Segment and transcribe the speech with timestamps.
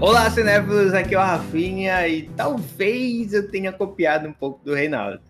[0.00, 5.20] Olá, cinéfilos, aqui é o Rafinha e talvez eu tenha copiado um pouco do Reinaldo.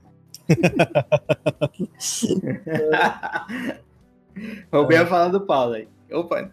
[4.73, 5.89] Roubei a fala do Paulo aí.
[6.13, 6.51] Opa.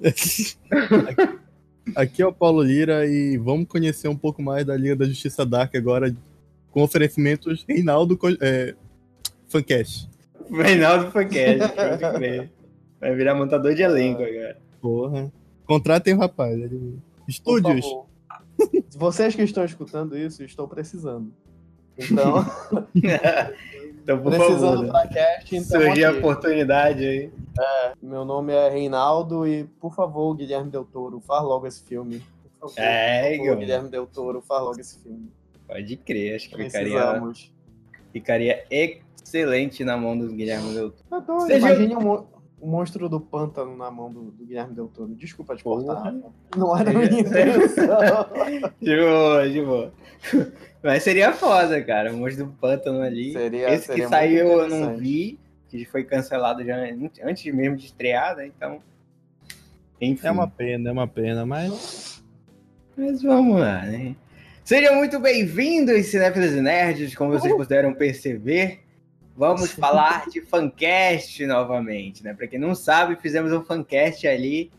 [1.94, 5.46] Aqui é o Paulo Lira e vamos conhecer um pouco mais da Liga da Justiça
[5.46, 6.14] Dark agora
[6.70, 8.74] com oferecimentos Reinaldo é,
[9.48, 10.08] Fancast.
[10.50, 12.50] Reinaldo Fancast, pode crer.
[13.00, 14.58] Vai virar montador de elenco agora.
[14.80, 15.32] Porra.
[15.64, 16.52] Contratem o rapaz.
[16.52, 16.98] Ele...
[17.28, 17.86] Estúdios.
[18.96, 21.32] Vocês que estão escutando isso, estou precisando.
[21.98, 22.44] Então.
[24.02, 25.80] então por precisando favor, pra cast, então.
[25.80, 27.30] Surgir a oportunidade aí.
[27.58, 32.22] É, meu nome é Reinaldo e, por favor, Guilherme Del Toro, faz logo esse filme.
[32.60, 35.30] Por favor, é, por favor, Guilherme Del Toro, faz logo esse filme.
[35.66, 37.32] Pode crer, acho que ficaria,
[38.12, 41.04] ficaria excelente na mão do Guilherme Del Toro.
[41.08, 41.58] Tá doido, Seja...
[41.58, 42.24] Imagine um,
[42.60, 45.14] o monstro do pântano na mão do, do Guilherme Del Toro.
[45.14, 46.14] Desculpa te cortar.
[46.56, 47.98] Não era a minha intenção.
[48.80, 49.92] de boa, de boa.
[50.82, 52.12] Mas seria foda, cara.
[52.12, 53.32] O monstro do pântano ali.
[53.32, 56.76] Seria, Esse seria que saiu eu não vi, que foi cancelado já
[57.22, 58.46] antes mesmo de estrear, né?
[58.46, 58.80] Então.
[60.00, 60.26] Enfim.
[60.26, 62.22] É uma pena, é uma pena, mas.
[62.96, 64.16] Mas vamos lá, né?
[64.64, 68.80] Sejam muito bem-vindos, cinéfilos e nerds, como vocês puderam perceber.
[69.36, 72.32] Vamos falar de fancast novamente, né?
[72.32, 74.70] Para quem não sabe, fizemos um fancast ali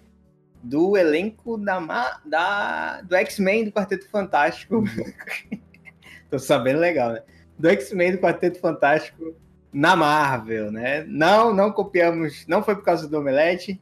[0.63, 4.83] do elenco da, da do X-Men do Quarteto Fantástico.
[6.30, 7.23] Tô sabendo legal, né?
[7.58, 9.35] Do X-Men do Quarteto Fantástico
[9.72, 11.05] na Marvel, né?
[11.08, 13.80] Não, não copiamos, não foi por causa do Omelete,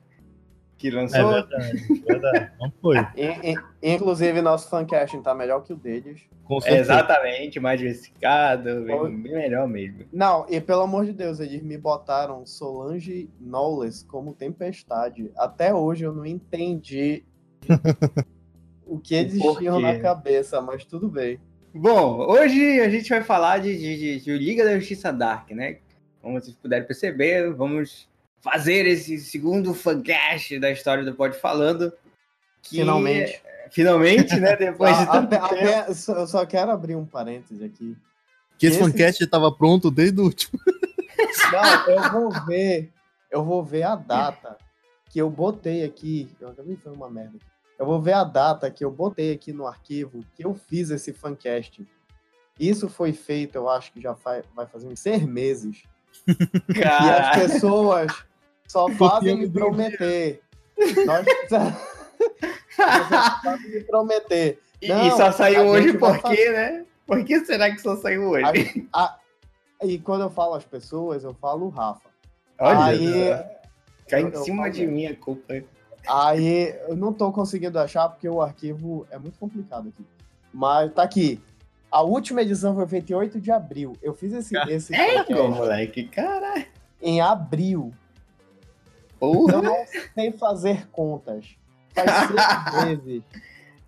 [0.78, 1.20] que lançou.
[1.20, 2.52] É verdade, verdade.
[2.60, 2.98] Não foi.
[3.82, 6.22] Inclusive, nosso fancasting tá melhor que o deles.
[6.66, 10.06] É exatamente, mais diversificado, bem, bem, melhor mesmo.
[10.12, 15.32] Não, e pelo amor de Deus, eles me botaram Solange Knowles como tempestade.
[15.38, 17.24] Até hoje eu não entendi
[18.86, 21.40] o que eles tinham na cabeça, mas tudo bem.
[21.74, 25.80] Bom, hoje a gente vai falar de, de, de, de Liga da Justiça Dark, né?
[26.22, 28.08] Como vocês puderem perceber, vamos
[28.46, 31.92] fazer esse segundo fancast da história do Pod Falando.
[32.62, 33.42] Que, finalmente.
[33.72, 34.54] Finalmente, né?
[34.56, 36.12] Depois de tanto tempo.
[36.12, 37.98] eu só quero abrir um parêntese aqui.
[38.60, 38.92] Que esse, esse...
[38.92, 40.60] fancast estava pronto desde o último.
[41.52, 42.94] Não, eu vou ver.
[43.32, 44.60] Eu vou ver a data
[45.10, 46.30] que eu botei aqui.
[46.40, 47.40] Eu também foi uma merda.
[47.80, 51.12] Eu vou ver a data que eu botei aqui no arquivo que eu fiz esse
[51.12, 51.84] fancast.
[52.60, 55.82] Isso foi feito, eu acho que já vai fazer uns seis meses.
[56.74, 58.26] E as pessoas
[58.68, 60.42] só fazem me prometer.
[61.06, 61.26] Nós
[63.42, 64.60] fazem me prometer.
[64.84, 66.86] Não, e só saiu hoje por quê, né?
[67.06, 68.88] Por que será que só saiu hoje?
[68.92, 69.20] A, a,
[69.84, 72.10] e quando eu falo as pessoas, eu falo o Rafa.
[72.60, 73.46] Olha, aí,
[74.08, 75.54] cai em cima de mim a culpa.
[76.08, 80.06] Aí eu não tô conseguindo achar porque o arquivo é muito complicado aqui.
[80.54, 81.42] Mas tá aqui.
[81.92, 83.94] A última edição foi feita em 8 de abril.
[84.02, 84.56] Eu fiz esse.
[84.70, 86.66] esse é, moleque, caralho.
[87.02, 87.94] Em abril.
[89.34, 89.54] Porra.
[89.54, 91.56] Eu não sei fazer contas.
[91.94, 93.24] Faz seis meses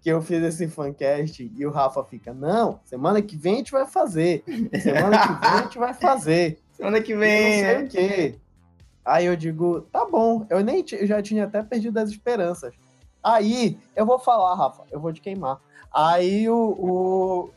[0.01, 3.71] que eu fiz esse fancast e o Rafa fica: Não, semana que vem a gente
[3.71, 4.43] vai fazer.
[4.81, 6.59] Semana que vem a gente vai fazer.
[6.73, 7.63] Semana que vem.
[7.63, 8.35] Não sei o quê.
[9.03, 10.45] Aí eu digo: Tá bom.
[10.49, 12.73] Eu nem eu já tinha até perdido as esperanças.
[13.23, 15.59] Aí eu vou falar, Rafa, eu vou te queimar.
[15.93, 17.49] Aí o, o,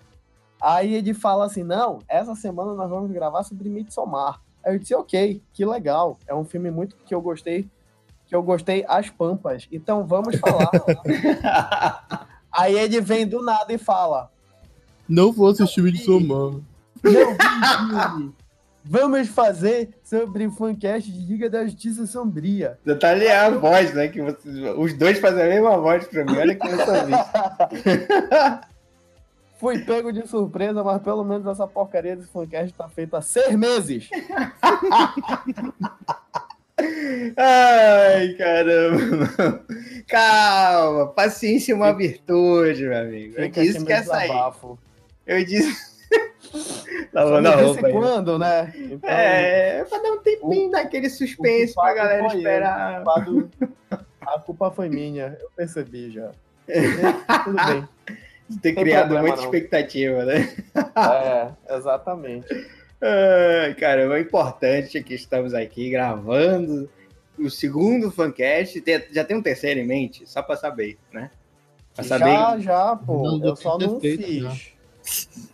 [0.61, 4.41] Aí ele fala assim: não, essa semana nós vamos gravar sobre Midsommar.
[4.65, 6.19] Aí eu disse, ok, que legal.
[6.27, 7.69] É um filme muito que eu gostei,
[8.27, 9.67] que eu gostei as pampas.
[9.73, 10.71] Então vamos falar.
[12.53, 14.31] Aí ele vem do nada e fala:
[15.09, 16.61] Não vou assistir Midsommar.
[17.03, 18.33] Não
[18.83, 22.79] Vamos fazer sobre o fancast de Liga da Justiça Sombria.
[22.85, 24.09] Já tá ali a voz, né?
[24.09, 26.37] Que vocês, os dois fazem a mesma voz pra mim.
[26.37, 27.13] Olha que eu vi.
[29.61, 33.55] Fui pego de surpresa, mas pelo menos essa porcaria desse fancast tá feita há seis
[33.55, 34.09] meses.
[37.37, 39.63] Ai, caramba.
[40.09, 43.35] Calma, paciência é uma virtude, meu amigo.
[43.37, 44.33] Eu disse que ia sair.
[45.27, 46.01] Eu disse.
[47.13, 47.87] Lavando a roupa.
[47.87, 47.93] Aí.
[47.93, 48.73] quando, né?
[48.75, 53.05] Então, é, pra dar um tempinho o, daquele suspense pra galera esperar.
[54.23, 56.31] a culpa foi minha, eu percebi já.
[57.45, 57.87] Tudo bem
[58.59, 59.45] ter criado problema, muita não.
[59.45, 60.55] expectativa, né?
[60.97, 62.47] É, exatamente.
[63.03, 66.89] Ai, caramba, é importante que estamos aqui gravando
[67.39, 68.83] o segundo fancast.
[69.11, 71.31] Já tem um terceiro em mente, só para saber, né?
[71.95, 72.25] Pra saber...
[72.25, 73.23] Já, já, pô.
[73.23, 74.43] Não, eu só não fiz.
[74.43, 74.53] Já.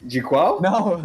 [0.02, 0.60] De qual?
[0.60, 1.00] Não.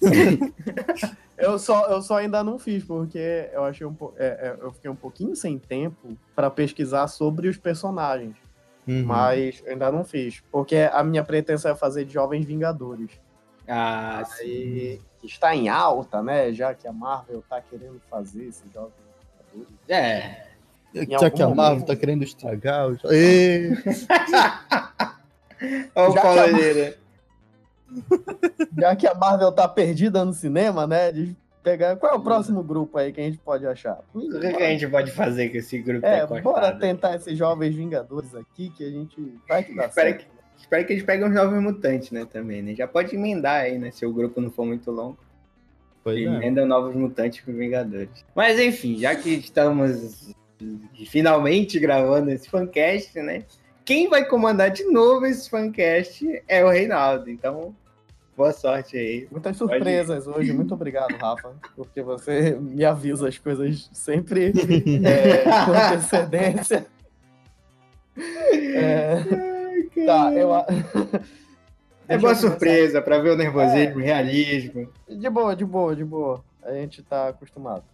[1.36, 4.90] eu, só, eu só ainda não fiz, porque eu achei um é, é, eu fiquei
[4.90, 8.34] um pouquinho sem tempo para pesquisar sobre os personagens.
[8.88, 9.04] Uhum.
[9.04, 10.42] mas eu ainda não fiz.
[10.50, 13.10] Porque a minha pretensão é fazer de Jovens Vingadores.
[13.68, 14.42] Ah, sim.
[14.44, 16.52] Aí, que está em alta, né?
[16.52, 18.92] Já que a Marvel tá querendo fazer esse Jovens
[19.52, 19.74] Vingadores.
[19.88, 20.46] É.
[21.08, 21.86] Já algum que a Marvel momento.
[21.86, 22.88] tá querendo estragar.
[22.88, 23.70] os- Ê,
[25.94, 26.98] Olha o Já que Paulo a- Lira.
[28.78, 31.12] Já que a Marvel tá perdida no cinema, né?
[31.12, 31.96] De pegar.
[31.96, 34.00] Qual é o próximo grupo aí que a gente pode achar?
[34.14, 37.36] O que, que a gente pode fazer com esse grupo É, tá bora tentar esses
[37.36, 40.26] jovens vingadores aqui que a gente vai que dá Espera certo.
[40.58, 42.74] Espero que eles peguem os novos mutantes, né, também, né?
[42.74, 43.90] Já pode emendar aí, né?
[43.90, 45.18] Se o grupo não for muito longo.
[46.04, 46.22] Pois é.
[46.22, 48.24] Emenda novos mutantes com Vingadores.
[48.34, 50.34] Mas enfim, já que estamos
[51.06, 53.44] finalmente gravando esse fancast, né?
[53.84, 57.30] Quem vai comandar de novo esse fancast é o Reinaldo.
[57.30, 57.74] Então,
[58.40, 59.28] boa sorte aí.
[59.30, 60.50] Muitas surpresas hoje.
[60.54, 64.46] Muito obrigado, Rafa, porque você me avisa as coisas sempre
[65.04, 66.86] é, com antecedência.
[68.16, 69.22] É,
[70.06, 70.50] tá, eu.
[72.08, 74.88] É boa eu surpresa pra ver o nervosismo, o realismo.
[75.08, 76.44] De boa, de boa, de boa.
[76.60, 77.84] A gente tá acostumado.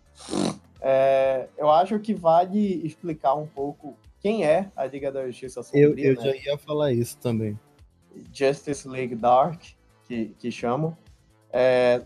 [0.81, 5.91] É, eu acho que vale explicar um pouco quem é a Liga da Justiça Eu,
[5.91, 6.23] Sombria, eu né?
[6.23, 7.61] já ia falar isso também.
[8.33, 9.61] Justice League Dark,
[10.07, 10.97] que, que chamam.
[11.53, 12.03] É,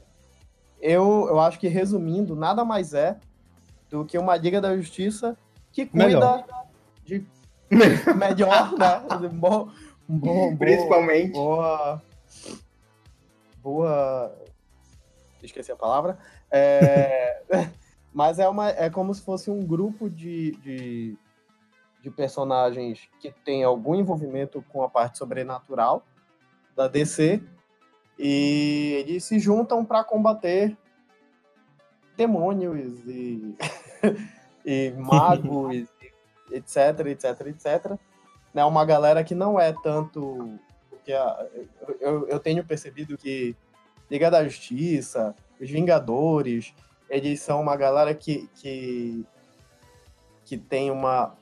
[0.81, 3.19] eu, eu acho que, resumindo, nada mais é
[3.89, 5.37] do que uma Liga da Justiça
[5.73, 6.47] que cuida Melhor.
[7.05, 7.25] de
[8.17, 9.29] melhor, né?
[9.33, 9.71] Bom,
[10.09, 11.33] bom, Principalmente.
[11.33, 12.03] boa,
[13.63, 14.37] boa,
[15.43, 16.19] esqueci a palavra.
[16.51, 17.43] É,
[18.13, 21.17] mas é uma, é como se fosse um grupo de, de,
[22.03, 26.05] de personagens que tem algum envolvimento com a parte sobrenatural
[26.75, 27.41] da DC
[28.23, 30.77] e eles se juntam para combater
[32.19, 33.57] demônios e,
[34.65, 35.89] e magos,
[36.53, 37.99] etc, etc, etc.
[38.53, 40.59] Né, uma galera que não é tanto
[40.91, 41.47] porque a-
[41.99, 43.57] eu, eu tenho percebido que
[44.11, 46.75] Liga da Justiça, os Vingadores,
[47.09, 49.25] eles são uma galera que, que,
[50.45, 51.35] que tem uma,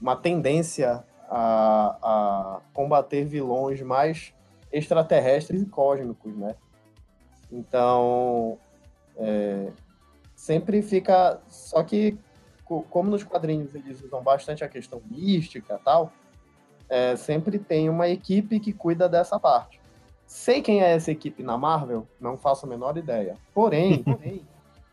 [0.00, 4.32] uma tendência a, a combater vilões mais
[4.74, 6.54] extraterrestres e cósmicos, né?
[7.50, 8.58] Então,
[9.16, 9.70] é,
[10.34, 11.40] sempre fica...
[11.48, 12.18] Só que,
[12.64, 16.12] co- como nos quadrinhos eles usam bastante a questão mística e tal,
[16.88, 19.80] é, sempre tem uma equipe que cuida dessa parte.
[20.26, 23.36] Sei quem é essa equipe na Marvel, não faço a menor ideia.
[23.54, 24.42] Porém, porém,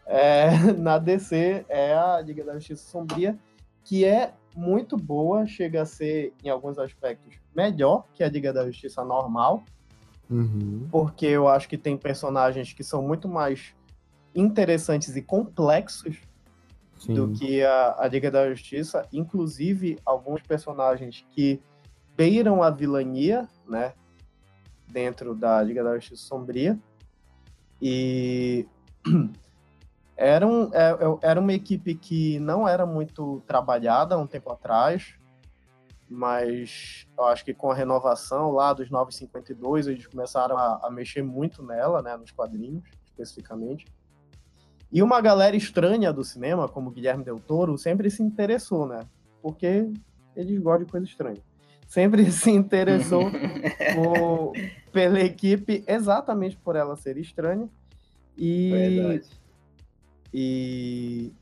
[0.05, 3.37] é, na DC é a Liga da Justiça Sombria,
[3.83, 8.65] que é muito boa, chega a ser, em alguns aspectos, melhor que a Liga da
[8.65, 9.63] Justiça normal,
[10.29, 10.87] Uhum.
[10.89, 13.75] porque eu acho que tem personagens que são muito mais
[14.33, 16.21] interessantes e complexos
[16.97, 17.13] Sim.
[17.13, 21.61] do que a, a Liga da Justiça, inclusive alguns personagens que
[22.15, 23.93] beiram a vilania, né,
[24.87, 26.79] dentro da Liga da Justiça Sombria,
[27.81, 28.65] e
[30.15, 34.51] era, um, é- é- era uma equipe que não era muito trabalhada há um tempo
[34.51, 35.15] atrás,
[36.09, 41.23] mas eu acho que com a renovação lá dos 952, eles começaram a, a mexer
[41.23, 43.85] muito nela, né, nos quadrinhos, especificamente.
[44.91, 48.99] E uma galera estranha do cinema, como Guilherme Del Toro, sempre se interessou, né?
[49.41, 49.89] Porque
[50.35, 51.41] eles gostam de coisa estranha.
[51.87, 53.31] Sempre se interessou
[53.95, 54.55] por-
[54.91, 57.69] pela equipe exatamente por ela ser estranha.
[58.37, 59.40] E, Verdade.
[60.33, 61.33] E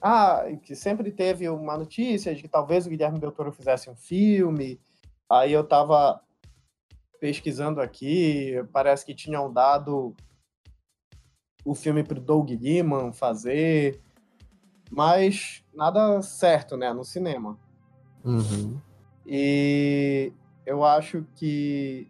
[0.00, 3.96] ah, que sempre teve uma notícia de que talvez o Guilherme Del Toro fizesse um
[3.96, 4.80] filme.
[5.28, 6.20] Aí eu tava
[7.18, 10.14] pesquisando aqui, parece que tinham dado
[11.64, 14.00] o filme pro Doug Liman fazer,
[14.90, 17.58] mas nada certo, né, no cinema.
[18.24, 18.80] Uhum.
[19.26, 20.32] E
[20.64, 22.08] eu acho que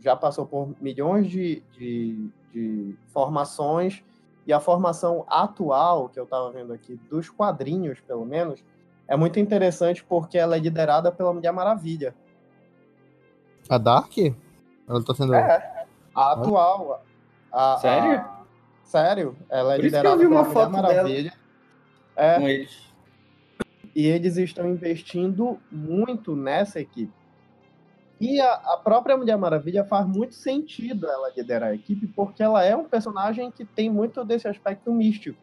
[0.00, 4.04] já passou por milhões de, de, de formações,
[4.46, 8.62] e a formação atual, que eu estava vendo aqui, dos quadrinhos, pelo menos,
[9.08, 12.14] é muito interessante porque ela é liderada pela Mulher Maravilha.
[13.68, 14.12] A Dark?
[14.88, 15.34] Ela tá sendo.
[15.34, 17.02] É, a atual.
[17.50, 18.24] a- a- Sério?
[18.82, 21.02] sério, ela é Por isso que eu liderada vi uma pela foto Mulher dela.
[21.02, 21.32] Maravilha.
[22.16, 22.92] É, Com eles.
[23.94, 27.12] e eles estão investindo muito nessa equipe.
[28.20, 32.64] E a, a própria Mulher Maravilha faz muito sentido ela liderar a equipe, porque ela
[32.64, 35.42] é um personagem que tem muito desse aspecto místico.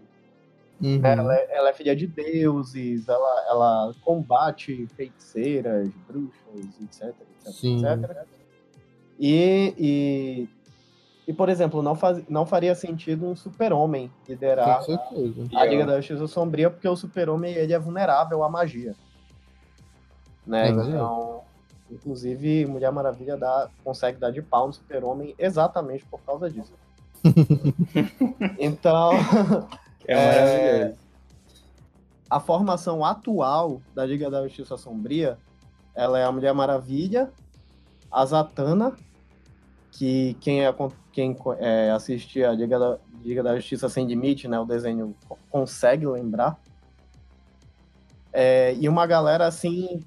[0.82, 1.00] Uhum.
[1.04, 7.13] Ela, é, ela é filha de deuses, ela, ela combate feiticeiras, bruxas, etc,
[7.46, 7.86] etc, Sim.
[7.86, 8.25] etc.
[9.20, 10.50] E, e,
[11.28, 15.48] e, por exemplo, não, faz, não faria sentido um super-homem liderar certeza.
[15.54, 18.96] a Liga da Justiça Sombria, porque o super-homem ele é vulnerável à magia.
[20.48, 20.70] né?
[20.70, 21.44] É então,
[21.91, 26.74] inclusive, Mulher Maravilha dá, consegue dar de pau no Super-Homem exatamente por causa disso.
[28.57, 29.12] então,
[30.07, 30.95] É, É,
[32.29, 35.38] a formação atual da Liga da Justiça Sombria,
[35.93, 37.31] ela é a Mulher Maravilha,
[38.12, 38.95] a Zatanna,
[39.91, 40.74] que quem, é,
[41.12, 45.15] quem é, assistia a Liga da, Liga da Justiça Sem Limite, né, o desenho
[45.50, 46.60] consegue lembrar.
[48.33, 50.01] É, e uma galera, assim,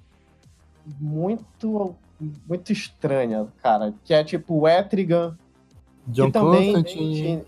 [1.00, 1.94] muito,
[2.46, 5.36] muito estranha, cara, que é tipo o Etrigan,
[6.06, 7.44] John que também Constantine.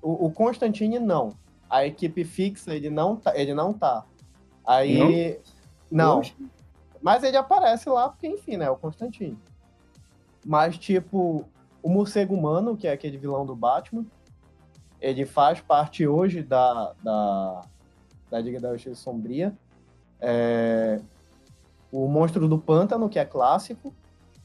[0.00, 1.34] O, o Constantine não.
[1.68, 4.04] A equipe fixa ele não tá, ele não tá.
[4.66, 5.40] Aí
[5.90, 6.16] não.
[6.16, 6.34] Poxa.
[7.00, 9.38] Mas ele aparece lá porque enfim, né, é o Constantine.
[10.44, 11.44] Mas tipo,
[11.82, 14.04] o morcego humano, que é aquele vilão do Batman,
[15.00, 17.62] ele faz parte hoje da da,
[18.30, 19.56] da Liga da Justiça Sombria.
[20.20, 21.00] É,
[21.92, 23.94] o monstro do pântano, que é clássico,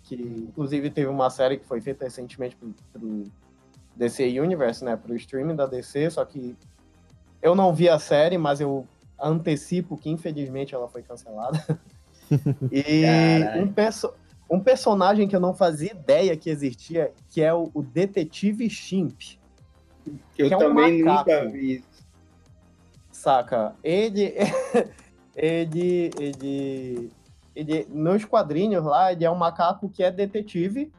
[0.04, 3.24] que inclusive teve uma série que foi feita recentemente pro, pro
[3.96, 6.56] DC Universe, né, pro streaming da DC, só que
[7.42, 8.86] eu não vi a série, mas eu
[9.20, 11.64] antecipo que infelizmente ela foi cancelada.
[12.72, 13.06] e
[13.60, 14.14] um, perso
[14.50, 19.38] um personagem que eu não fazia ideia que existia, que é o, o Detetive Chimp,
[20.38, 21.30] Eu que é um também macaco.
[21.30, 22.06] nunca vi isso.
[23.12, 23.76] saca?
[23.84, 24.34] Ele,
[25.36, 27.12] ele, ele,
[27.58, 30.92] ele, nos quadrinhos lá, ele é um macaco que é detetive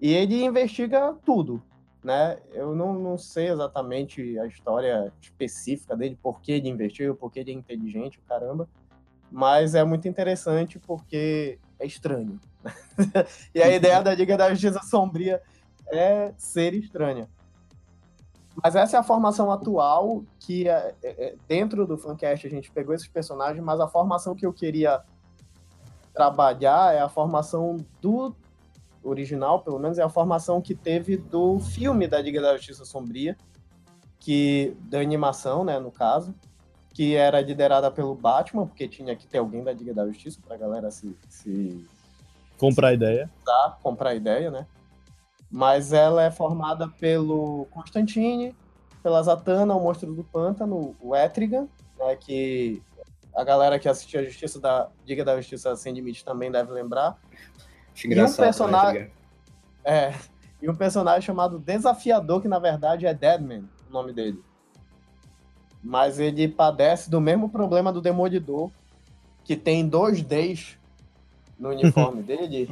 [0.00, 1.62] e ele investiga tudo,
[2.02, 2.38] né?
[2.52, 7.38] Eu não, não sei exatamente a história específica dele, por que ele investiga, por que
[7.38, 8.68] ele é inteligente, caramba,
[9.30, 12.40] mas é muito interessante porque é estranho.
[13.54, 15.40] e a ideia da Liga da Justiça Sombria
[15.92, 17.28] é ser estranha.
[18.62, 22.70] Mas essa é a formação atual que é, é, é, dentro do Fancast a gente
[22.70, 25.04] pegou esses personagens, mas a formação que eu queria
[26.14, 28.34] trabalhar é a formação do
[29.02, 33.36] original, pelo menos é a formação que teve do filme da Liga da Justiça Sombria,
[34.18, 36.34] que da animação, né, no caso,
[36.94, 40.56] que era liderada pelo Batman, porque tinha que ter alguém da Liga da Justiça pra
[40.56, 41.84] galera se, se
[42.56, 43.30] Comprar a ideia.
[43.44, 44.66] tá, comprar a ideia, né?
[45.50, 48.54] Mas ela é formada pelo Constantine,
[49.02, 51.68] pela Zatanna, o Monstro do Pântano, o Etrigan,
[51.98, 52.82] né, que
[53.36, 57.18] a galera que assistiu a Justiça da Liga da Justiça Sem Limite também deve lembrar.
[57.92, 59.10] Acho E um engraçado, personagem- né,
[59.84, 60.14] É,
[60.62, 64.42] e um personagem chamado Desafiador, que na verdade é Deadman, o nome dele.
[65.82, 68.70] Mas ele padece do mesmo problema do Demolidor,
[69.44, 70.78] que tem dois Ds
[71.58, 72.68] no uniforme dele.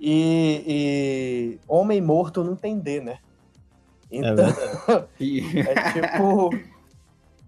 [0.00, 3.18] E, e Homem Morto não tem D, né?
[4.10, 4.46] É Então.
[5.20, 6.50] E- é tipo.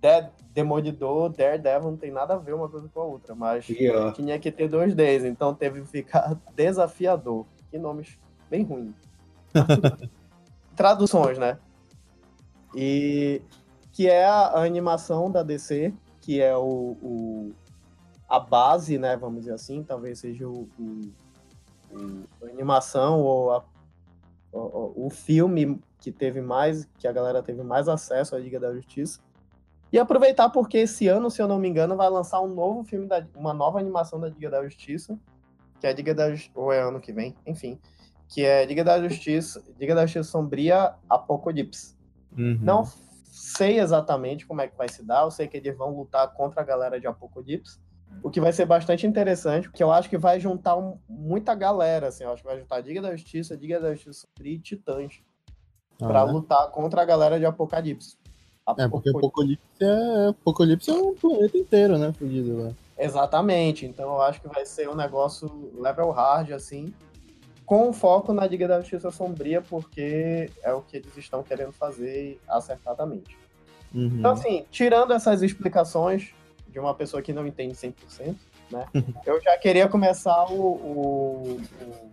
[0.01, 0.29] Dead,
[0.62, 4.12] Demolidor, Daredevil não tem nada a ver uma coisa com a outra, mas Pior.
[4.12, 7.47] tinha que ter dois Ds, então teve que ficar desafiador.
[7.71, 8.19] Que nomes
[8.50, 8.93] bem ruins.
[10.75, 11.59] Traduções, né?
[12.75, 13.41] E
[13.93, 17.53] que é a, animação da DC, que é o, o-
[18.29, 19.17] a base, né?
[19.17, 21.12] Vamos dizer assim, talvez seja o, o-
[21.93, 23.65] o- a animação ou a-
[24.53, 28.75] o- o filme que teve mais, que a galera teve mais acesso à Liga da
[28.75, 29.21] Justiça.
[29.92, 33.07] E aproveitar porque esse ano, se eu não me engano, vai lançar um novo filme,
[33.07, 35.18] da, uma nova animação da Liga da Justiça,
[35.80, 37.78] que é a Liga da Justiça, ou é ano que vem, enfim,
[38.28, 41.97] que é Liga da Justiça, Liga da Justiça Sombria Apocalipse.
[42.37, 42.59] Uhum.
[42.61, 42.85] Não
[43.25, 46.61] sei exatamente como é que vai se dar, eu sei que eles vão lutar contra
[46.61, 47.78] a galera de Apocalipse,
[48.23, 52.09] o que vai ser bastante interessante, porque eu acho que vai juntar um- muita galera,
[52.09, 55.23] assim, eu acho que vai juntar Liga da Justiça, Liga da Justiça Sombria e Titãs,
[56.00, 56.33] Ah, pra né?
[56.33, 58.18] lutar contra a galera de Apocalipse.
[58.77, 62.13] É, porque Apocal- Apocalipse é, Apocalipse é um planeta inteiro, né?
[62.13, 62.71] Fudido lá.
[62.99, 63.87] Exatamente.
[63.87, 66.93] Então eu acho que vai ser um negócio level hard, assim,
[67.65, 72.41] com foco na Liga da Justiça Sombria, porque é o que eles estão querendo fazer
[72.49, 73.37] acertadamente.
[73.95, 74.17] Uhum.
[74.19, 76.33] Então, assim, tirando essas explicações
[76.69, 78.35] de uma pessoa que não entende 100%,
[78.71, 78.87] né?
[79.27, 80.61] eu já queria começar o.
[80.61, 82.11] o- o-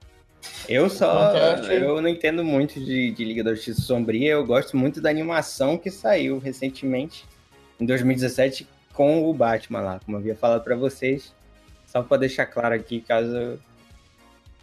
[0.67, 1.33] Eu só.
[1.69, 4.31] Eu não entendo muito de, de Liga da Justiça Sombria.
[4.31, 7.25] Eu gosto muito da animação que saiu recentemente,
[7.79, 11.33] em 2017, com o Batman lá, como eu havia falado pra vocês.
[11.85, 13.59] Só pra deixar claro aqui, caso.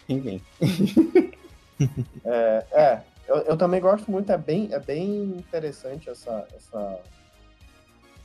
[0.08, 0.40] Enfim.
[2.24, 7.00] É, é, eu, eu também gosto muito, é bem, é bem interessante essa, essa.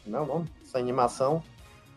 [0.05, 1.41] Não, não, essa animação,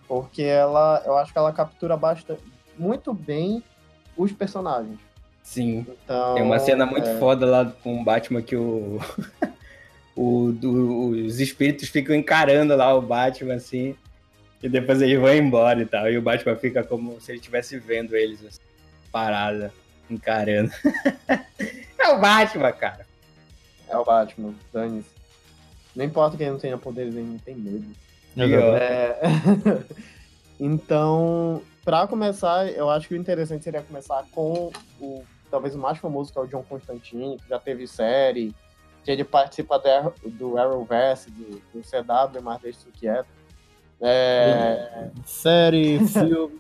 [0.09, 2.43] porque ela, eu acho que ela captura bastante,
[2.79, 3.63] muito bem
[4.17, 4.99] os personagens.
[5.51, 5.85] Sim.
[6.05, 9.01] Então, Tem uma cena muito é, foda lá com o Batman que o.
[10.15, 13.97] o do- os espíritos ficam encarando lá o Batman, assim.
[14.63, 16.09] E depois eles vão embora e tal.
[16.09, 18.61] E o Batman fica como se ele estivesse vendo eles assim,
[19.11, 19.73] parada,
[20.09, 20.71] encarando.
[21.99, 23.05] é o Batman, cara.
[23.89, 25.11] É o Batman, dane-se.
[25.97, 27.93] Não importa que ele não tenha poderes, ele não tem medo.
[28.39, 29.19] É...
[30.61, 35.99] então, pra começar, eu acho que o interessante seria começar com o talvez o mais
[35.99, 38.55] famoso, que é o John Constantine, que já teve série,
[39.05, 43.29] que ele participa do, do Arrowverse, do, do CW, mas deixa isso quieto.
[44.01, 45.11] É...
[45.27, 46.59] Série, filme,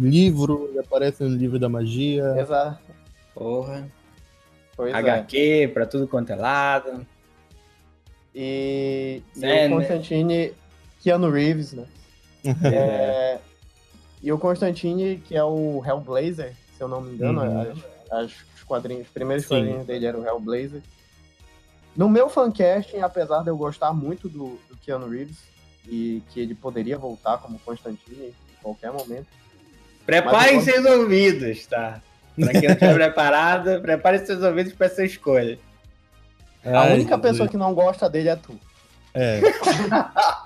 [0.00, 2.34] livro, ele aparece no livro da magia.
[2.38, 2.80] Exato.
[3.34, 3.88] Porra.
[4.76, 4.96] Pois é.
[4.96, 7.06] HQ pra tudo quanto é lado.
[8.34, 9.76] E, e É, o né?
[9.76, 10.52] Constantine,
[11.02, 11.84] Keanu Reeves, né?
[12.64, 13.38] É,
[14.22, 17.60] e o Constantine, que é o Hellblazer, se eu não me engano, Uhum.
[17.60, 17.78] as,
[18.10, 19.56] as- os quadrinhos, os primeiros Sim.
[19.56, 20.82] quadrinhos dele eram o Hellblazer.
[21.96, 25.38] No meu fancasting, apesar de eu gostar muito do, do Keanu Reeves
[25.88, 29.26] e que ele poderia voltar como Constantine em qualquer momento,
[30.06, 32.00] Preparem seus ouvidos, tá?
[32.34, 35.58] Pra quem não estiver preparado, preparem seus ouvidos pra essa escolha.
[36.64, 38.58] a Ai, única pessoa que não gosta dele é tu.
[39.14, 39.40] É.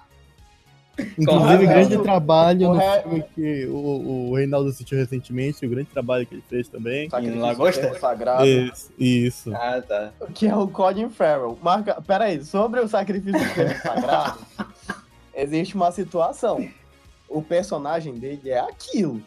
[1.18, 1.66] Inclusive, razão.
[1.66, 6.34] grande trabalho O no filme que o, o Reinaldo assistiu recentemente, o grande trabalho que
[6.34, 7.08] ele fez também.
[7.10, 7.86] Sacrifício Lagosta?
[7.88, 8.44] do Sagrado.
[8.46, 9.52] Isso, isso.
[9.54, 10.12] Ah, tá.
[10.34, 11.58] que é o Colin Farrell.
[11.62, 13.40] Marca, peraí, sobre o sacrifício
[13.82, 14.38] sagrado,
[15.34, 16.68] existe uma situação.
[17.28, 19.20] O personagem dele é aquilo,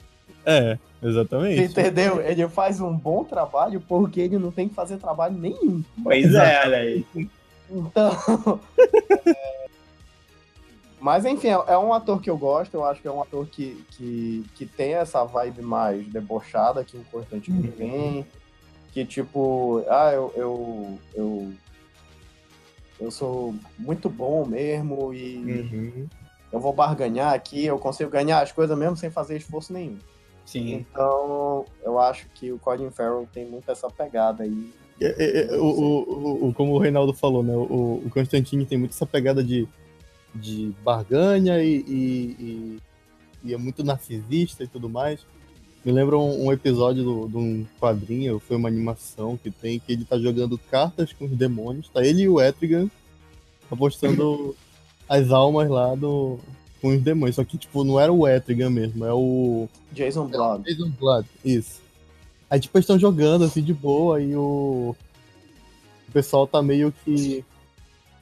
[0.46, 1.62] É, exatamente.
[1.64, 2.22] entendeu?
[2.22, 5.84] Ele faz um bom trabalho porque ele não tem que fazer trabalho nenhum.
[6.02, 7.06] Pois é, olha aí.
[7.70, 8.60] Então.
[9.26, 9.57] é,
[11.00, 13.46] Mas enfim, é é um ator que eu gosto, eu acho que é um ator
[13.48, 18.26] que, que, que tem essa vibe mais debochada que o Constantino tem.
[18.92, 21.54] Que tipo, ah, eu, eu, eu,
[23.00, 25.38] eu sou muito bom mesmo e
[25.72, 26.08] Uhum.
[26.52, 29.98] eu vou barganhar aqui, eu consigo ganhar as coisas mesmo sem fazer esforço nenhum.
[30.46, 30.74] Sim.
[30.76, 34.74] Então, eu acho que o Colin Farrell tem muito essa pegada aí.
[35.00, 37.54] É, é, é, o, o, o- como o Reinaldo falou, né?
[37.56, 39.68] O, o Constantine tem muito essa pegada de,
[40.38, 42.78] de barganha e, e, e-
[43.44, 45.20] e é muito narcisista e tudo mais.
[45.86, 49.94] Me lembra um, um episódio do- de um quadrinho, foi uma animação que tem, que
[49.94, 51.88] ele tá jogando cartas com os demônios.
[51.90, 52.90] Tá ele e o Etrigan
[53.72, 54.56] apostando
[55.08, 56.40] as almas lá do,
[56.82, 57.36] com os demônios.
[57.38, 59.70] Só que, tipo, não era o Etrigan mesmo, é o.
[59.92, 60.64] Jason Blood.
[60.64, 61.82] Jason Blood, isso.
[62.50, 64.96] Aí, tipo, eles estão jogando assim de boa e o.
[66.08, 67.46] O pessoal tá meio que.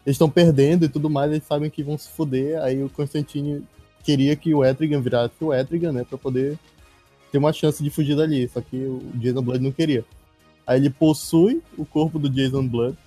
[0.06, 2.62] Eles estão perdendo e tudo mais, eles sabem que vão se fuder.
[2.62, 3.64] Aí o Constantine
[4.04, 6.06] queria que o Etrigan virasse o Etrigan, né?
[6.08, 6.58] Pra poder
[7.32, 8.48] ter uma chance de fugir dali.
[8.48, 10.06] Só que o Jason Blood não queria.
[10.68, 12.98] Aí ele possui o corpo do Jason Blood,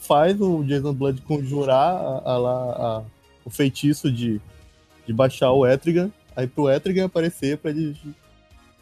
[0.00, 2.36] faz o Jason Blood conjurar a, a
[2.98, 3.02] a-
[3.44, 4.40] o feitiço de,
[5.06, 7.96] de baixar o Etrigan, aí pro Etrigan aparecer pra eles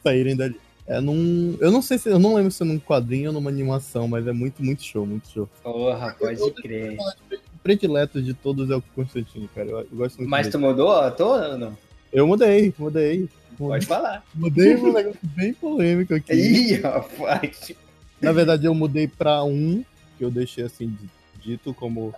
[0.02, 0.58] saírem dali.
[0.86, 1.56] É num.
[1.60, 2.08] Eu não sei se.
[2.08, 5.06] Eu não lembro se é num quadrinho ou numa animação, mas é muito, muito show,
[5.06, 5.48] muito show.
[5.62, 6.96] Porra, pode crer.
[6.98, 9.68] O predileto de todos é o Constantino, cara.
[9.68, 10.52] Eu, eu gosto muito Mas dele.
[10.52, 11.78] tu mudou o ator ou não?
[12.12, 13.28] Eu mudei, mudei.
[13.56, 14.24] Pode falar.
[14.34, 16.32] Mudei um negócio bem polêmico aqui.
[16.32, 17.72] Ih, rapaz.
[18.20, 19.84] Na verdade, eu mudei pra um,
[20.18, 20.96] que eu deixei assim
[21.42, 22.14] dito como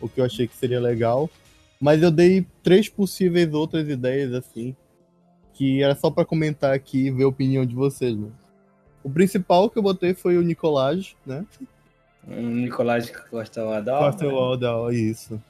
[0.00, 1.28] o que eu achei que seria legal.
[1.80, 4.76] Mas eu dei três possíveis outras ideias, assim,
[5.54, 8.28] que era só pra comentar aqui e ver a opinião de vocês, né?
[9.02, 11.44] O principal que eu botei foi o Nicolás, né?
[12.26, 14.04] Um Nicolás Costa Waldau.
[14.04, 15.42] Costa Waldau, isso.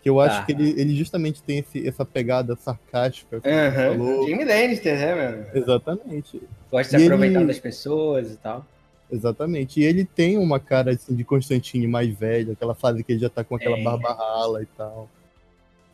[0.00, 0.44] Que eu acho Tá.
[0.46, 3.40] que ele, ele justamente tem esse- essa pegada sarcástica.
[3.40, 4.26] falou.
[4.26, 5.46] Jimmy Lannister, né, mano?
[5.52, 6.40] Exatamente.
[6.70, 8.64] Gosta de se aproveitar ele- das pessoas e tal.
[9.10, 9.80] Exatamente.
[9.80, 13.28] E ele tem uma cara assim, de Constantine mais velho, aquela fase que ele já
[13.28, 13.82] tá com aquela É.
[13.82, 15.08] barba rala e tal.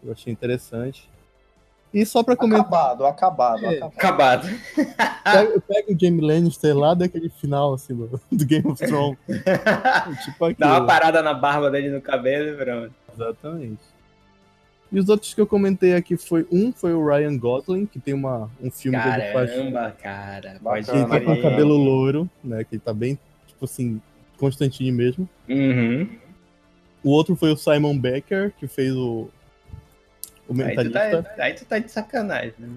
[0.05, 1.09] Eu achei interessante.
[1.95, 3.79] E só pra comentar, Acabado, acabado, É.
[3.85, 4.49] acabado.
[4.77, 5.13] Acabado.
[5.23, 9.17] pega, pega o Jamie Lannister lá daquele final assim, do, do Game of Thrones.
[10.25, 10.59] tipo aquilo.
[10.59, 12.95] Dá uma parada na barba dele no cabelo e pronto.
[13.15, 13.95] Exatamente.
[14.91, 18.13] E os outros que eu comentei aqui foi um foi o Ryan Gosling, que tem
[18.13, 20.57] uma, um filme que ele faz Caramba, cara.
[20.61, 22.65] Pode ele tá com cabelo loiro, né?
[22.65, 24.01] Que ele tá bem, tipo assim,
[24.37, 25.29] Constantine mesmo.
[25.49, 26.09] Uhum.
[27.05, 29.29] O outro foi o Simon Becker, que fez o,
[30.49, 31.23] o Aí tu, Mentalista.
[31.23, 32.55] tá, aí tu tá de sacanagem.
[32.59, 32.69] Né?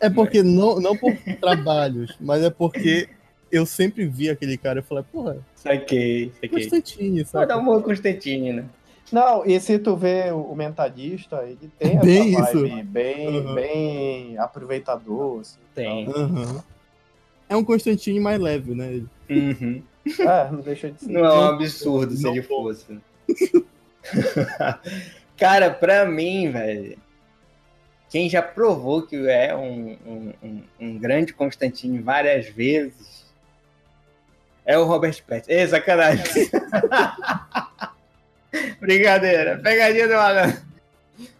[0.00, 3.08] É porque, não, não por trabalhos, mas é porque
[3.50, 6.48] eu sempre vi aquele cara e falei, porra, Saquei, saquei.
[6.48, 7.54] Constantine, dar sabe?
[7.54, 8.64] um morro com o Constantine, né?
[9.12, 12.84] Não, e se tu vê o mentalista, ele tem essa Bem vibe isso.
[12.86, 13.54] bem, Uhum.
[13.54, 15.58] bem aproveitador, assim.
[15.74, 16.08] Tem.
[16.08, 16.62] Aham.
[17.48, 19.02] É um Constantine mais leve, né?
[19.30, 19.80] Uhum.
[20.20, 21.12] É, não deixa de ser.
[21.12, 22.98] Não é um absurdo se Não ele fosse.
[25.36, 26.96] Cara, pra mim, velho.
[28.16, 29.94] Quem já provou que é um,
[30.42, 33.26] um, um, grande Constantine várias vezes
[34.64, 35.52] é o Robert Pattinson.
[35.52, 36.24] Ei, sacanagem.
[38.80, 39.58] Brincadeira.
[39.58, 40.62] Pegadinha do malandro.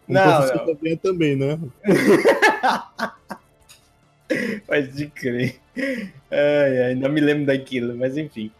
[0.06, 0.96] Não, não.
[0.98, 1.58] também, né?
[4.66, 5.58] Pode crer.
[6.30, 8.52] Ai, ai, não me lembro daquilo, mas enfim.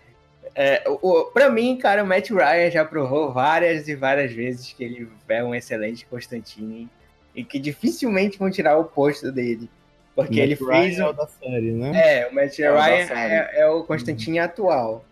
[0.54, 4.82] É, o, pra mim, cara, o Matt Ryan já provou várias e várias vezes que
[4.82, 6.88] ele é um excelente Constantine
[7.36, 9.68] e que dificilmente vão tirar o posto dele.
[10.14, 10.98] Porque ele Ryan fez.
[10.98, 11.92] É o da série, né?
[11.94, 14.44] É, o Matt é Ryan é, é, o Constantine uhum.
[14.44, 15.04] atual.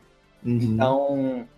[0.42, 0.56] Uhum.
[0.56, 1.48] Então,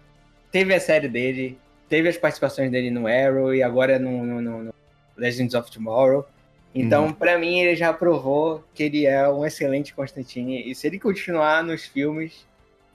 [0.50, 1.56] teve a série dele,
[1.88, 4.74] teve as participações dele no Arrow e agora no, no, no
[5.16, 6.26] Legends of Tomorrow.
[6.74, 7.12] Então, uhum.
[7.12, 10.68] para mim, ele já provou que ele é um excelente Constantine.
[10.68, 12.44] E se ele continuar nos filmes,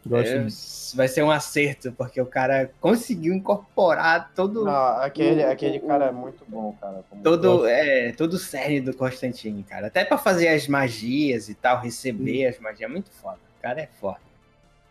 [0.10, 0.48] é,
[0.96, 4.66] vai ser um acerto, porque o cara conseguiu incorporar todo.
[4.66, 7.04] Não, aquele, o, aquele o, cara é muito bom, cara.
[7.24, 9.88] Todo, é, todo o série do Constantine, cara.
[9.88, 12.90] Até para fazer as magias e tal, receber as magias.
[12.90, 13.38] É muito foda.
[13.60, 14.20] O cara é foda.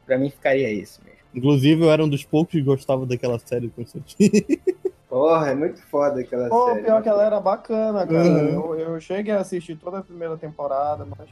[0.07, 1.21] Pra mim, ficaria isso mesmo.
[1.35, 4.61] Inclusive, eu era um dos poucos que gostava daquela série do Constantine.
[5.09, 6.81] Porra, é muito foda aquela Pô, série.
[6.81, 8.29] Pô, pior que ela era bacana, cara.
[8.29, 8.75] Uhum.
[8.75, 11.29] Eu, eu, cheguei a assistir toda a primeira temporada, mas.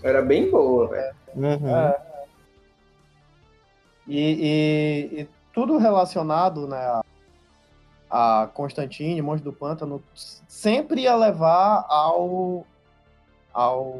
[0.00, 1.14] Era bem boa, velho.
[1.34, 1.76] Uhum.
[1.76, 2.13] É.
[4.06, 6.76] E, e, e, tudo relacionado, né,
[8.10, 12.66] a, a Constantine, Monstro do Pântano, sempre ia levar ao.
[13.52, 13.94] ao.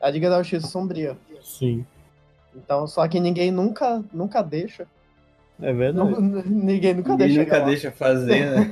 [0.00, 1.16] a Liga da Justiça Sombria.
[1.42, 1.84] Sim.
[2.54, 4.86] Então, só que ninguém nunca, nunca deixa
[5.60, 6.10] é verdade.
[6.10, 7.42] Não, ninguém nunca ninguém deixa.
[7.42, 8.70] nunca deixa fazer, né?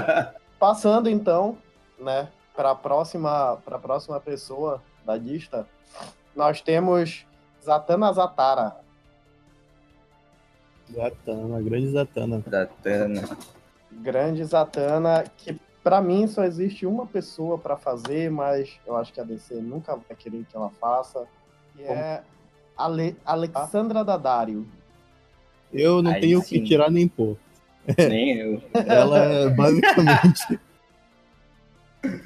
[0.58, 1.56] Passando então,
[1.98, 5.66] né, para a próxima, para próxima pessoa da lista,
[6.34, 7.26] nós temos
[7.62, 8.76] Zatanna Zatara.
[10.92, 12.42] Zatanna, grande Zatanna.
[12.48, 13.38] Zatanna.
[13.92, 19.20] Grande Zatanna, que para mim só existe uma pessoa para fazer, mas eu acho que
[19.20, 21.26] a DC nunca vai querer que ela faça,
[21.76, 21.98] que Como?
[21.98, 22.22] é
[22.76, 24.66] Ale Alexandra Daddario.
[25.72, 27.36] Eu não Aí tenho o que tirar nem pôr.
[27.96, 28.62] Nem eu.
[28.74, 30.58] Ela é basicamente.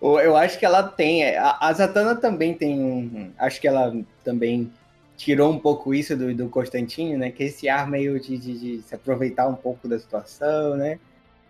[0.00, 1.34] eu acho que ela tem.
[1.36, 3.32] A, Zatanna também tem.
[3.38, 4.70] Acho que ela também
[5.16, 7.30] tirou um pouco isso do, do Constantino, né?
[7.30, 10.98] Que esse ar meio de, de, de, se aproveitar um pouco da situação, né?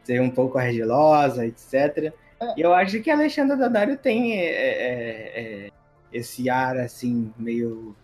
[0.05, 2.13] Ser um pouco argilosa, etc.
[2.41, 2.55] É.
[2.57, 5.71] E eu acho que a Alexandra Daddario tem é, é, é
[6.13, 7.95] esse ar, assim, meio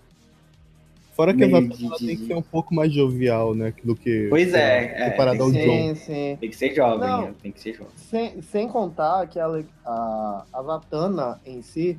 [1.19, 1.69] Fora que a de...
[1.99, 3.75] tem que ser um pouco mais jovial, né?
[3.83, 4.29] Do que.
[4.31, 5.97] Pois é, é comparado ao John.
[5.97, 6.39] Sim.
[6.41, 7.93] Tem que ser jovem, Não, tem que ser jovem.
[7.97, 9.49] Sem, sem contar que a,
[9.85, 11.99] a, a Zatanna em si,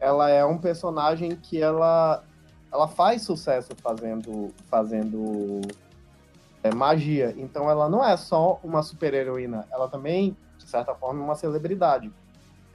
[0.00, 2.24] ela é um personagem que ela,
[2.72, 5.60] ela faz sucesso fazendo, fazendo
[6.62, 7.34] é, magia.
[7.36, 11.34] Então ela não é só uma super heroína, ela também, de certa forma, é uma
[11.34, 12.10] celebridade.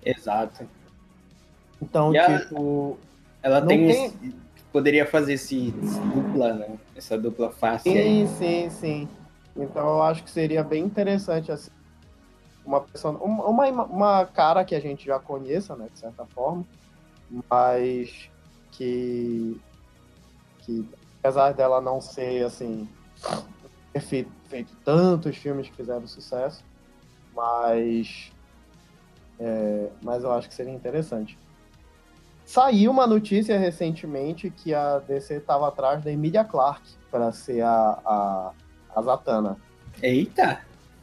[0.04, 0.68] Exato.
[1.82, 2.98] Então, e tipo.
[3.44, 4.36] Ela tem, tem
[4.72, 6.78] poderia fazer esse, esse dupla, né?
[6.96, 7.90] Essa dupla face.
[7.90, 8.28] Sim, aí.
[8.28, 9.10] sim, sim.
[9.56, 11.72] Então eu acho que seria bem interessante assim,
[12.66, 16.66] uma pessoa, uma, uma cara que a gente já conheça, né, de certa forma,
[17.50, 18.30] mas
[18.72, 19.60] que
[20.72, 20.86] que
[21.20, 22.88] apesar dela não ser assim
[23.94, 26.64] ter feito, feito tantos filmes que fizeram sucesso,
[27.36, 28.32] mas
[29.40, 31.38] é, mas eu acho que seria interessante.
[32.46, 38.00] Saiu uma notícia recentemente que a DC estava atrás da Emilia Clarke para ser a,
[38.06, 38.52] a,
[38.96, 39.58] a Zatanna.
[40.02, 40.60] Eita!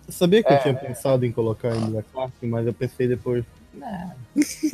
[0.06, 0.56] Eu sabia que é...
[0.56, 3.44] eu tinha pensado em colocar a Emilia Clarke, mas eu pensei depois.
[3.72, 3.88] Não.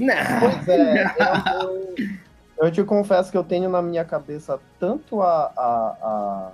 [0.01, 0.41] Não.
[0.41, 2.19] Pois é, eu, eu,
[2.59, 6.53] eu, te confesso que eu tenho na minha cabeça tanto a, a, a,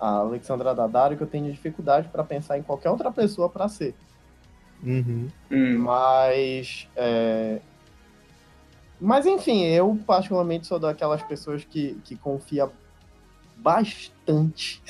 [0.00, 3.94] a Alexandra Daddario que eu tenho dificuldade para pensar em qualquer outra pessoa para ser.
[4.82, 5.28] Uhum.
[5.50, 5.78] Hum.
[5.78, 7.60] Mas é,
[9.00, 12.70] mas enfim, eu particularmente sou daquelas pessoas que, que confia
[13.56, 14.82] bastante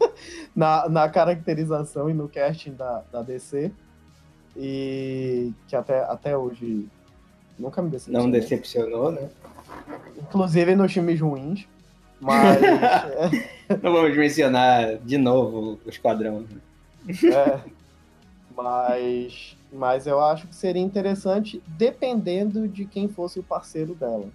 [0.56, 3.70] na, na caracterização e no casting da, da DC.
[4.56, 6.88] E que até, até hoje
[7.58, 8.22] nunca me decepcionou.
[8.22, 9.28] Não decepcionou, né?
[10.16, 11.66] Inclusive nos filmes ruins.
[12.20, 12.60] Mas.
[13.82, 16.44] Não vamos mencionar de novo o Esquadrão.
[17.06, 17.60] É,
[18.56, 24.26] mas mas eu acho que seria interessante dependendo de quem fosse o parceiro dela.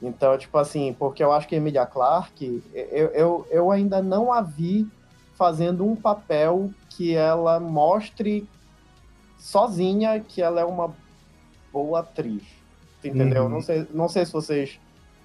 [0.00, 4.40] Então, tipo assim, porque eu acho que Emilia Clarke, eu, eu, eu ainda não a
[4.40, 4.88] vi
[5.34, 8.48] fazendo um papel que ela mostre
[9.38, 10.94] sozinha que ela é uma
[11.74, 12.42] boa atriz.
[13.02, 13.42] Entendeu?
[13.42, 13.48] Uhum.
[13.50, 14.80] Não, sei, não sei se vocês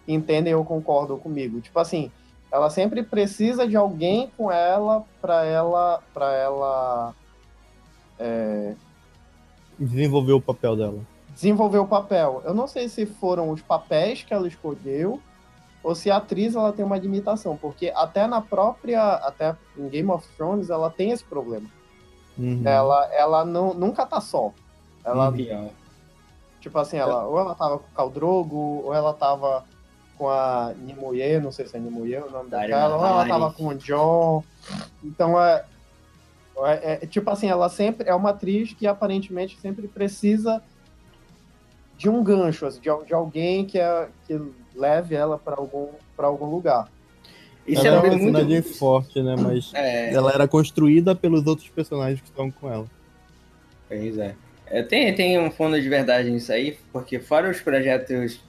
[0.08, 1.62] entendem ou concordam comigo.
[1.62, 2.12] Tipo assim,
[2.52, 7.14] ela sempre precisa de alguém com ela para ela para ela
[8.20, 8.74] é,
[9.78, 11.00] Desenvolveu o papel dela.
[11.34, 12.42] Desenvolveu o papel.
[12.44, 15.22] Eu não sei se foram os papéis que ela escolheu
[15.82, 20.12] ou se a atriz ela tem uma limitação, porque até na própria, até em Game
[20.12, 21.70] of Thrones ela tem esse problema.
[22.38, 22.62] Uhum.
[22.66, 24.52] Ela, ela não, nunca tá só.
[25.06, 25.70] Ela, Pior.
[26.60, 29.66] Tipo assim, ela, ou ela tava com o Khal Drogo, ou ela tava
[30.18, 33.68] com a Nimue, não sei se é Nimue o nome daquela, ou ela tava com
[33.68, 34.44] o John.
[35.04, 35.64] Então é,
[36.58, 40.62] é, é, tipo assim, ela sempre é uma atriz que aparentemente sempre precisa
[41.98, 44.40] de um gancho, assim, de, de alguém que, é, que
[44.76, 46.90] leve ela pra algum, pra algum lugar.
[47.66, 48.34] Isso ela é é, uma muito...
[48.34, 49.36] personagem forte, né?
[49.38, 52.86] Mas É, ela era construída pelos outros personagens que estão com ela.
[53.88, 54.36] pois é.
[54.70, 58.40] É, Tem, tem um fundo de verdade nisso aí, porque fora os projetos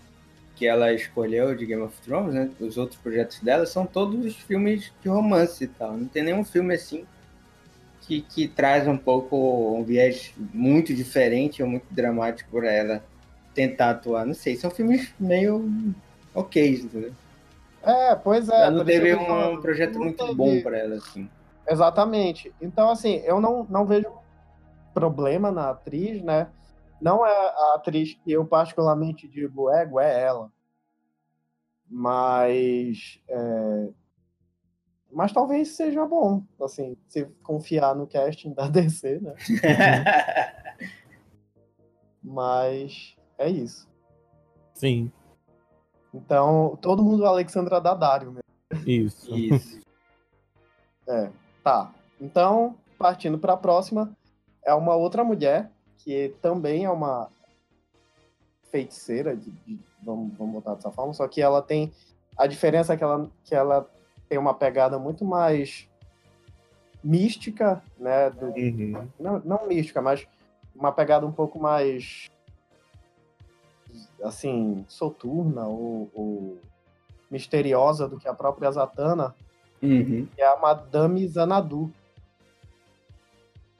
[0.56, 2.50] que ela escolheu de Game of Thrones, né?
[2.60, 5.96] Os outros projetos dela são todos filmes de romance e tal.
[5.96, 7.06] Não tem nenhum filme assim
[8.02, 13.04] que, que traz um pouco um viés muito diferente ou muito dramático para ela
[13.54, 14.26] tentar atuar.
[14.26, 15.66] Não sei, são filmes meio
[16.34, 17.12] ok, entendeu?
[17.82, 18.54] É, pois é.
[18.54, 21.26] ela não teve um falando, projeto não muito teve- bom para ela, assim.
[21.66, 22.52] Exatamente.
[22.60, 24.06] Então, assim, eu não, não vejo
[24.94, 26.50] problema na atriz, né?
[27.00, 30.52] Não é a atriz que eu particularmente digo ego, é ela.
[31.88, 33.18] Mas.
[33.28, 33.88] é,
[35.10, 39.34] Mas talvez seja bom, assim, se confiar no casting da DC, né?
[42.22, 43.88] Mas é isso.
[44.74, 45.10] Sim,
[46.14, 48.88] Então, todo mundo Alexandra Daddario mesmo.
[48.88, 49.34] isso.
[49.36, 49.80] Isso.
[51.08, 51.28] É,
[51.64, 51.92] tá.
[52.20, 54.16] Então, partindo para a próxima,
[54.70, 57.28] é uma outra mulher que também é uma
[58.70, 61.92] feiticeira, de, de- vamos, vamos botar dessa forma, só que ela tem
[62.38, 63.90] a diferença é que ela, que ela
[64.28, 65.88] tem uma pegada muito mais
[67.02, 68.30] mística, né?
[68.30, 69.08] do- Uhum.
[69.18, 70.26] não, não mística, mas
[70.74, 72.30] uma pegada um pouco mais
[74.22, 76.58] assim, soturna ou, ou
[77.30, 79.34] misteriosa do que a própria Zatanna,
[79.82, 80.28] Uhum.
[80.34, 81.90] que é a Madame Zanadu.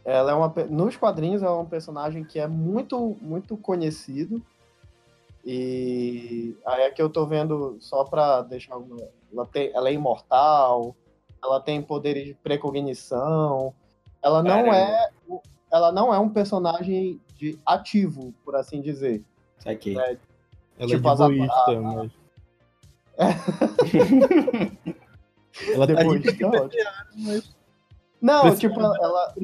[0.05, 4.43] Ela é uma nos quadrinhos ela é um personagem que é muito muito conhecido
[5.45, 8.77] e aí é que eu tô vendo só pra deixar
[9.33, 10.95] ela tem ela é imortal,
[11.43, 13.73] ela tem poderes de precognição.
[14.23, 14.77] Ela não Caramba.
[14.77, 15.11] é
[15.73, 19.23] ela não é um personagem de ativo, por assim dizer.
[19.59, 19.97] Saquei.
[19.97, 20.17] Ela
[20.89, 22.11] Tipo, é as de boísta, a- mas.
[25.75, 26.33] ela tá Depois, é
[27.17, 27.55] mas.
[28.21, 29.35] Não, tipo, ela,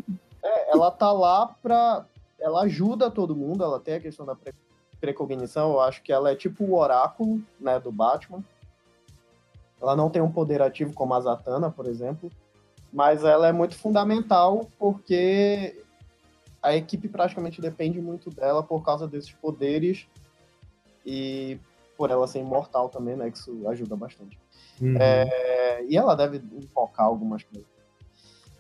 [0.47, 2.07] é, ela tá lá pra.
[2.39, 4.55] Ela ajuda todo mundo, ela tem a questão da pre-
[5.01, 8.45] precognição, eu acho que ela é tipo o oráculo, né, do Batman.
[9.81, 12.31] Ela não tem um poder ativo como a Zatanna, por exemplo,
[12.93, 15.83] mas ela é muito fundamental porque
[16.63, 20.07] a equipe praticamente depende muito dela por causa desses poderes
[21.05, 21.59] e
[21.97, 24.39] por ela ser imortal também, né, que isso ajuda bastante.
[24.81, 24.97] Uhum.
[24.99, 27.69] É, e ela deve invocar algumas coisas.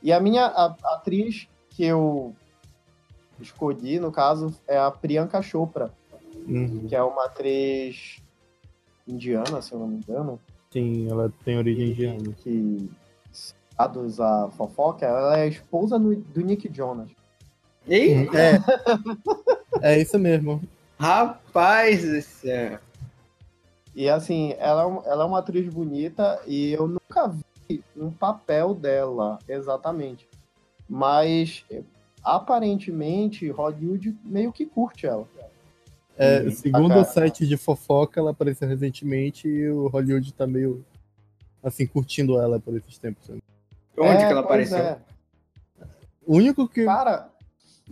[0.03, 2.34] E a minha a- a atriz que eu
[3.40, 5.92] escolhi, no caso, é a Priyanka Chopra,
[6.48, 6.86] Uhum.
[6.88, 8.22] que é uma atriz
[9.06, 10.38] indiana, se eu não me engano,
[10.72, 12.32] Sim, ela tem origem indiana.
[12.38, 12.88] que
[13.76, 17.08] dados a fofoca, ela é a esposa do Nick Jonas.
[17.88, 18.28] Ih,
[19.82, 20.62] É, é isso mesmo.
[20.98, 22.78] rapaz do céu.
[23.94, 27.28] E assim, ela, é ela é uma atriz bonita e eu nunca
[27.68, 30.28] vi um papel dela exatamente.
[30.88, 31.83] Mas eh,
[32.22, 35.27] aparentemente Hollywood meio que curte ela.
[36.18, 36.51] É, Uhum.
[36.51, 40.85] segundo o site de fofoca, ela apareceu recentemente e o Hollywood tá meio
[41.62, 43.29] assim, curtindo ela por esses tempos.
[43.99, 44.79] Onde É, que ela apareceu?
[44.79, 44.99] é.
[46.27, 46.85] O único que.
[46.85, 47.29] Cara,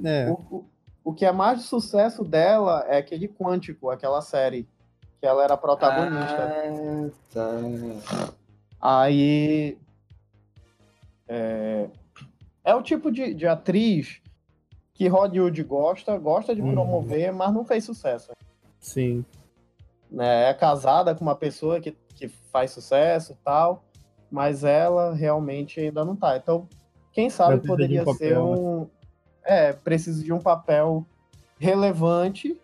[0.03, 0.65] É, o, o,
[1.05, 4.67] o que é mais de sucesso dela é aquele Quântico, aquela série.
[5.21, 6.51] Que ela era protagonista.
[6.51, 8.35] Ah, tá.
[8.81, 9.79] Aí.
[11.29, 11.89] É,
[12.65, 14.21] é o tipo de, de atriz
[14.95, 16.73] que Hollywood gosta, gosta de Uhum.
[16.73, 18.31] promover, mas não fez sucesso.
[18.81, 19.25] sim.
[20.11, 20.49] Né?
[20.51, 23.83] É casada com uma pessoa que, que faz sucesso e tal,
[24.31, 26.37] mas ela realmente ainda não tá.
[26.37, 26.69] Então,
[27.13, 28.57] quem sabe poderia um ser papel, né?
[28.57, 28.87] um.
[29.43, 31.05] É, precisa de um papel
[31.59, 32.57] relevante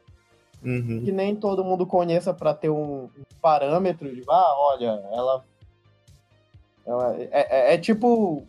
[0.63, 1.03] Uhum.
[1.05, 3.11] que nem todo mundo conheça para ter um, um
[3.41, 5.45] parâmetro de, ah, olha, ela.
[6.87, 8.47] ela é, é- é tipo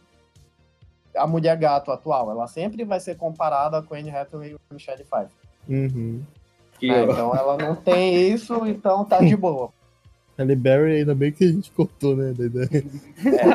[1.15, 5.29] a mulher gato atual, ela sempre vai ser comparada com Anne Hathaway e Michelle Pfeiffer.
[5.69, 6.21] Uhum.
[6.81, 9.69] Eu- Então ela não tem isso, então tá de boa.
[10.37, 12.33] Halle Berry, ainda bem que a gente cortou, né?
[12.33, 12.83] da ideia.
[13.25, 13.45] É,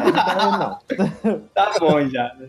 [0.58, 0.78] não.
[1.54, 2.32] Tá bom já.
[2.34, 2.48] né?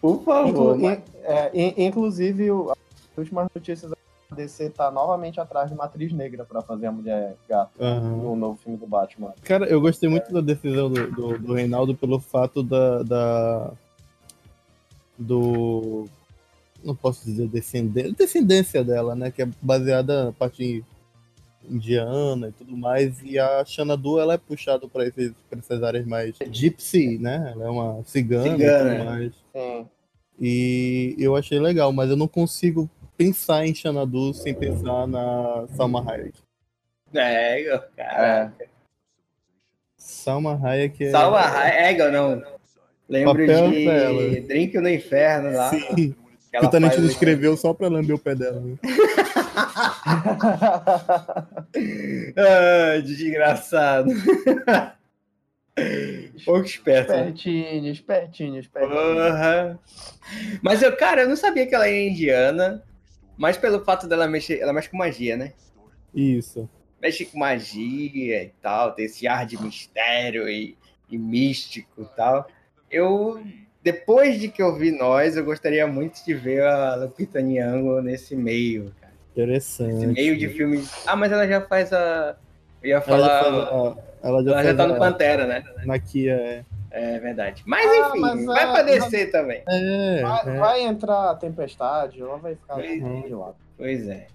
[0.00, 0.76] Por favor.
[0.76, 2.72] Inclu- in- é, in- inclusive, o-
[3.16, 3.90] últimas notícias,
[4.30, 8.00] a DC tá novamente atrás de uma atriz negra pra fazer a Mulher Gato Aham.
[8.18, 9.32] no novo filme do Batman.
[9.42, 13.72] Cara, eu gostei muito da decisão do, do, do Reinaldo pelo fato da, da.
[15.18, 16.08] Do.
[16.84, 19.30] Não posso dizer descendência, descendência dela, né?
[19.30, 20.84] Que é baseada na parte
[21.68, 23.20] indiana e tudo mais.
[23.22, 27.52] E a Xanadu, ela é puxada pra essas áreas mais gypsy, né?
[27.54, 28.94] Ela é uma cigana, Cigana.
[28.94, 29.32] e tudo mais.
[29.52, 29.86] Sim.
[30.40, 36.00] E eu achei legal, mas eu não consigo pensar em Xanadu sem pensar na Salma
[36.08, 36.38] Hayek.
[37.12, 38.52] É, cara.
[38.60, 38.66] É.
[39.96, 41.10] Salma Hayek é.
[41.10, 42.57] Salva Hayek, não.
[43.08, 44.40] Lembro Papel de dela.
[44.42, 45.70] Drink no Inferno lá.
[45.70, 46.14] Sim, que
[46.50, 48.60] que ela o Tarantino escreveu só pra lamber o pé dela.
[48.60, 48.76] Né?
[52.36, 54.10] Ah, desgraçado.
[56.44, 57.12] Pouco esperto.
[57.12, 57.18] né?
[57.18, 58.96] espertinho, espertinho, espertinho.
[58.96, 59.78] Porra.
[60.62, 62.82] Mas eu, cara, eu não sabia que ela era indiana,
[63.36, 65.52] mas pelo fato dela mexer, ela mexe com magia, né?
[66.14, 66.68] Isso.
[67.00, 70.76] Mexe com magia e tal, tem esse ar de mistério e,
[71.10, 72.48] e místico e tal.
[72.90, 73.40] Eu,
[73.82, 78.34] depois de que eu vi Nós, eu gostaria muito de ver a Lupita Nyong'o nesse
[78.36, 79.12] meio, cara.
[79.32, 79.94] Interessante.
[79.96, 80.90] Esse meio de filmes.
[81.06, 82.36] Ah, mas ela já faz a.
[82.82, 83.26] Eu ia Ela falar.
[83.28, 85.64] já, faz a- ela já, Ela já tá a- no Pantera, né?
[85.84, 86.64] Na Kia, é.
[86.90, 87.62] É verdade.
[87.66, 89.62] Mas Ah, enfim, mas, vai ah, pra descer também.
[89.68, 90.58] É, Vai, é.
[90.58, 93.20] vai entrar a tempestade, ela vai ficar Uhum.
[93.22, 93.56] de lado.
[93.76, 94.26] Pois é.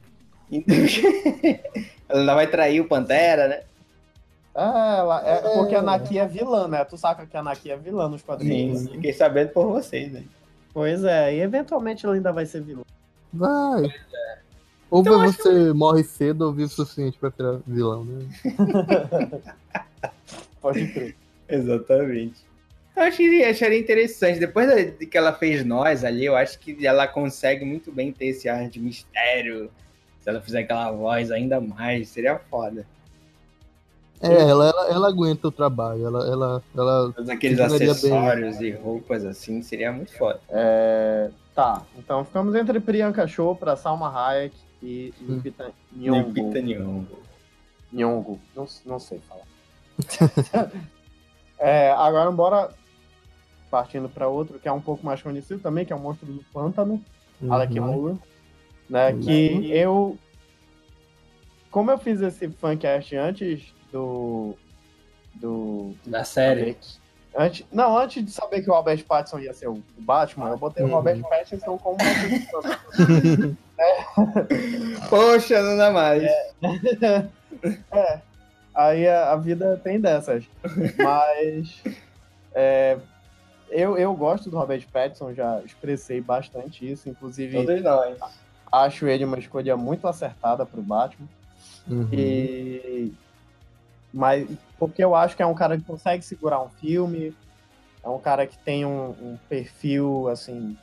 [0.52, 0.76] Então,
[2.08, 3.62] ela vai trair o Pantera, né?
[4.56, 4.62] É,
[5.00, 6.84] ela, é porque a Naki é vilã, né?
[6.86, 8.82] Tu saca que a Naki é vilã nos quadrinhos.
[8.82, 10.24] Sim, fiquei sabendo por vocês, né?
[10.74, 12.82] Pois é, e eventualmente ela ainda vai ser vilã.
[13.32, 13.84] Vai.
[14.90, 18.26] Ou Então, vai você morre cedo ou vive o suficiente pra virar vilão, né?
[20.62, 21.16] Pode crer.
[21.50, 22.42] Exatamente.
[22.96, 24.40] Eu acharia, acharia interessante.
[24.40, 28.12] Depois da- de que ela fez nós ali, eu acho que ela consegue muito bem
[28.12, 29.72] ter esse ar de mistério.
[30.22, 32.86] Se ela fizer aquela voz ainda mais, seria foda.
[34.24, 36.06] É, ela, ela, ela aguenta o trabalho.
[36.06, 40.40] Ela, ela, ela Todos aqueles acessórios e roupas assim, seria muito foda.
[40.50, 45.36] É, tá, então ficamos entre Priyanka Chopra, Salma Hayek e Hum.
[45.36, 46.62] Lupita Lupita Nyong'o.
[46.62, 47.18] Nyong'o.
[47.92, 48.40] Nyong'o.
[48.56, 49.44] Não, não sei falar.
[51.60, 52.70] É, agora bora
[53.72, 56.44] partindo para outro que é um pouco mais conhecido também, que é o Monstro do
[56.52, 57.02] Pântano,
[57.50, 57.86] Alec Uhum.
[57.86, 58.20] Moore,
[58.90, 59.12] né?
[59.14, 59.20] Uhum.
[59.22, 60.18] Que eu,
[61.72, 64.56] como eu fiz esse fancast antes do
[65.36, 66.76] do Da série.
[67.36, 70.84] Antes, não, antes de saber que o Robert Pattinson ia ser o Batman, eu botei
[70.84, 70.94] o Uhum.
[70.94, 71.98] Robert Pattinson como
[72.52, 73.58] Pântano.
[75.10, 76.24] Poxa, não dá mais.
[77.92, 78.20] É,
[78.76, 80.44] aí a, a vida tem dessas.
[80.98, 81.82] Mas
[82.54, 82.98] é,
[83.70, 87.10] eu, eu gosto do Robert Pattinson, já expressei bastante isso.
[87.10, 88.18] Inclusive, Todos nós.
[88.72, 91.28] acho ele uma escolha muito acertada pro Batman.
[91.88, 92.08] Uhum.
[92.12, 93.12] E...
[94.14, 94.48] Mas
[94.78, 97.36] porque eu acho que é um cara que consegue segurar um filme,
[98.04, 100.78] é um cara que tem um, um perfil, assim,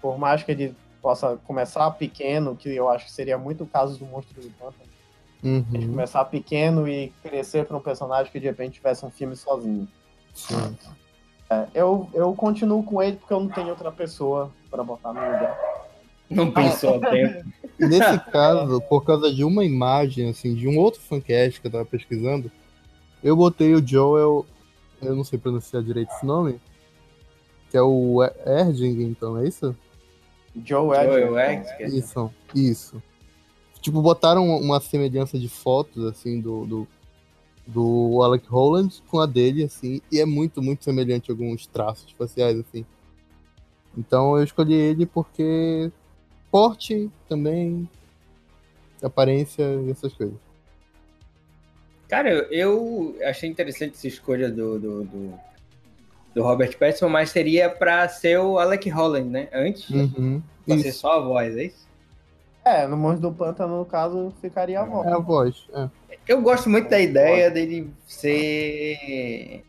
[0.00, 3.98] por mais que ele possa começar pequeno, que eu acho que seria muito o caso
[3.98, 4.90] do Monstro do Pântano,
[5.44, 5.90] ele Uhum.
[5.90, 9.88] começar pequeno e crescer para um personagem que de repente tivesse um filme sozinho.
[10.32, 10.76] Sim.
[11.50, 15.20] É, eu, eu continuo com ele porque eu não tenho outra pessoa para botar no
[15.20, 15.58] lugar.
[16.30, 17.44] Não pensou a tempo.
[17.78, 21.84] Nesse caso, por causa de uma imagem, assim, de um outro fancast que eu tava
[21.84, 22.50] pesquisando,
[23.22, 24.46] eu botei o Joel,
[25.00, 26.60] eu não sei pronunciar direito esse nome,
[27.70, 29.76] que é o Erding, então, é isso?
[30.54, 31.38] Joe Joel.
[31.38, 31.96] Edgerton.
[31.96, 33.02] Isso, isso.
[33.80, 36.88] Tipo, botaram uma semelhança de fotos, assim, do, do,
[37.66, 42.12] do Alec Holland com a dele, assim, e é muito, muito semelhante a alguns traços
[42.12, 42.84] faciais, assim.
[43.96, 45.90] Então eu escolhi ele porque
[46.50, 47.88] porte também,
[49.02, 50.36] aparência e essas coisas.
[52.12, 55.34] Cara, eu- achei interessante essa escolha do, do, do,
[56.34, 59.48] do Robert Pattinson, mas seria pra ser o Alec Holland, né?
[59.50, 60.42] Antes, Uhum.
[60.66, 61.88] pra ser Isso, só a voz, é isso?
[62.66, 65.06] É, no Monstro do Pântano, no caso, ficaria a voz.
[65.08, 65.66] é a voz.
[65.72, 65.88] É.
[66.28, 69.64] Eu gosto muito da ideia dele ser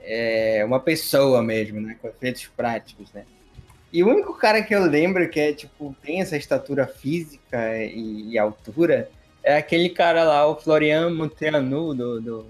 [0.00, 1.98] é, uma pessoa mesmo, né?
[2.00, 3.26] Com efeitos práticos, né?
[3.92, 8.30] E o único cara que eu lembro que é, tipo, tem essa estatura física e,
[8.32, 9.10] e altura
[9.42, 12.46] é aquele cara lá, o Florian Monteanu, do, do,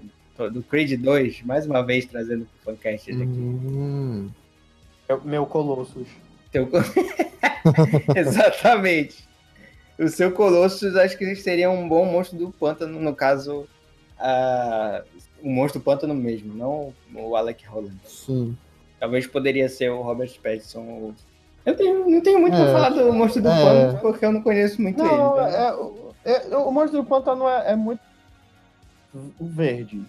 [0.51, 3.21] do Creed 2, mais uma vez trazendo pro Fancast aqui.
[3.23, 4.29] Hum.
[5.07, 6.07] Meu- Meu Colossus.
[6.51, 6.67] Teu
[8.15, 9.27] Exatamente.
[9.97, 13.67] O seu Colossus acho que seria um bom monstro do pântano, no caso,
[14.17, 15.03] a...
[15.43, 17.97] o monstro do pântano mesmo, não o Alec Holland.
[18.05, 18.55] Sim.
[18.99, 21.15] Talvez poderia ser o Robert Pattinson o,
[21.65, 22.63] Eu tenho, não tenho muito É.
[22.63, 23.51] pra falar do Monstro do É.
[23.63, 25.09] Pântano, porque eu não conheço muito ele.
[25.09, 28.01] Não, então- é, é- o monstro do pântano é, é muito
[29.39, 30.03] verde.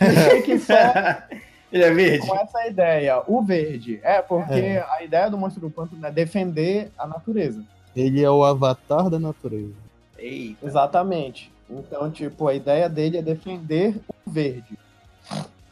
[0.00, 0.72] Achei que só
[1.72, 2.26] ele é verde?
[2.26, 4.00] com essa ideia, o verde.
[4.02, 4.84] É, porque É.
[4.90, 7.62] a ideia do monstro do pântano é defender a natureza.
[7.94, 9.74] Ele é o avatar da natureza.
[10.18, 10.66] Eita.
[10.66, 11.52] Exatamente.
[11.68, 13.96] Então, tipo, a ideia dele é defender
[14.26, 14.78] o verde.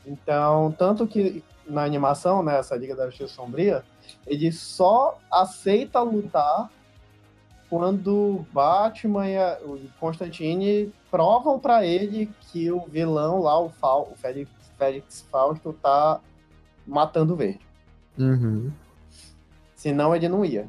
[0.06, 3.84] Então, tanto que na animação, né, essa Liga da Justiça Sombria,
[4.26, 6.70] ele só aceita lutar
[7.68, 14.08] quando Batman e a- o Constantine provam pra ele que o vilão lá, o, Fal,
[14.10, 16.20] o Félix, Félix Fausto, tá
[16.86, 17.60] matando o verde.
[18.18, 18.72] Uhum.
[19.74, 20.66] Senão ele não ia.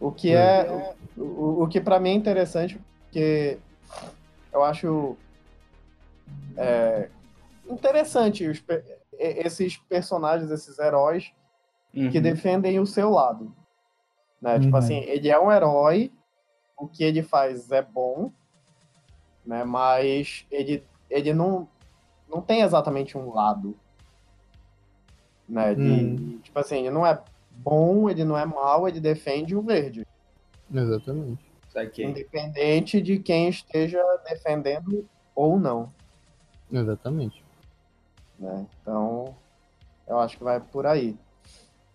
[0.00, 0.94] O que é.
[1.16, 3.58] O, o que para mim é interessante, porque
[4.52, 5.16] eu acho
[6.56, 7.08] é,
[7.68, 8.62] interessante os
[9.18, 11.32] esses personagens, esses heróis
[11.96, 12.10] Uhum.
[12.10, 13.54] que defendem o seu lado.
[14.40, 14.58] Né?
[14.58, 14.78] Tipo Uhum.
[14.78, 16.12] assim, ele é um herói,
[16.76, 18.30] o que ele faz é bom,
[19.46, 19.62] né?
[19.64, 21.68] mas ele, ele não,
[22.28, 23.76] não tem exatamente um lado.
[25.48, 25.74] Né?
[25.74, 26.40] De- Hum.
[26.42, 30.06] Tipo assim, ele não é bom, ele não é mal, ele defende o verde.
[30.72, 31.44] Exatamente.
[31.68, 32.06] Saquei.
[32.06, 35.92] Independente de quem esteja defendendo ou não.
[36.72, 37.44] Exatamente.
[38.38, 38.66] né?
[38.82, 39.34] Então,
[40.08, 41.16] eu acho que vai por aí.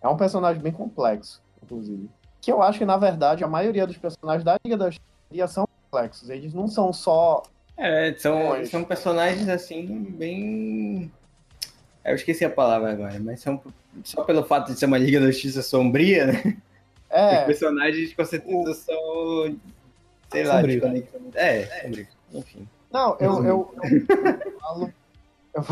[0.02, 2.08] É um personagem bem complexo, inclusive.
[2.40, 5.68] Que eu acho que, na verdade, a maioria dos personagens da Liga da Justiça são
[5.90, 6.30] complexos.
[6.30, 7.42] Eles não são só.
[7.76, 11.10] É, são, são personagens assim, bem.
[12.04, 13.60] Eu esqueci a palavra agora, mas são
[14.04, 16.42] só pelo fato de ser uma Liga da Justiça sombria, né?
[17.10, 19.56] Os É, personagens com certeza são.
[20.30, 20.80] Sei lá, Sombrio.
[20.80, 21.34] desconectados.
[21.34, 22.08] É, sombrio.
[22.32, 22.68] Enfim.
[22.92, 24.92] não, eu, eu, eu falo.
[25.52, 25.64] Eu,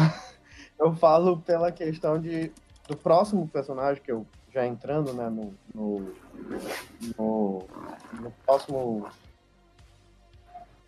[0.81, 2.51] eu falo pela questão de,
[2.89, 6.15] do próximo personagem, que eu já entrando né, no, no,
[7.17, 7.63] no,
[8.21, 9.07] no próximo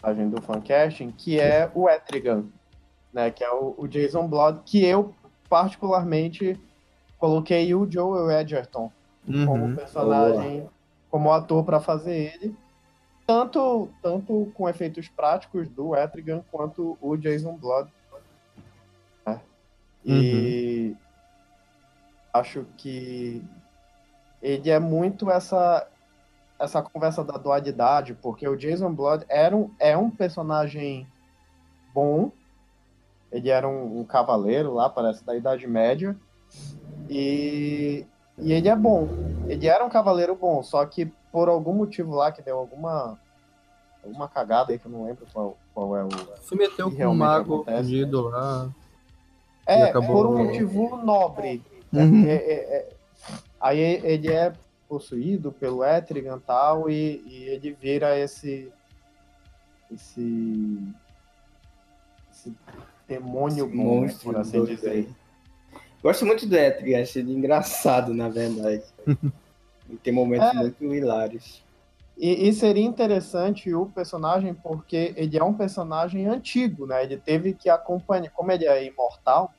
[0.01, 2.47] personagem do fancasting, que é o Etrigan,
[3.13, 5.15] né, que é o, o Jason Blood, que eu
[5.49, 6.59] particularmente
[7.19, 8.91] coloquei o Joel Edgerton
[9.47, 9.77] como Uhum.
[9.77, 10.69] personagem,
[11.11, 12.57] como ator para fazer ele,
[13.27, 17.93] tanto tanto com efeitos práticos do Etrigan quanto o Jason Blood.
[19.27, 19.39] né?
[20.07, 20.97] E
[22.33, 23.43] acho que
[24.43, 25.87] ele é muito essa
[26.59, 31.07] essa conversa da dualidade, porque o Jason Blood era um, é um personagem
[31.95, 32.31] bom,
[33.33, 36.15] ele era um, um cavaleiro lá, parece da Idade Média,
[37.09, 38.07] e,
[38.37, 39.09] e ele é bom.
[39.49, 43.19] Ele era um cavaleiro bom, só que por algum motivo lá que deu alguma
[44.05, 46.09] alguma cagada aí que eu não lembro qual, qual é o.
[46.43, 47.83] Se meteu com realmente mago acontece.
[47.83, 48.69] fugido lá.
[49.67, 51.63] É, por um motivo nobre.
[51.93, 52.27] Uhum.
[52.27, 52.89] É, é.
[53.61, 54.53] Aí ele é
[54.89, 58.73] possuído pelo Etrigan e tal, e, e ele vira esse.
[59.93, 60.79] Esse.
[62.33, 62.53] Esse
[63.07, 64.91] demônio Esse bom, né, monstro por assim dizer.
[64.91, 65.09] aí.
[66.03, 68.83] Gosto muito do Etrigan, acho ele engraçado, na verdade.
[69.93, 70.55] E Tem momentos É.
[70.55, 71.65] muito hilários.
[72.17, 77.03] E, e seria interessante o personagem, porque ele é um personagem antigo, né?
[77.03, 79.53] Ele teve que acompanhar, como ele é imortal,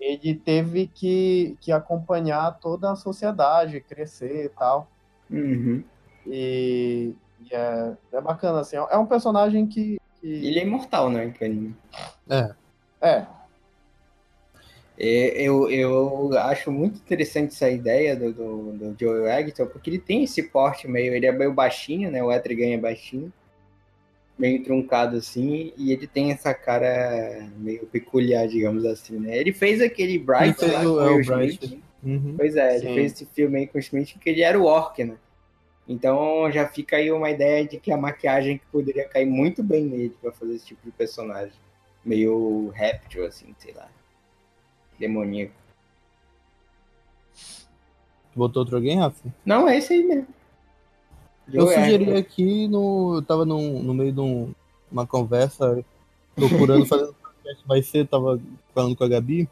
[0.00, 4.88] ele teve que, que acompanhar toda a sociedade, crescer e tal.
[5.30, 5.84] Uhum.
[6.26, 8.76] E, e é, é bacana, assim.
[8.76, 9.98] É um personagem que.
[10.20, 11.76] que- Ele é imortal, né, que anime.
[12.28, 12.54] é,
[13.00, 13.26] É,
[14.98, 20.24] Eu, eu acho muito interessante essa ideia do, do, do Joel Edgerton, porque ele tem
[20.24, 21.14] esse porte meio.
[21.14, 22.22] Ele é meio baixinho, né?
[22.22, 23.32] O Etrigan é baixinho,
[24.40, 29.36] meio truncado assim, e ele tem essa cara meio peculiar, digamos assim, né?
[29.36, 31.20] Ele fez aquele Bright lá o- com é, o.
[31.20, 31.78] Smith.
[32.02, 32.34] Uhum.
[32.38, 32.94] Pois é, ele Sim.
[32.94, 35.16] fez esse filme aí com o Smith que ele era o Orc, né?
[35.86, 39.84] Então já fica aí uma ideia de que a maquiagem que poderia cair muito bem
[39.84, 41.52] nele pra fazer esse tipo de personagem.
[42.02, 43.88] Meio réptil, assim, sei lá.
[44.98, 45.52] Demoníaco.
[48.34, 49.28] Botou outro alguém, Rafa?
[49.44, 50.28] Não, é esse aí mesmo.
[51.52, 52.18] Eu Joel sugeri Edgerton.
[52.20, 54.52] aqui, no, eu tava num- no meio de um-
[54.90, 55.84] uma conversa,
[56.34, 58.40] procurando, fazendo podcast mais cedo, tava
[58.74, 59.48] falando com a Gabi,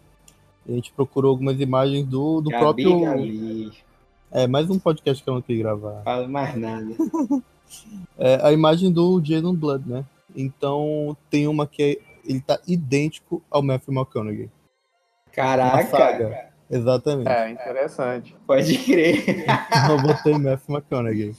[0.67, 3.01] e a gente procurou algumas imagens do, do Gabi, próprio.
[3.01, 3.73] Gabi.
[4.31, 6.03] É, mais um podcast que eu não quis gravar.
[6.05, 6.87] Fala mais nada.
[8.17, 10.03] É a imagem do Jason Blood, né?
[10.35, 14.47] Então tem uma que é, ele tá idêntico ao Matthew McConaughey.
[15.27, 16.49] Na Caraca.
[16.71, 17.29] Exatamente.
[17.29, 18.35] é interessante.
[18.47, 19.45] pode crer.
[19.91, 21.35] Eu botei Matthew McConaughey.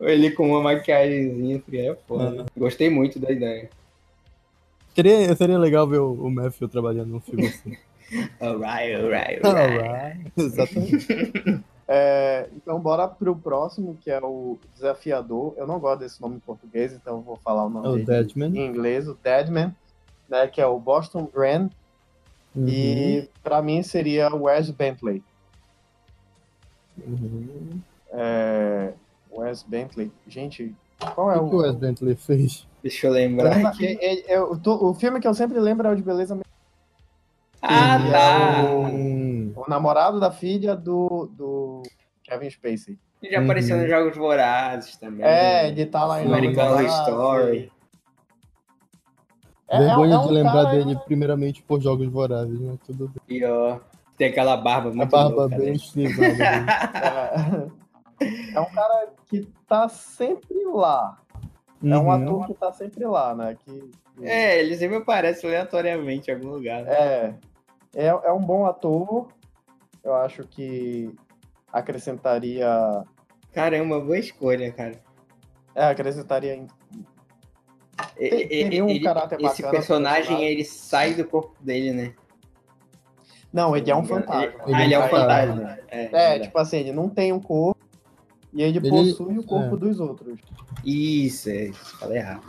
[0.00, 2.46] Ele com uma maquiagemzinha fria é foda.
[2.56, 3.68] Gostei muito da ideia.
[4.94, 7.76] Seria, seria legal ver o, o Matthew trabalhando num filme assim.
[8.40, 9.78] Alright, alright, alright.
[9.78, 10.32] Alright.
[10.36, 11.06] Exatamente.
[11.92, 15.54] É, então bora pro próximo, que é o Desafiador.
[15.56, 17.92] Eu não gosto desse nome em português, então eu vou falar o nome É o
[17.94, 18.56] dele Deadman.
[18.56, 19.74] em inglês, o Deadman,
[20.28, 21.72] né, que é o Boston Brand.
[22.54, 25.20] Uhum, E pra mim seria o Wes Bentley.
[27.04, 27.80] uhum.
[28.12, 28.92] É,
[29.32, 30.10] Wes Bentley.
[30.26, 30.74] Gente,
[31.14, 31.62] qual é O que o o.
[31.62, 32.66] Wes Bentley fez?
[32.82, 33.72] Deixa eu lembrar.
[33.72, 36.38] Que é- é- o, to- o filme que eu sempre lembro é o de Beleza
[37.62, 38.70] Ah, Ele é tá.
[38.72, 41.82] o- O namorado da filha do, do
[42.24, 42.98] Kevin Spacey.
[43.22, 43.82] Ele já apareceu Uhum.
[43.82, 45.26] nos Jogos Vorazes também.
[45.26, 46.86] É, ele tá lá em American Horror.
[46.86, 47.72] Story.
[49.68, 52.76] É- é- Vergonha é um de lembrar cara- dele primeiramente por jogos vorazes, né?
[52.86, 53.38] Tudo bem.
[53.38, 53.78] E ó,
[54.16, 55.72] tem aquela barba A muito barba louca, bem né?
[55.72, 57.70] estilizada.
[58.22, 61.18] É, é um cara que tá sempre lá.
[61.82, 62.10] É um Uhum.
[62.10, 63.56] ator que tá sempre lá, né?
[63.64, 63.90] Que,
[64.22, 66.82] É, ele sempre aparece aleatoriamente em algum lugar.
[66.82, 66.92] né?
[66.92, 67.34] é,
[67.94, 69.28] é, é um bom ator.
[70.04, 71.14] Eu acho que
[71.72, 72.68] acrescentaria.
[73.52, 75.00] Caramba, boa escolha, cara.
[75.74, 76.54] É, acrescentaria.
[76.56, 76.66] em-
[78.18, 81.54] E- Tem- e- teria um ele- caráter esse bacana pro personagem, ele sai do corpo
[81.62, 82.14] dele, né?
[83.52, 84.44] Não, ele é um fantasma.
[84.66, 85.78] Ele, ah, ele é um Ele- fantasma.
[85.88, 86.42] É, É, verdade.
[86.44, 87.79] tipo assim, ele não tem um corpo
[88.52, 89.78] e ele, Ele- possui o corpo é.
[89.78, 90.38] dos outros.
[90.84, 92.42] Isso, é, falei errado.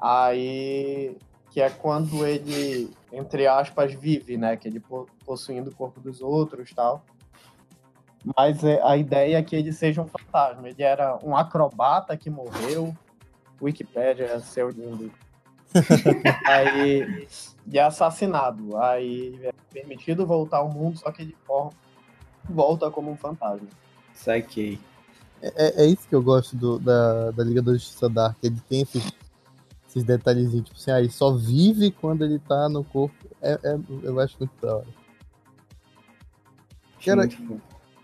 [0.00, 1.16] Aí,
[1.50, 4.56] que é quando ele, entre aspas, vive, né?
[4.56, 7.04] Que ele po- possuindo o corpo dos outros e tal.
[8.36, 10.68] Mas é, a ideia é que ele seja um fantasma.
[10.68, 12.94] Ele era um acrobata que morreu.
[13.60, 15.10] Wikipédia é seu lindo.
[16.46, 17.26] Aí,
[17.66, 18.76] e é assassinado.
[18.78, 21.36] Aí é permitido voltar ao mundo, só que ele
[22.48, 23.68] volta como um fantasma.
[24.14, 24.78] Saquei.
[25.42, 28.36] É, é isso que eu gosto do- da, da Liga da Justiça Dark.
[28.42, 29.12] Ele tem esses,
[29.88, 33.14] esses detalhezinhos, tipo assim, ah, ele só vive quando ele tá no corpo.
[33.40, 34.86] É, é- eu acho muito da hora.
[37.04, 37.28] Cara.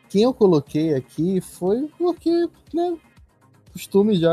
[0.08, 2.96] Quem eu coloquei aqui foi porque, né,
[3.72, 4.32] costume já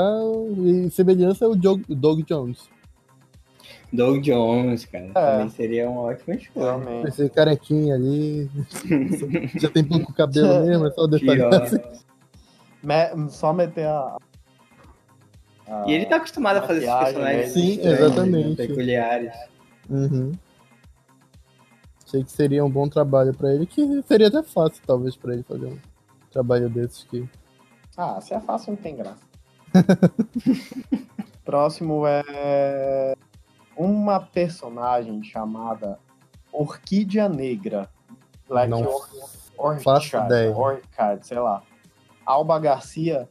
[0.60, 2.70] e semelhança é o Doug, Doug Jones.
[3.91, 5.12] Doug Jones, cara.
[5.12, 7.08] Também seria uma ótima escolha.
[7.08, 8.47] Esse carequinha ali,
[9.60, 11.41] já tem pouco cabelo mesmo, é só o detalhe.
[12.84, 14.17] Me- só meter a.
[15.67, 17.51] a- E ele tá acostumado a fazer esses personagens?
[17.53, 18.55] Sim, né, exatamente.
[18.57, 19.34] peculiares.
[19.89, 20.32] Uhum.
[22.07, 25.43] Achei que seria um bom trabalho pra ele, que seria até fácil, talvez, pra ele
[25.43, 25.77] fazer um
[26.29, 27.27] trabalho desses que.
[27.95, 29.21] Ah, se é fácil, não tem graça.
[31.45, 33.15] Próximo é
[33.75, 35.97] uma personagem chamada
[36.51, 37.89] Orquídea Negra.
[38.47, 38.82] Black Não
[39.57, 40.55] Or faço Orchard, ideia.
[40.55, 41.63] Orchard, sei lá.
[42.26, 43.28] Alba Garcia,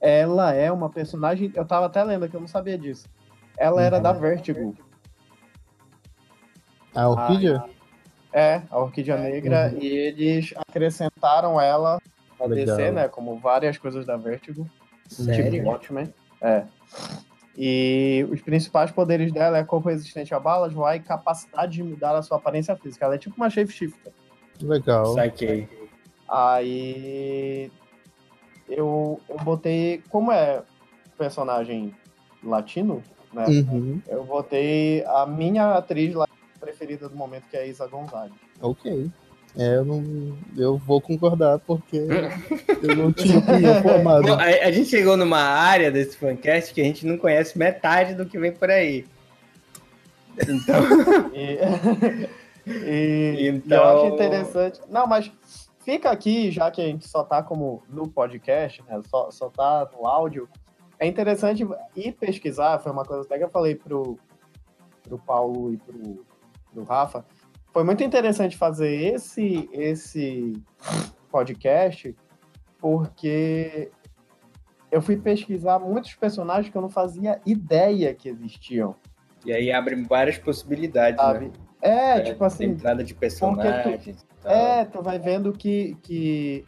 [0.00, 1.52] ela é uma personagem.
[1.54, 3.08] Eu tava até lendo que eu não sabia disso.
[3.56, 4.02] Ela era Uhum.
[4.02, 4.76] da Vertigo.
[6.94, 7.64] A orquídea?
[8.32, 9.78] É, a Orquídea Negra, Uhum.
[9.82, 11.98] e eles acrescentaram ela
[12.40, 12.76] na Legal.
[12.76, 13.08] DC, né?
[13.08, 14.68] Como várias coisas da Vertigo.
[15.08, 15.50] Sério?
[15.50, 16.12] Tipo Watchmen.
[16.40, 16.64] É.
[17.56, 22.16] E os principais poderes dela é corpo resistente a balas, voar e capacidade de mudar
[22.16, 23.04] a sua aparência física.
[23.04, 24.12] Ela é tipo uma shapeshifter.
[24.62, 25.14] Legal.
[25.14, 25.68] Saquei.
[26.26, 27.70] Aí
[28.68, 30.02] eu, eu botei.
[30.10, 30.62] Como é
[31.18, 31.94] personagem
[32.42, 33.02] latino,
[33.32, 33.46] né?
[33.46, 34.00] Uhum.
[34.08, 36.26] Eu botei a minha atriz lá
[36.60, 38.32] preferida do momento, que é a Isa Gonzalez.
[38.60, 39.10] Ok.
[39.56, 41.98] É, eu, não, eu vou concordar, porque
[42.82, 44.22] eu não tinha opinião formada.
[44.22, 48.14] Bom, a, a gente chegou numa área desse fancast que a gente não conhece metade
[48.14, 49.04] do que vem por aí.
[50.40, 50.76] Então,
[52.64, 54.80] E, e- e Então- eu acho interessante.
[54.88, 55.30] Não, mas
[55.84, 59.00] fica aqui, já que a gente só tá como no podcast, né?
[59.08, 60.48] Só, só tá no áudio.
[60.98, 61.66] É interessante
[61.96, 64.18] ir pesquisar, foi uma coisa até que eu falei pro,
[65.02, 66.24] pro Paulo e pro,
[66.72, 67.24] pro Rafa.
[67.72, 70.52] Foi muito interessante fazer esse, esse
[71.30, 72.14] podcast,
[72.78, 73.90] porque
[74.90, 78.94] eu fui pesquisar muitos personagens que eu não fazia ideia que existiam,
[79.44, 81.46] e aí abre várias possibilidades, sabe?
[81.46, 81.52] né?
[81.80, 84.06] É, É, tipo assim, entrada de personagens.
[84.06, 86.64] e É, tu vai vendo que, que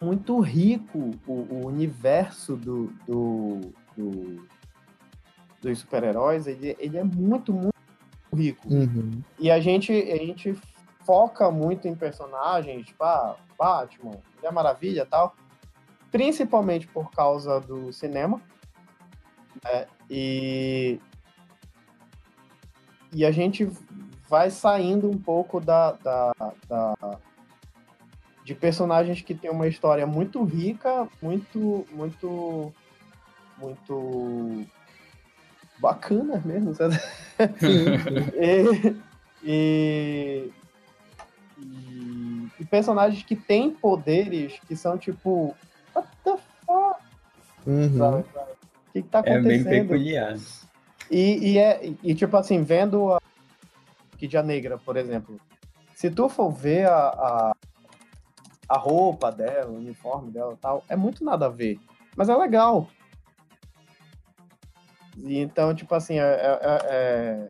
[0.00, 4.46] muito rico o, o universo do, do, do-
[5.60, 7.74] dos super-heróis, ele, ele é muito, muito
[8.32, 8.66] rico.
[8.72, 9.22] Uhum.
[9.38, 10.58] E a gente, a gente
[11.04, 15.36] foca muito em personagens, tipo, ah, Batman, Mulher Maravilha e tal,
[16.10, 18.40] principalmente por causa do cinema.
[19.62, 19.86] né?
[20.08, 20.98] E,
[23.12, 23.70] e a gente
[24.30, 26.32] vai saindo um pouco da, da,
[26.68, 27.18] da-
[28.44, 32.72] de personagens que têm uma história muito rica, muito, muito,
[33.58, 34.64] muito
[35.78, 36.94] bacana mesmo, sabe?
[38.32, 39.00] E,
[39.42, 40.52] E,
[41.58, 45.56] e, e personagens que têm poderes que são tipo.
[45.96, 47.00] What the fuck?
[47.66, 47.96] Uhum.
[47.98, 48.18] Sabe?
[48.18, 49.88] O que, que tá É bem acontecendo?
[49.88, 50.36] peculiar.
[51.10, 53.18] E, e, é, e, tipo assim, vendo a
[54.20, 55.40] Orquídea Negra, por exemplo,
[55.94, 57.52] se tu for ver a, a,
[58.68, 61.80] a roupa dela, o uniforme dela e tal, é muito nada a ver.
[62.14, 62.86] Mas é legal.
[65.16, 67.48] E então, tipo assim, é, é, é-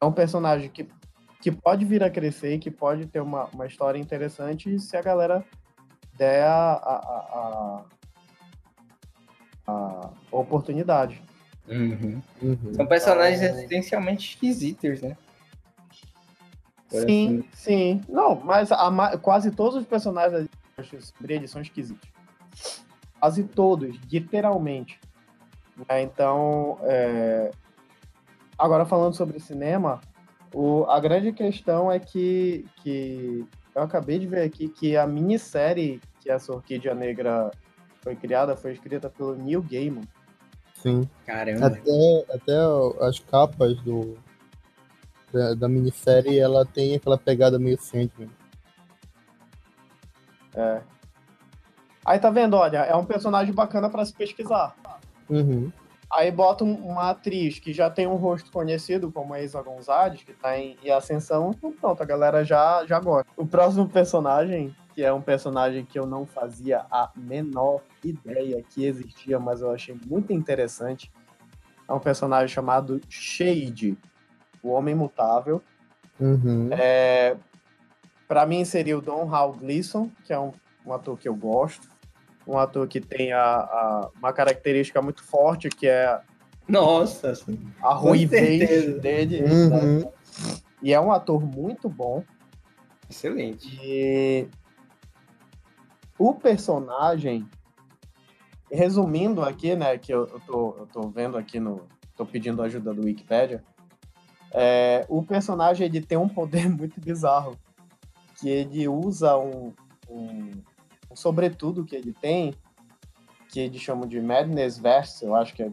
[0.00, 0.88] é um personagem que,
[1.42, 5.44] que pode vir a crescer, que pode ter uma, uma história interessante se a galera
[6.16, 7.84] der a, a, a,
[9.66, 11.22] a- a oportunidade.
[11.68, 12.22] Uhum.
[12.40, 12.74] Uhum.
[12.74, 15.16] São personagens Então- essencialmente esquisitos, né?
[16.90, 18.00] Sim, assim- sim.
[18.08, 21.12] Não, mas a quase todos os personagens da Justiça
[21.48, 22.08] são esquisitos.
[23.18, 24.98] Quase todos, literalmente.
[25.88, 27.50] Né, Então, é,
[28.58, 30.00] agora falando sobre cinema,
[30.52, 36.00] o- a grande questão é que, que eu acabei de ver aqui que a minissérie
[36.20, 37.50] que essa Orquídea Negra
[38.02, 40.02] foi criada foi escrita pelo Neil Gaiman.
[40.74, 41.08] Sim.
[41.26, 41.66] Caramba.
[41.66, 44.16] Até, até as capas do,
[45.32, 48.30] da, da minissérie, ela tem aquela pegada meio Sandman.
[50.54, 50.80] É.
[52.04, 54.74] Aí tá vendo, olha, é um personagem bacana para se pesquisar.
[55.28, 55.70] Uhum.
[56.12, 60.22] Aí bota um- uma atriz que já tem um rosto conhecido, como a Isa Gonzalez,
[60.24, 63.30] que tá em, em Ascensão, então pronto, a galera já, já gosta.
[63.36, 68.84] O próximo personagem, que é um personagem que eu não fazia a menor ideia que
[68.84, 71.12] existia, mas eu achei muito interessante,
[71.88, 73.96] é um personagem chamado Shade,
[74.62, 75.62] o Homem Mutável.
[76.18, 76.68] Uhum.
[76.72, 77.36] É,
[78.28, 80.52] para mim seria o Don Hal Gleason, que é um,
[80.84, 81.88] um ator que eu gosto.
[82.46, 86.20] Um ator que tem a, a- uma característica muito forte, que é
[86.68, 87.32] Nossa,
[87.82, 89.42] a ruivez dele.
[89.42, 89.50] né?
[89.52, 90.12] Uhum.
[90.82, 92.24] E é um ator muito bom.
[93.08, 93.78] excelente.
[93.82, 94.48] E
[96.18, 97.46] o personagem,
[98.70, 101.86] resumindo aqui, né, que eu, eu, tô, eu tô vendo aqui no.
[102.16, 103.62] tô pedindo ajuda do Wikipedia.
[104.52, 107.56] É, o personagem ele tem um poder muito bizarro.
[108.38, 109.72] Que ele usa um,
[110.08, 110.50] um,
[111.10, 112.54] um sobretudo que ele tem,
[113.48, 115.70] que eles chamam de Madness Vest, eu acho que é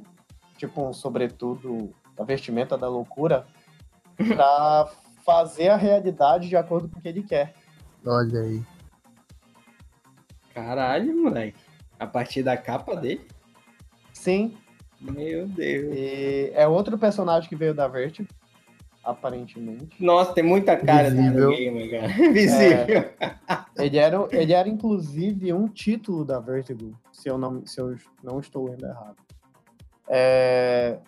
[0.57, 3.47] tipo um sobretudo, a vestimenta da loucura,
[4.17, 4.89] pra
[5.23, 7.53] fazer a realidade de acordo com o que ele quer.
[8.05, 8.63] Olha aí.
[10.53, 11.59] Caralho, moleque.
[11.99, 13.27] A partir da capa dele?
[14.13, 14.57] Sim,
[14.99, 15.95] Meu Deus.
[15.95, 18.27] E é outro personagem que veio da Vertigo,
[19.09, 20.03] aparentemente.
[20.03, 21.49] Nossa, tem muita cara Visível.
[21.49, 22.07] do game, cara.
[22.33, 23.09] Visível.
[23.77, 28.39] Ele era, ele era inclusive um título da Vertigo, se eu não, se eu não
[28.39, 29.15] estou lendo errado.
[30.07, 30.99] É,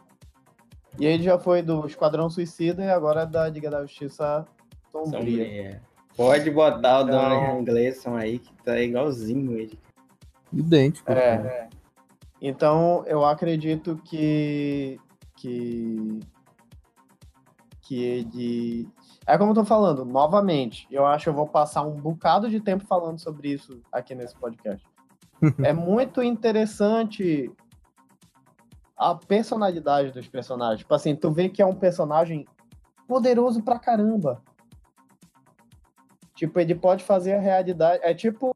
[0.98, 4.46] E ele já foi do Esquadrão Suicida e agora é da Liga da Justiça
[4.92, 5.20] Sombria.
[5.20, 5.82] Sombria.
[6.18, 9.80] Pode botar o Então- Donald Gleason aí, que tá igualzinho ele.
[10.52, 11.10] Idêntico.
[11.12, 11.70] É.
[12.42, 15.00] Então, eu acredito que.
[15.36, 16.20] que.
[17.90, 18.88] Que ele.
[19.26, 22.60] É como eu tô falando, novamente, eu acho que eu vou passar um bocado de
[22.60, 24.86] tempo falando sobre isso aqui nesse podcast.
[25.66, 27.52] é muito interessante
[28.96, 30.82] a personalidade dos personagens.
[30.82, 32.46] Tipo assim, tu vê que é um personagem
[33.08, 34.44] poderoso pra caramba.
[36.36, 38.04] Tipo, ele pode fazer a realidade.
[38.04, 38.56] É tipo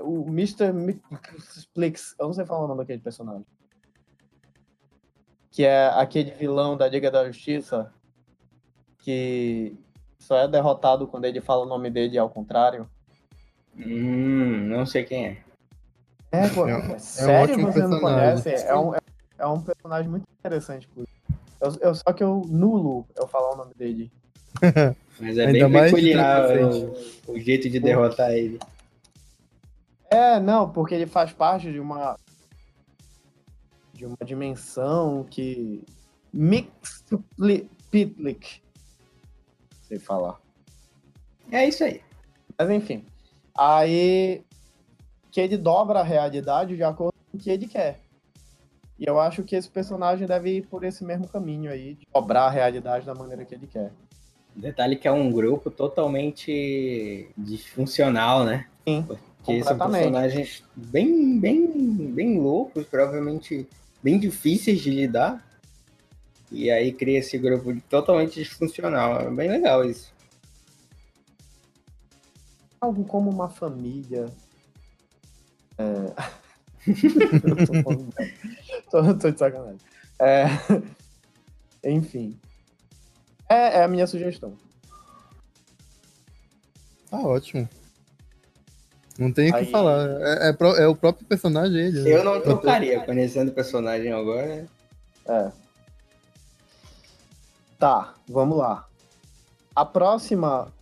[0.00, 0.72] o Mr.
[0.72, 3.46] Mixplix, eu não sei falar o nome daquele personagem.
[5.48, 7.92] Que é aquele vilão da Liga da Justiça
[9.08, 9.74] que
[10.18, 12.86] só é derrotado quando ele fala o nome dele ao contrário.
[13.74, 15.38] Hum, não sei quem é.
[16.30, 18.42] É, pô, É um- é um sério ótimo você não personagem.
[18.42, 18.66] conhece?
[18.66, 18.92] É um,
[19.38, 20.86] é um personagem muito interessante.
[20.88, 21.04] pô.
[21.58, 24.12] Eu, eu- só que eu nulo eu falar o nome dele.
[25.18, 28.58] Mas é Ainda bem mais peculiar o, o jeito de derrotar ele.
[30.10, 32.14] É, não, porque ele faz parte de uma
[33.94, 35.82] de uma dimensão que
[36.30, 37.64] Mixpitlik
[39.88, 40.38] sei falar.
[41.50, 42.02] É isso aí.
[42.58, 43.04] Mas enfim,
[43.56, 44.42] aí
[45.30, 48.00] que ele dobra a realidade de acordo com o que ele quer.
[48.98, 52.46] E eu acho que esse personagem deve ir por esse mesmo caminho aí, de dobrar
[52.46, 53.92] a realidade da maneira que ele quer.
[54.54, 58.66] Detalhe que é um grupo totalmente disfuncional, né?
[58.86, 59.92] Sim, Porque são completamente.
[59.92, 63.68] personagens bem, bem, bem loucos, provavelmente
[64.02, 65.46] bem difíceis de lidar.
[66.50, 69.20] E aí cria esse grupo totalmente disfuncional.
[69.20, 70.12] É bem legal isso.
[72.80, 74.26] algo como uma família.
[75.76, 75.84] É...
[77.66, 78.14] tô, falando
[78.90, 79.78] tô, tô de sacanagem.
[80.20, 80.46] É,
[81.84, 82.38] Enfim.
[83.48, 84.56] É, é a minha sugestão.
[87.10, 87.68] Tá ótimo.
[89.18, 90.08] Não tem o que falar.
[90.20, 92.02] É, é pro- é o próprio personagem ele.
[92.02, 92.10] né?
[92.14, 94.66] Eu não trocaria, conhecendo o personagem agora.
[95.26, 95.52] É.
[97.78, 98.86] Tá, vamos lá.
[99.74, 100.72] A próxima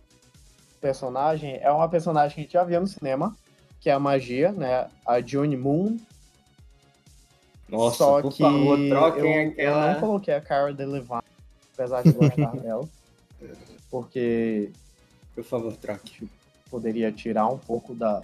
[0.81, 3.35] personagem é uma personagem que a gente já viu no cinema,
[3.79, 4.87] que é a magia, né?
[5.05, 5.97] A June Moon.
[7.69, 9.93] Nossa, Só por que favor, troquem eu, eu aquela.
[9.93, 11.21] não coloquei a Cara Delevingne,
[11.73, 12.87] apesar de gostar dela.
[13.91, 14.71] Porque
[15.35, 16.27] Por favor, troque.
[16.71, 18.23] poderia tirar um pouco da,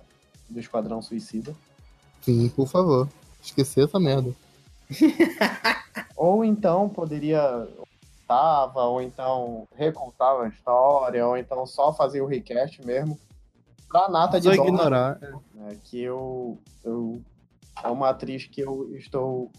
[0.49, 1.53] do Esquadrão Suicida.
[2.21, 3.07] Sim, por favor.
[3.43, 4.33] Esquecer essa merda.
[6.15, 7.67] Ou então poderia
[8.27, 13.19] tava, ou então recontava a história, ou então só fazia o recast mesmo.
[13.87, 15.19] Pra Nata de ignorar.
[15.21, 15.31] é.
[15.53, 17.21] né, que eu, eu
[17.83, 19.51] é uma atriz que eu estou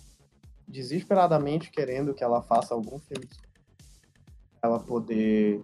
[0.67, 3.29] desesperadamente querendo que ela faça algum filme
[4.61, 5.63] pra ela poder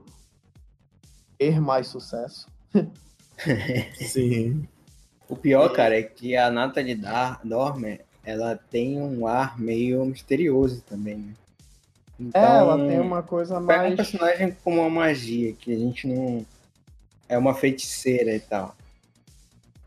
[1.38, 2.46] ter mais sucesso.
[3.94, 4.68] Sim.
[5.28, 10.82] O pior, cara, é que a Natalie Dar Dormer, ela tem um ar meio misterioso
[10.82, 11.34] também, né?
[12.20, 15.78] Então, É, ela tem uma coisa Pega um mais personagem com uma magia, que a
[15.78, 16.44] gente não.
[17.26, 18.76] É uma feiticeira e tal.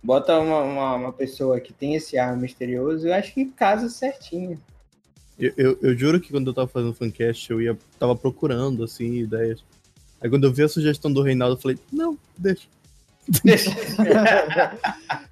[0.02, 4.60] Bota uma, uma, uma pessoa que tem esse ar misterioso, eu acho que casa certinho.
[5.38, 9.20] Eu, eu, eu juro que quando eu tava fazendo fancast, eu ia, tava procurando, assim,
[9.20, 9.64] ideias.
[10.22, 12.68] Aí quando eu vi a sugestão do Reinaldo, eu falei, não, deixa.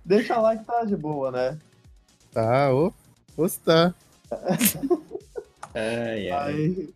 [0.05, 1.57] Deixa lá que tá de boa, né?
[2.31, 2.93] Tá, ô,
[3.35, 3.93] ô, tá.
[5.73, 6.53] Ai, ai.
[6.53, 6.93] Aí,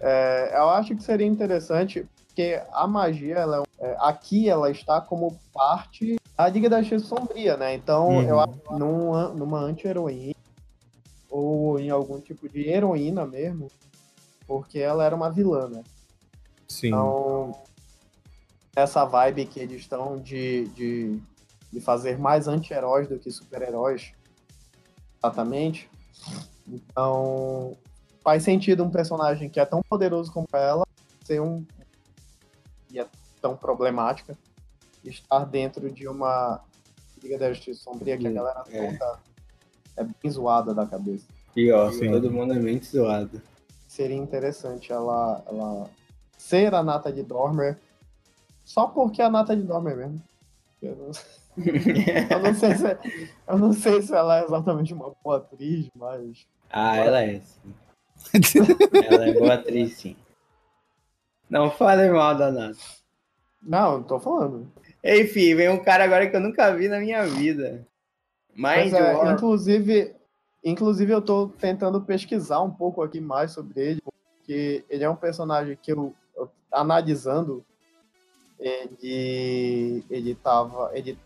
[0.00, 5.00] é, eu acho que seria interessante, porque a magia, ela é é, aqui ela está
[5.00, 7.74] como parte da Liga da Justiça Sombria, né?
[7.74, 8.22] Então, Uhum.
[8.22, 10.36] eu acho que numa, numa anti-heroína,
[11.28, 13.66] ou em algum tipo de heroína mesmo,
[14.46, 15.82] porque ela era uma vilã, né?
[16.68, 16.88] Sim.
[16.88, 17.60] Então,
[18.76, 21.20] essa vibe que eles estão de, de,
[21.72, 24.12] de fazer mais anti-heróis do que super-heróis,
[25.18, 25.90] exatamente.
[26.68, 27.76] Então,
[28.22, 30.86] faz sentido um personagem que é tão poderoso como ela
[31.24, 31.64] ser um.
[32.90, 33.06] e é
[33.40, 34.36] tão problemática,
[35.04, 36.60] estar dentro de uma
[37.22, 38.92] Liga da Justiça Sombria que a galera É.
[38.92, 39.20] toda
[39.96, 41.26] é bem zoada da cabeça.
[41.54, 42.10] Pior, Sim.
[42.10, 43.40] todo mundo é muito zoado.
[43.86, 45.90] seria interessante ela, ela
[46.38, 47.78] ser a Nata de Dormer
[48.64, 50.22] só porque é a Nata de Dormer mesmo.
[50.80, 51.10] Eu não,
[52.30, 52.98] eu não sei se,
[53.46, 57.74] eu não sei se ela é exatamente uma boa atriz, mas Ah, ela é, sim.
[59.10, 60.16] Ela é boa atriz, sim.
[61.48, 62.78] Não fale mal da Nata.
[63.62, 64.72] não, não tô falando.
[65.04, 67.86] Enfim, vem um cara agora que eu nunca vi na minha vida.
[68.54, 69.34] Mas Mind é, War.
[69.34, 70.14] inclusive,
[70.64, 75.16] inclusive eu tô tentando pesquisar um pouco aqui mais sobre ele, porque ele é um
[75.16, 77.64] personagem que eu, eu analisando
[78.58, 81.18] ele ele tava ele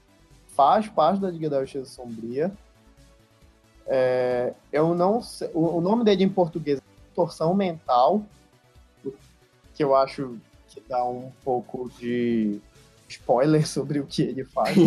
[0.49, 2.51] faz parte da Liga da Justiça Sombria.
[3.87, 6.81] É, eu não sei, o, o nome dele em português
[7.17, 8.23] é Torção Mental,
[9.75, 10.37] que eu acho
[10.69, 12.61] que dá um pouco de
[13.09, 14.77] spoiler sobre o que ele faz.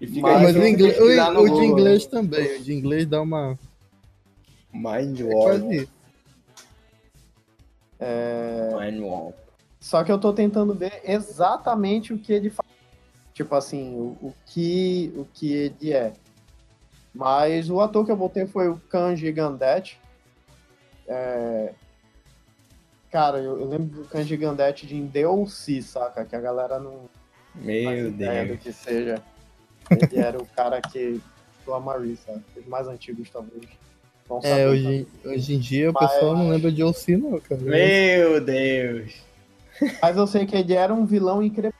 [0.00, 1.08] E fica Mas aí mas o, inglês, o, o
[1.44, 2.56] de Google, inglês também.
[2.56, 3.50] O de inglês dá uma.
[3.50, 3.58] né?
[4.72, 5.72] Mind É War.
[5.74, 5.92] isso.
[8.80, 9.32] Mind War.
[9.78, 12.66] Só que eu tô tentando ver exatamente o que ele faz.
[13.34, 16.14] Tipo assim, o, o que, o que ele é.
[17.14, 19.98] Mas o ator que eu botei foi o Kanji Gandete.
[21.08, 21.72] É,
[23.10, 26.24] Cara, eu, eu lembro do Kanji Gandete de Indeuci, saca?
[26.24, 27.08] Que a galera não
[27.56, 28.60] Meu ideia do Deus.
[28.60, 29.20] que seja.
[29.90, 31.20] Ele era o cara que.
[31.66, 32.40] do Amari, sabe?
[32.56, 33.64] Os mais antigos, talvez.
[34.44, 37.60] É, hoje, hoje em dia o Mas- pessoal não lembra de OC, não, cara.
[37.60, 39.12] Meu Deus.
[40.00, 41.74] Mas eu sei que ele era um vilão incrível.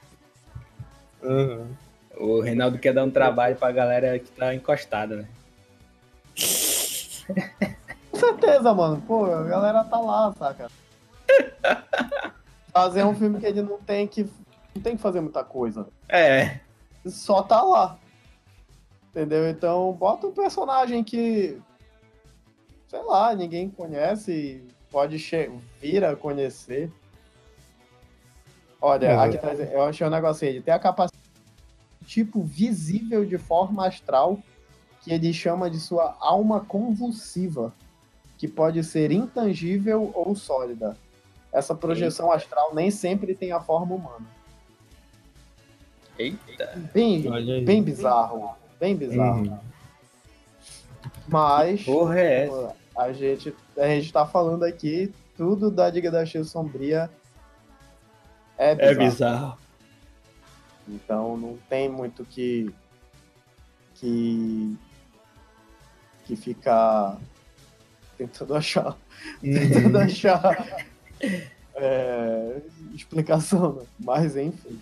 [1.23, 1.67] Aham.
[2.21, 5.27] O Reinaldo quer dar um trabalho pra galera que tá encostada, né?
[8.11, 9.01] Com certeza, mano.
[9.07, 10.69] Pô, a galera tá lá, saca?
[12.71, 14.29] Fazer um filme que ele não tem que.
[14.75, 15.87] Não tem que fazer muita coisa.
[16.07, 16.59] É.
[17.05, 17.97] Só tá lá.
[19.09, 19.49] Entendeu?
[19.49, 21.59] Então, bota um personagem que.
[22.87, 24.63] Sei lá, ninguém conhece.
[24.91, 25.17] Pode
[25.81, 26.89] vir a conhecer.
[28.79, 29.15] Olha, É.
[29.17, 30.55] aqui tá eu achei um negócio aí.
[30.55, 31.20] Ele tem a capacidade
[32.05, 34.39] tipo visível de forma astral
[35.01, 37.73] que ele chama de sua alma convulsiva,
[38.37, 40.97] que pode ser intangível ou sólida.
[41.51, 44.25] Essa projeção astral nem sempre tem a forma humana.
[46.17, 46.79] Eita.
[46.93, 47.23] Bem,
[47.65, 49.41] bem bizarro, bem bizarro.
[49.41, 49.59] Uhum.
[51.27, 52.75] Mas Porra é essa?
[52.97, 57.09] a gente a gente tá falando aqui tudo da Liga da Justiça Sombria
[58.57, 58.91] é bizarro.
[58.91, 59.57] É bizarro.
[60.87, 62.73] Então não tem muito que
[63.95, 64.75] que
[66.25, 67.19] que ficar
[68.17, 68.97] tentando achar
[69.41, 70.85] tentando achar
[71.75, 72.61] é,
[72.93, 73.85] explicação, né?
[73.99, 74.79] mas enfim.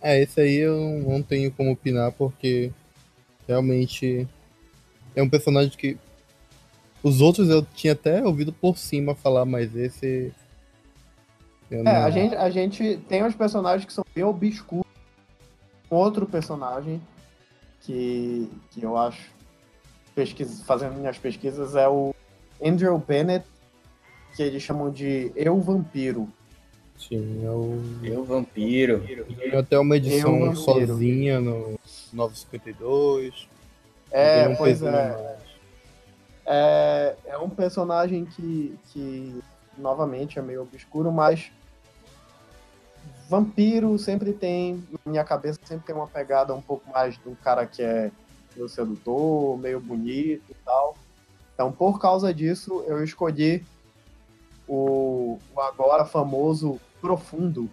[0.00, 0.76] É, esse aí eu
[1.06, 2.72] não tenho como opinar porque
[3.46, 4.26] realmente
[5.14, 5.96] é um personagem que
[7.02, 10.32] os outros eu tinha até ouvido por cima falar, mas esse
[11.70, 14.91] eu É, não- a gente, a gente tem uns personagens que são bem obscuros.
[15.92, 17.02] Outro personagem
[17.82, 19.30] que, que eu acho,
[20.14, 22.14] pesquisa, fazendo minhas pesquisas, é o
[22.64, 23.44] Andrew Bennett,
[24.34, 26.26] que eles chamam de Eu Vampiro.
[26.96, 29.04] Sim, eu Eu, vampiro.
[29.38, 31.78] tenho até uma edição sozinha no
[32.10, 33.46] 952.
[34.10, 35.36] É, Tem um pois é.
[36.46, 37.16] é.
[37.26, 39.42] É um personagem que, que,
[39.76, 41.52] novamente, é meio obscuro, mas
[43.32, 47.66] vampiro sempre tem, na minha cabeça, sempre tem uma pegada um pouco mais do cara
[47.66, 48.10] que é
[48.54, 50.94] meio sedutor, meio bonito e tal.
[51.54, 53.64] Então, por causa disso, eu escolhi
[54.68, 57.70] o, o agora famoso Profundo,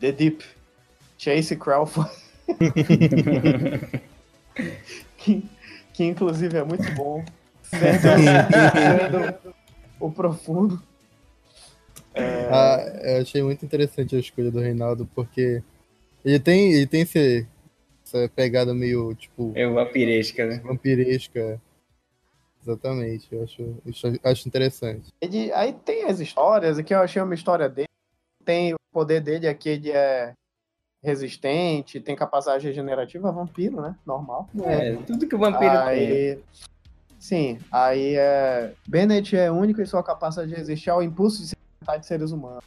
[0.00, 0.42] The Deep,
[1.18, 2.10] Chase Crawford,
[5.18, 5.46] que,
[5.92, 7.22] que inclusive é muito bom.
[7.64, 9.52] Sendo, sendo
[10.00, 10.82] o Profundo.
[12.14, 15.62] É, Ah, eu achei muito interessante a escolha do Reinaldo, porque
[16.24, 17.46] ele tem, ele tem esse,
[18.04, 20.60] essa pegada meio, tipo, Eu vampiresca, né?
[20.64, 21.60] vampiresca.
[22.62, 25.12] Exatamente, eu acho, acho, acho interessante.
[25.20, 27.88] Ele, aí tem as histórias, aqui eu achei uma história dele.
[28.44, 30.32] Tem o poder dele aqui, ele é
[31.02, 33.94] resistente, tem capacidade regenerativa, vampiro, né?
[34.04, 34.48] Normal.
[34.64, 35.80] É, tudo que o vampiro tem.
[35.80, 36.38] aí,
[37.18, 38.74] sim, aí é.
[38.86, 41.56] Bennett é único em sua capacidade de resistir ao impulso de
[41.88, 42.64] se alimentar de seres humanos.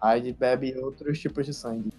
[0.00, 1.92] Aí bebe outros tipos de sangue.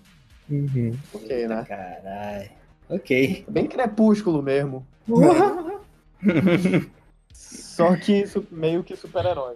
[0.50, 0.98] Uhum.
[1.14, 1.66] Ok, né?
[1.68, 2.50] Caralho.
[2.90, 3.46] Ok.
[3.48, 4.86] Bem crepúsculo mesmo.
[7.34, 9.56] Só que meio que super-herói.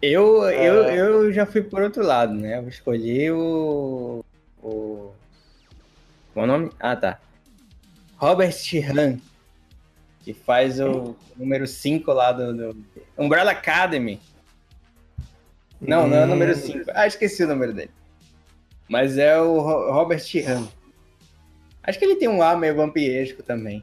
[0.00, 0.98] Eu, eu, É.
[0.98, 2.58] eu já fui por outro lado, né?
[2.58, 4.24] Eu escolhi o.
[4.62, 5.12] O.
[6.32, 6.70] Qual é o nome?
[6.80, 7.20] Ah, tá.
[8.16, 9.18] Robert Sheehan,
[10.22, 12.84] que faz o número 5 lá do, do
[13.16, 14.20] Umbrella Academy.
[15.86, 16.90] Não, não é o número 5.
[16.94, 17.90] Ah, esqueci o número dele.
[18.88, 20.66] Mas é o Ro- Robert Sheehan.
[21.82, 23.82] Acho que ele tem um ar meio vampiresco também.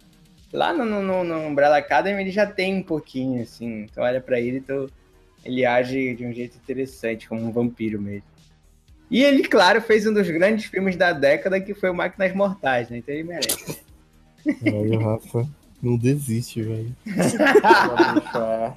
[0.52, 3.84] Lá no, no, no- Umbrella Academy ele já tem um pouquinho, assim.
[3.84, 4.89] Então olha pra ele, tu,
[5.45, 8.24] ele age de um jeito interessante, como um vampiro mesmo.
[9.10, 12.89] E ele, claro, fez um dos grandes filmes da década, que foi o Máquinas Mortais,
[12.89, 12.97] né?
[12.97, 13.80] Então ele merece.
[14.66, 15.47] Olha, o Rafa
[15.82, 16.95] não desiste, velho.
[18.36, 18.74] É.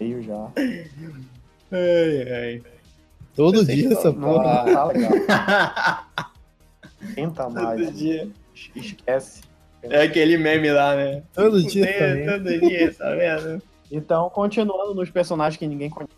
[0.00, 0.52] Meio já.
[1.70, 2.62] Ai, ai.
[3.34, 4.64] Todo dia essa Não, porra.
[4.64, 5.12] não tá legal.
[7.14, 7.80] Tenta mais.
[7.80, 8.28] Todo dia.
[8.74, 9.42] Esquece.
[9.82, 11.22] É aquele meme lá, né?
[11.32, 13.62] Todo dia essa Todo, dia, essa merda.
[13.90, 16.12] Então, continuando nos personagens que ninguém conhece.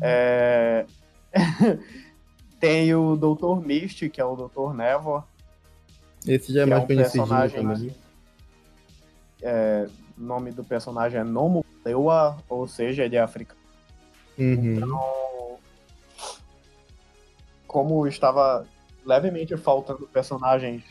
[0.00, 0.84] É...
[2.58, 3.64] Tem o Dr.
[3.64, 4.74] Mist, que é o Dr.
[4.74, 5.24] Nevor.
[6.26, 7.88] Esse já é é mais um personagem também.
[7.90, 8.02] que-
[9.44, 13.60] é, o nome do personagem é Nomo Lewa, ou seja, ele é africano.
[14.38, 14.76] Uhum.
[14.76, 15.58] Então,
[17.66, 18.66] como estava
[19.04, 20.82] levemente faltando personagens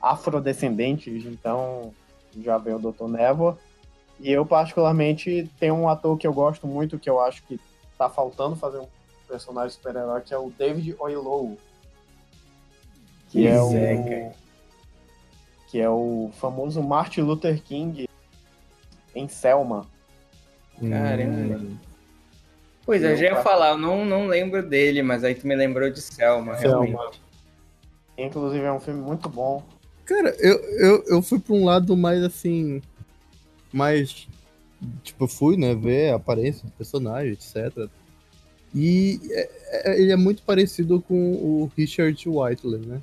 [0.00, 1.92] afrodescendentes, então
[2.42, 3.08] já veio o Dr.
[3.08, 3.56] Nevor.
[4.18, 7.60] E eu, particularmente, tenho um ator que eu gosto muito, que eu acho que
[7.98, 8.88] tá faltando fazer um
[9.28, 11.58] personagem super-herói, que é o David Oyelowo.
[13.28, 13.70] Que é é, o.
[13.70, 14.32] cara.
[15.68, 18.08] Que é o famoso Martin Luther King
[19.14, 19.86] em Selma.
[20.80, 21.76] Caramba.
[22.86, 25.56] Pois é, eu já ia falar, eu não, não lembro dele, mas aí tu me
[25.56, 26.86] lembrou de Selma, Selma.
[26.86, 27.20] realmente.
[28.16, 29.62] Inclusive, é um filme muito bom.
[30.04, 32.80] Cara, eu, eu, eu fui pra um lado mais assim.
[33.72, 34.28] Mais.
[35.02, 37.88] Tipo, eu fui, né, ver a aparência do personagem, etc.
[38.74, 39.50] E é-
[39.90, 43.02] é- ele é muito parecido com o Richard Whiteley, né?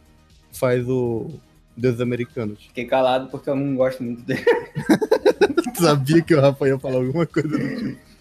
[0.51, 1.29] Faz o
[1.75, 2.63] Deus Americanos.
[2.67, 4.45] Fiquei calado porque eu não gosto muito dele.
[5.75, 8.12] Sabia que o Rafa ia falar alguma coisa do tipo.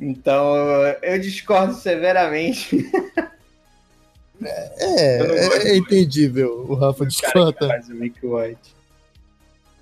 [0.00, 0.54] Então,
[1.02, 2.90] eu discordo severamente.
[4.40, 7.66] É, é, é entendível o Rafa discorda.
[7.66, 8.74] faz o Mick White.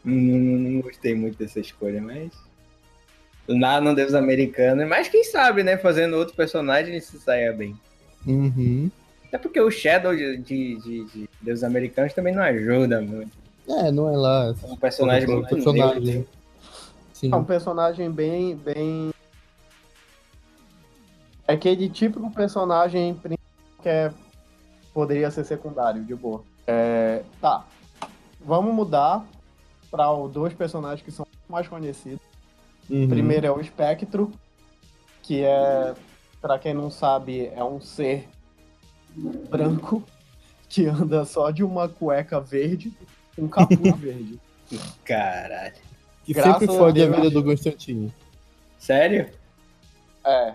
[0.03, 2.31] Não, não- não gostei muito dessa escolha, mas.
[3.49, 4.87] Lá no Deus Americano.
[4.89, 5.77] Mas quem sabe, né?
[5.77, 7.77] Fazendo outro personagem ele se saia bem.
[8.27, 8.91] Uhum.
[9.29, 13.33] Até porque o Shadow de, de, de- de Deus Americanos também não ajuda muito.
[13.69, 14.55] É, não é lá.
[14.62, 16.01] É um personagem um muito personagem.
[16.03, 16.29] neutro.
[17.12, 17.33] Sim.
[17.33, 19.11] É um personagem bem, bem
[21.49, 23.47] É aquele típico personagem principal
[23.82, 24.12] que é,
[24.92, 26.42] poderia ser secundário, de boa.
[26.66, 27.64] É, tá.
[28.40, 29.24] Vamos mudar
[29.90, 32.20] para dois personagens que são mais conhecidos.
[32.90, 33.09] Uhum.
[33.09, 34.32] Primeiro é o Espectro,
[35.22, 35.94] que é,
[36.40, 38.28] para quem não sabe, é um ser
[39.49, 40.03] branco
[40.68, 42.92] que anda só de uma cueca verde,
[43.38, 44.40] um capuz verde.
[45.05, 45.74] Caralho.
[46.24, 47.16] Que Graças sempre a fode a Deus.
[47.16, 48.12] vida do Constantino.
[48.78, 49.30] Sério?
[50.24, 50.55] É.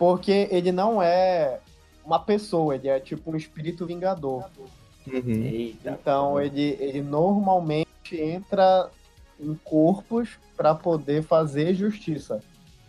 [0.00, 1.60] Porque ele não é
[2.02, 4.48] uma pessoa, ele é tipo um espírito vingador.
[5.06, 5.42] Uhum.
[5.44, 5.90] Eita.
[5.90, 8.88] Então ele, ele normalmente entra
[9.38, 12.42] em corpos para poder fazer justiça.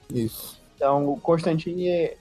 [0.09, 0.57] Isso.
[0.77, 2.11] Então o Constantine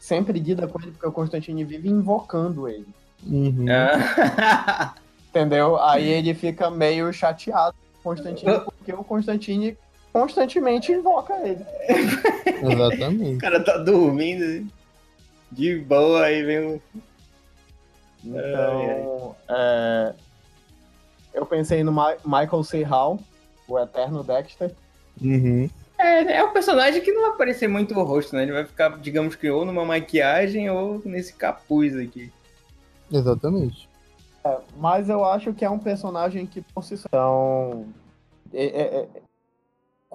[0.00, 2.88] sempre lida com ele porque o Constantine vive invocando ele.
[3.26, 3.66] Uhum.
[3.68, 4.94] Ah.
[5.28, 5.78] Entendeu?
[5.78, 9.76] Aí ele fica meio chateado com o Constantine porque o Constantine
[10.12, 11.64] constantemente invoca ele.
[12.62, 13.38] o Exatamente.
[13.38, 14.66] cara tá dormindo
[15.50, 16.80] de boa, aí vem um.
[18.24, 20.14] Então, é,
[21.34, 22.82] eu pensei no Ma- Michael C.
[22.82, 23.18] Hall,
[23.66, 24.72] o eterno Dexter.
[25.20, 25.68] Uhum.
[25.98, 28.42] É, é um personagem que não vai aparecer muito o rosto, né?
[28.42, 32.30] Ele vai ficar, digamos que, ou numa maquiagem ou nesse capuz aqui.
[33.10, 33.88] Exatamente.
[34.76, 37.06] Mas eu acho que é um personagem que por si só.
[37.08, 37.86] Então,
[38.52, 39.08] é- é- é-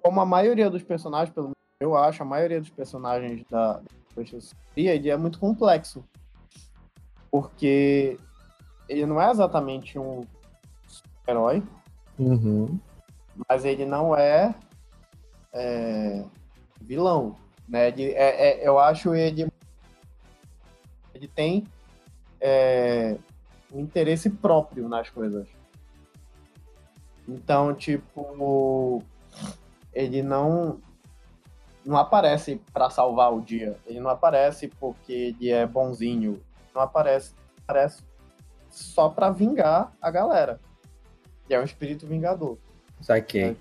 [0.01, 3.81] como a maioria dos personagens, pelo menos eu acho, a maioria dos personagens da
[4.17, 6.03] Justiça ele é muito complexo.
[7.29, 8.17] Porque
[8.89, 10.21] ele não é exatamente um
[11.27, 11.61] herói,
[12.17, 12.79] Uhum.
[13.47, 14.55] mas ele não é,
[15.53, 16.23] é,
[16.81, 17.35] vilão,
[17.67, 17.89] né?
[17.89, 19.47] Ele, é, é- eu acho ele
[21.13, 21.67] ele tem
[22.39, 23.17] é,
[23.73, 25.47] um interesse próprio nas coisas.
[27.27, 29.03] Então, tipo,
[29.97, 30.79] ele não
[31.83, 33.79] não aparece para salvar o dia.
[33.85, 36.43] Ele não aparece porque ele é bonzinho.
[36.75, 37.33] Não aparece,
[37.63, 38.03] aparece
[38.69, 40.59] só para vingar a galera.
[41.45, 42.57] Ele é um espírito vingador.
[43.01, 43.57] Saquei.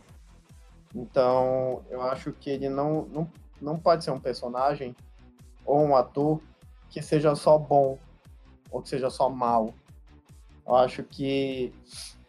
[0.95, 3.30] Então, eu acho que ele não, não,
[3.62, 4.95] não pode ser um personagem
[5.64, 6.41] ou um ator
[6.91, 7.97] que seja só bom
[8.70, 9.72] ou que seja só mal.
[10.66, 11.72] Eu acho que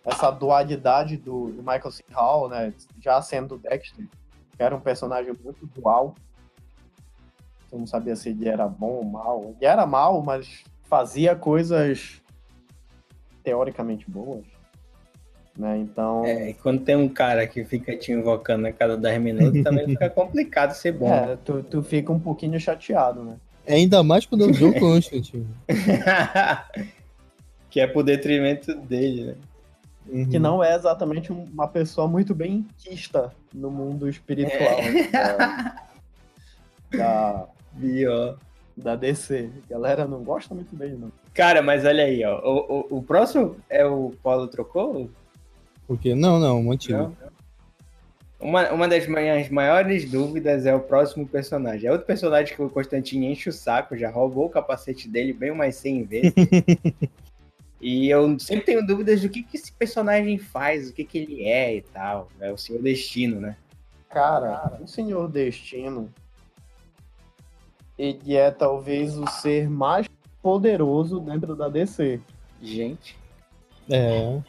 [0.08, 2.02] essa dualidade do, do Michael C.
[2.12, 4.06] Hall, né, já sendo o Dexter,
[4.56, 6.16] que era um personagem muito dual,
[7.72, 9.54] eu não sabia se ele era bom ou mal.
[9.58, 12.22] Ele era mal, mas fazia coisas
[13.44, 14.46] teoricamente boas.
[15.58, 15.80] Né?
[15.80, 19.64] Então, É, e quando tem um cara que fica te invocando a cada 10 minutos,
[19.64, 21.14] também fica complicado ser bom.
[21.14, 23.38] é, tu, tu fica um pouquinho chateado, né?
[23.68, 25.48] Ainda mais quando é o Joe Constantine.
[27.70, 29.36] que é por detrimento dele, né?
[30.10, 30.30] Uhum.
[30.30, 35.10] que não é exatamente um- uma pessoa muito bem quista no mundo espiritual né,
[36.92, 38.36] da, da,
[38.76, 39.50] da DC.
[39.66, 41.12] A galera não gosta muito dele, não.
[41.34, 42.40] Cara, mas olha aí, ó.
[42.40, 45.10] O, o, o próximo é o Paulo trocou?
[45.88, 46.98] Porque não, não, mantigo.
[46.98, 47.16] Não?
[48.40, 51.88] Uma, uma das minhas maiores dúvidas é o próximo personagem.
[51.88, 55.50] É outro personagem que o Constantino enche o saco, já roubou o capacete dele bem
[55.52, 56.34] umas 100 vezes.
[57.80, 61.44] e eu sempre tenho dúvidas do que, que esse personagem faz, o que, que ele
[61.44, 62.28] é e tal.
[62.40, 63.56] É o Senhor Destino, né?
[64.10, 66.12] Cara, o Senhor Destino,
[67.98, 70.08] ele é talvez o ser mais
[70.42, 72.20] poderoso dentro da DC.
[72.62, 73.18] Gente.
[73.90, 74.42] É.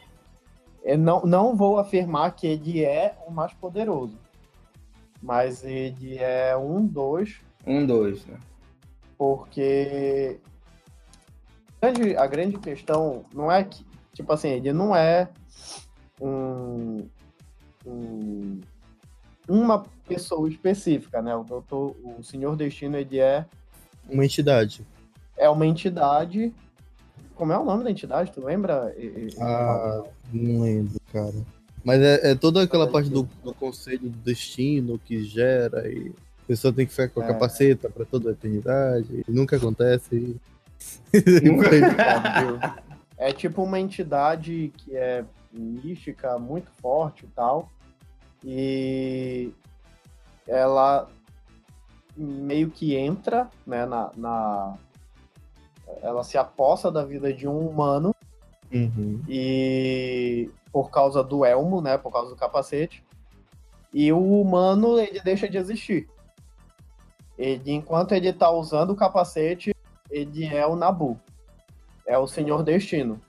[0.83, 4.17] Eu não, não vou afirmar que ele é o mais poderoso,
[5.21, 8.37] mas ele é um dos Um, dois, né?
[9.19, 10.39] porque
[11.81, 15.29] grande, a grande questão não é que, tipo assim, ele não é
[16.21, 17.07] um,
[17.85, 18.59] um-
[19.47, 21.35] uma pessoa específica, né?
[21.35, 23.45] O doutor, o Senhor Destino, ele é,
[24.07, 24.85] Uma entidade.
[25.37, 26.53] é uma entidade.
[27.35, 28.31] Como é o nome da entidade?
[28.31, 28.93] Tu lembra?
[29.39, 30.03] Ah,
[30.33, 31.33] não lembro, cara.
[31.83, 36.09] Mas é, é toda aquela é parte do, do conselho do destino que gera e
[36.43, 37.27] a pessoa tem que ficar com a É.
[37.27, 39.23] capaceta pra toda a eternidade.
[39.27, 40.13] Nunca acontece.
[40.15, 40.35] E...
[43.17, 47.69] É tipo uma entidade que é mística, muito forte e tal.
[48.45, 49.51] E
[50.47, 51.09] ela
[52.15, 54.77] meio que entra, né, na, na-
[56.01, 58.15] ela se aposta da vida de um humano
[58.71, 59.21] Uhum.
[59.27, 63.03] e por causa do elmo, né, por causa do capacete.
[63.93, 66.07] E o humano ele deixa de existir.
[67.37, 69.73] Ele, enquanto ele tá usando o capacete,
[70.09, 71.19] ele é o Nabu.
[72.05, 73.21] É o Senhor Destino.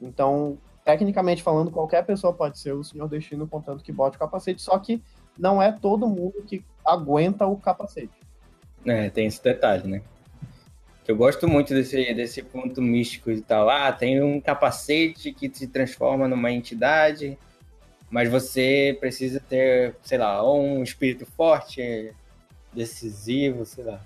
[0.00, 4.62] Então, tecnicamente falando, qualquer pessoa pode ser o Senhor Destino, contanto que bote o capacete,
[4.62, 5.02] só que
[5.38, 8.18] não é todo mundo que aguenta o capacete.
[8.84, 10.02] É, tem esse detalhe, né?
[11.06, 13.68] Eu gosto muito desse, desse ponto místico e tal.
[13.68, 17.36] Ah, tem um capacete que se transforma numa entidade,
[18.08, 22.14] mas você precisa ter, sei lá, um espírito forte,
[22.72, 24.00] decisivo, sei lá,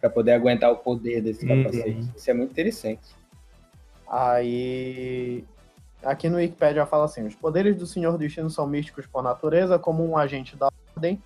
[0.00, 1.62] para poder aguentar o poder desse Uhum.
[1.62, 2.10] capacete.
[2.16, 3.14] Isso é muito interessante.
[4.08, 5.44] Aí.
[6.02, 10.04] Aqui no Wikipedia fala assim: os poderes do Senhor Destino são místicos por natureza, como
[10.04, 11.22] um agente da ordem.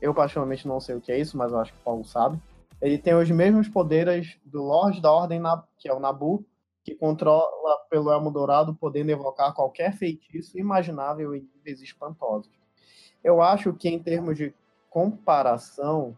[0.00, 2.38] Eu, particularmente, não sei o que é isso, mas eu acho que o Paulo sabe.
[2.82, 5.40] Ele tem os mesmos poderes do Lorde da Ordem,
[5.78, 6.44] que é o Nabu,
[6.84, 7.46] que controla
[7.88, 12.52] pelo Elmo Dourado, podendo evocar qualquer feitiço imaginável em níveis espantosos.
[13.24, 14.54] Eu acho que, em termos de
[14.90, 16.16] comparação,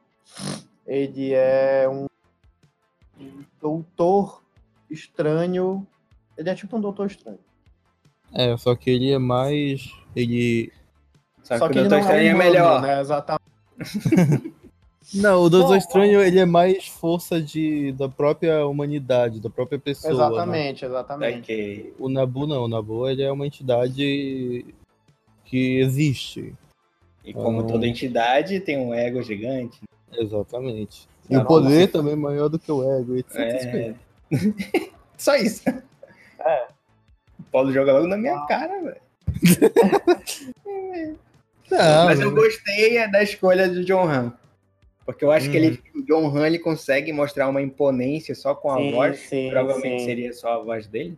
[0.89, 2.07] ele é um
[3.61, 4.43] doutor
[4.91, 5.87] estranho.
[6.37, 7.39] Ele é tipo um doutor estranho.
[8.33, 9.91] É, só que ele é mais.
[10.17, 10.73] Ele.
[11.43, 12.83] Só, Só que, o Doutor é Estranho é humano, melhor.
[12.83, 13.01] né?
[13.01, 13.43] Exatamente.
[15.15, 19.79] Não, o Doutor Bom, Estranho ele é mais força de, da própria humanidade, da própria
[19.79, 20.13] pessoa.
[20.13, 20.27] né?
[20.27, 21.39] Exatamente, exatamente.
[21.53, 21.95] Ok.
[21.99, 24.67] O Nabu não, o Nabu ele é uma entidade
[25.47, 26.55] que existe.
[27.25, 27.65] E como Ah.
[27.65, 29.81] toda entidade, tem um ego gigante.
[30.13, 31.09] Exatamente.
[31.31, 33.37] E o poder também é maior do que o ego, etc.
[33.37, 33.95] É.
[35.17, 35.63] Só isso.
[35.69, 36.69] É.
[37.39, 39.01] O Paulo joga logo na minha cara, velho.
[41.71, 44.33] Não, Mas eu gostei é, da escolha do John Han.
[45.05, 45.63] Porque eu acho que Hum.
[45.65, 49.19] ele, o John Han ele consegue mostrar uma imponência só com a Sim, voz.
[49.21, 50.07] sim, provavelmente sim.
[50.07, 51.17] seria só a voz dele.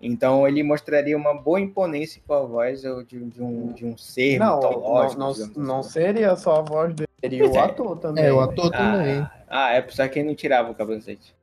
[0.00, 4.38] Então ele mostraria uma boa imponência com a voz de, de um, de um ser
[4.38, 5.20] Não, não, mitológico.
[5.20, 5.90] não, digamos não assim.
[5.90, 7.60] seria só a voz dele, seria o é.
[7.60, 8.24] ator também.
[8.24, 9.20] É, o ator também.
[9.20, 11.34] Ah, ah, é só quem não tirava o capacete.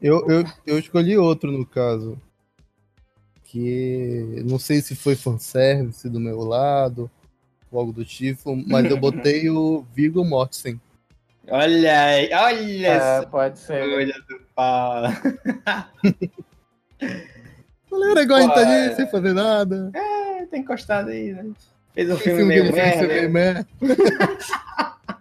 [0.00, 2.18] Eu, eu, eu escolhi outro no caso.
[3.44, 7.10] Que não sei se foi fanservice do meu lado,
[7.72, 10.80] algo do tipo, mas eu botei o Viggo Mortensen.
[11.50, 13.82] Olha aí, olha É, pode ser.
[13.82, 15.08] escolha do Paulo.
[17.90, 18.94] Galera, igual a gente tá ali é.
[18.94, 19.90] sem fazer nada.
[19.94, 21.50] É, tá encostado aí, né?
[21.98, 23.66] Fez um Tem filme meio fez merda.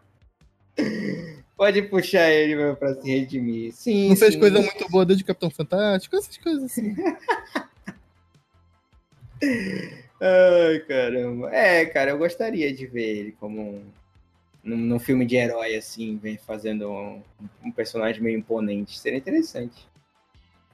[1.57, 3.73] Pode puxar ele meu, pra se redimir.
[3.73, 4.39] Sim, Não fez sim.
[4.39, 6.95] coisa muito boa desde Capitão Fantástico, essas coisas assim.
[10.21, 11.49] Ai, caramba.
[11.51, 13.81] É, cara, eu gostaria de ver ele como um.
[14.63, 17.23] Num, num filme de herói, assim, vem fazendo um,
[17.65, 18.99] um personagem meio imponente.
[18.99, 19.87] Seria interessante.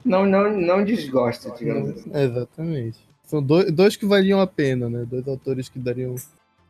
[0.04, 2.10] Não, não, não desgosto, digamos assim.
[2.14, 3.13] Exatamente.
[3.24, 5.04] São dois, dois que valiam a pena, né?
[5.04, 6.14] Dois autores que dariam.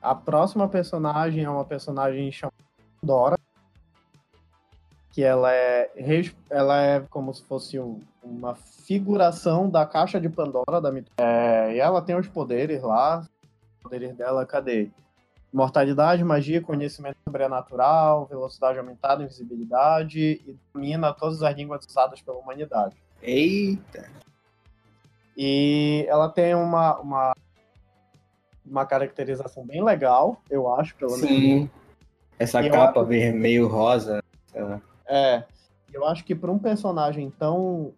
[0.01, 2.57] A próxima personagem é uma personagem chamada
[3.03, 3.39] Dora.
[5.11, 5.91] Que ela é,
[6.51, 11.25] ela é como se fosse um- uma figuração da caixa de Pandora da mitologia.
[11.25, 13.21] É, e ela tem os poderes lá.
[13.21, 14.91] Os poderes dela, cadê?
[15.53, 22.97] Mortalidade, magia, conhecimento sobrenatural, velocidade aumentada, invisibilidade e domina todas as línguas usadas pela humanidade.
[23.23, 24.11] Eita.
[25.37, 27.33] E ela tem uma, uma,
[28.65, 31.29] uma caracterização bem legal, eu acho, pelo menos.
[31.29, 31.71] Sim.
[32.39, 34.81] Essa Eu capa acho- vermelho rosa, sei lá.
[35.07, 35.45] É.
[35.93, 37.93] Eu acho que para um personagem tão.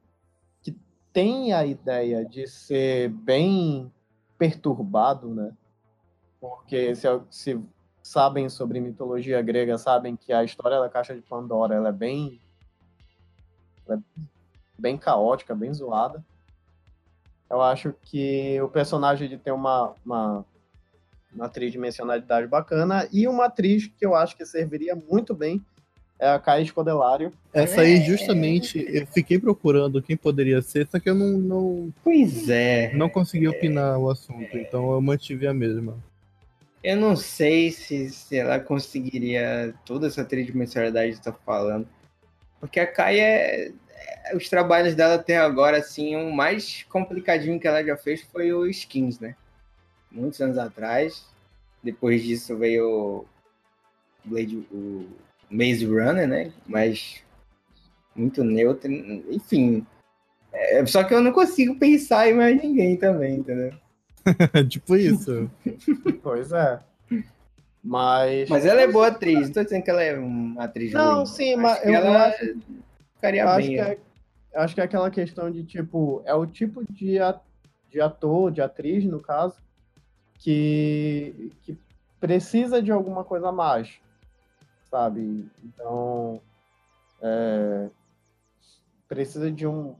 [0.62, 0.76] que
[1.12, 3.90] tem a ideia de ser bem
[4.36, 5.52] perturbado, né?
[6.38, 7.60] Porque se, se
[8.02, 12.38] sabem sobre mitologia grega, sabem que a história da Caixa de Pandora ela é bem.
[13.88, 14.20] ela é
[14.78, 16.22] bem caótica, bem zoada.
[17.48, 20.44] Eu acho que o personagem ele tem uma, uma,
[21.34, 25.64] uma tridimensionalidade bacana e uma atriz que eu acho que serviria muito bem
[26.18, 27.30] é a Kai Scodelário.
[27.52, 32.48] Essa aí, justamente, eu fiquei procurando quem poderia ser, só que eu não, não, Pois
[32.48, 32.92] é.
[32.94, 35.96] não consegui opinar o assunto, então eu mantive a mesma.
[36.82, 41.86] Eu não sei se, se ela conseguiria toda essa tridimensionalidade que você tá falando.
[42.60, 43.72] Porque a Kai é, é-
[44.34, 48.66] Os trabalhos dela até agora, assim, o mais complicadinho que ela já fez foi o
[48.66, 49.34] Skins, né?
[50.10, 51.24] Muitos anos atrás.
[51.82, 53.26] Depois disso veio o
[54.24, 55.06] Blade, o
[55.50, 56.52] Maze Runner, né?
[56.66, 57.22] Mas
[58.14, 58.90] muito neutro.
[59.30, 59.86] Enfim.
[60.52, 63.72] É, só que eu não consigo pensar em mais ninguém também, entendeu?
[64.68, 65.50] tipo isso.
[66.22, 66.80] Pois é.
[67.84, 68.48] Mas.
[68.48, 71.26] Mas ela é boa atriz, não tô dizendo que ela é uma atriz Não, ruim.
[71.26, 72.56] sim, Acho mas que eu, ela acho,
[73.16, 73.76] ficaria eu acho bem.
[73.76, 74.00] que é,
[74.54, 77.40] eu acho que é aquela questão de, tipo, é o tipo de, a-
[77.90, 79.60] de ator, de atriz, no caso,
[80.38, 81.76] que, que
[82.20, 84.00] precisa de alguma coisa a mais,
[84.90, 85.50] sabe?
[85.64, 86.40] Então,
[87.20, 87.90] é,
[89.08, 89.94] precisa de um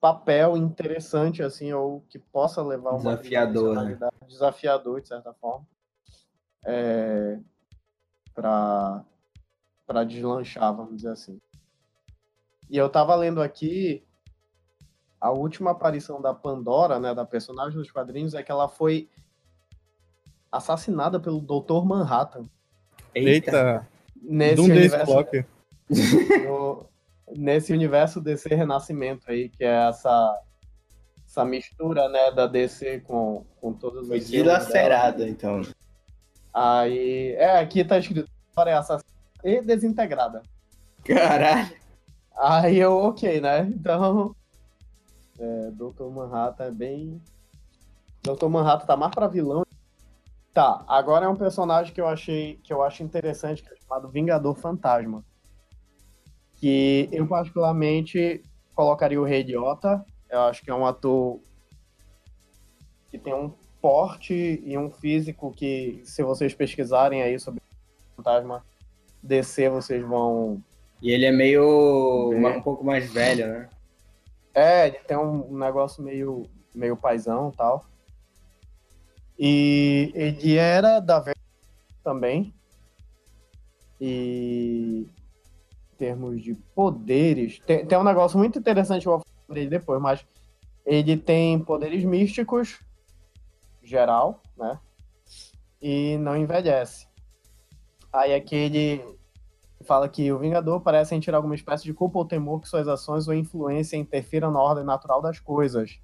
[0.00, 3.98] papel interessante, assim, ou que possa levar uma Desafiador, né?
[4.26, 5.66] desafiador, de certa forma,
[6.64, 7.38] é,
[8.34, 9.04] para
[9.86, 11.40] para deslanchar, vamos dizer assim.
[12.70, 14.02] E eu tava lendo aqui
[15.20, 19.08] a última aparição da Pandora, né, da personagem dos quadrinhos, é que ela foi
[20.50, 21.84] assassinada pelo Dr.
[21.84, 22.48] Manhattan.
[23.12, 23.86] Eita!
[24.22, 25.46] Nesse Doom Days universo,
[26.46, 26.86] no-
[27.36, 30.40] nesse universo DC Renascimento aí, que é essa,
[31.26, 35.62] essa mistura, né, da DC com, com todos os Foi dilacerada, então.
[36.54, 39.10] Aí, é, aqui tá escrito, é assassina
[39.42, 40.42] e desintegrada.
[41.04, 41.80] Caralho.
[42.36, 43.62] Aí eu, ok, né?
[43.74, 44.34] Então,
[45.38, 46.04] é, Dr.
[46.10, 47.22] Manhattan é bem...
[48.22, 48.48] Dr.
[48.48, 49.64] Manhattan tá mais pra vilão.
[50.52, 54.08] Tá, agora é um personagem que eu achei, que eu acho interessante, que é chamado
[54.08, 55.24] Vingador Fantasma.
[56.56, 58.44] Que eu particularmente
[58.74, 60.04] colocaria o Rei Idiota.
[60.28, 61.40] Eu acho que é um ator
[63.10, 68.64] que tem um porte e um físico que, se vocês pesquisarem aí sobre o Fantasma
[69.22, 70.62] DC, vocês vão
[71.02, 72.32] E ele é meio.
[72.32, 72.56] É.
[72.56, 73.68] um pouco mais velho, né?
[74.54, 77.86] É, ele tem um negócio meio, meio paizão e tal.
[79.38, 81.40] E ele era da Vertigo
[82.04, 82.52] também.
[84.00, 85.06] E
[85.92, 90.00] em termos de poderes, tem, tem um negócio muito interessante, eu vou falar dele depois,
[90.00, 90.26] mas
[90.86, 92.80] ele tem poderes místicos,
[93.82, 94.78] geral, né?
[95.80, 97.06] E não envelhece.
[98.12, 99.19] Aí aqui ele
[99.84, 103.26] fala que o Vingador parece sentir alguma espécie de culpa ou temor que suas ações
[103.26, 105.98] ou influência interfiram na ordem natural das coisas.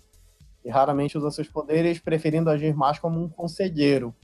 [0.64, 4.14] E raramente usa seus poderes, preferindo agir mais como um conselheiro.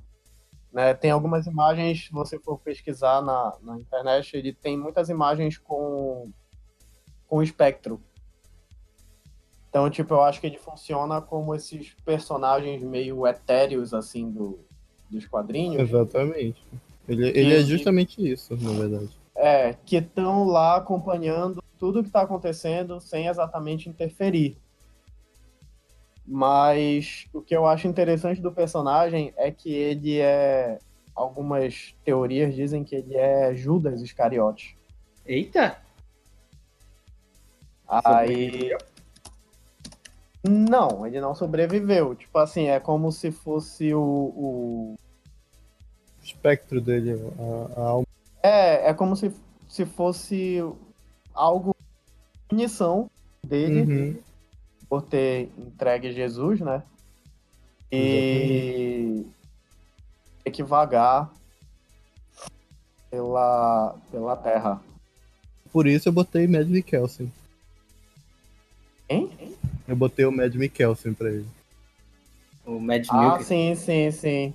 [0.73, 0.95] Né?
[0.95, 6.31] Tem algumas imagens, se você for pesquisar na, na internet, ele tem muitas imagens com,
[7.29, 8.01] com o espectro.
[9.69, 14.59] Então, tipo, eu acho que ele funciona como esses personagens meio etéreos, assim, do,
[15.11, 15.81] dos quadrinhos.
[15.81, 16.62] Exatamente.
[17.09, 19.22] Ele, ele é justamente isso, na verdade.
[19.44, 24.56] É, que estão lá acompanhando tudo que está acontecendo sem exatamente interferir.
[26.24, 30.78] Mas o que eu acho interessante do personagem é que ele é.
[31.12, 34.78] Algumas teorias dizem que ele é Judas Iscariote.
[35.27, 35.77] Eita!
[37.89, 38.70] Aí.
[40.48, 42.14] Não, ele não sobreviveu.
[42.14, 44.01] Tipo assim, é como se fosse o.
[44.01, 44.94] o...
[44.94, 47.14] O espectro dele,
[47.77, 48.11] a, a alma.
[48.43, 49.32] É, é como se,
[49.69, 50.59] se fosse
[51.35, 51.74] algo.
[52.48, 53.10] punição
[53.44, 53.82] dele.
[53.82, 54.19] Uhum.
[54.89, 56.82] por ter entregue Jesus, né?
[57.90, 59.24] E
[60.44, 61.32] ter que vagar
[63.10, 64.81] pela, pela terra.
[65.73, 67.32] Por isso eu botei Mad Mikkelsen.
[69.09, 69.31] Hein?
[69.89, 71.47] Eu botei o Mad Mikkelsen pra ele.
[72.66, 73.44] O Mad Ah, Milk.
[73.44, 74.55] sim, sim, sim.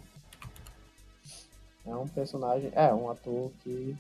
[1.88, 3.96] É um personagem, é um ator que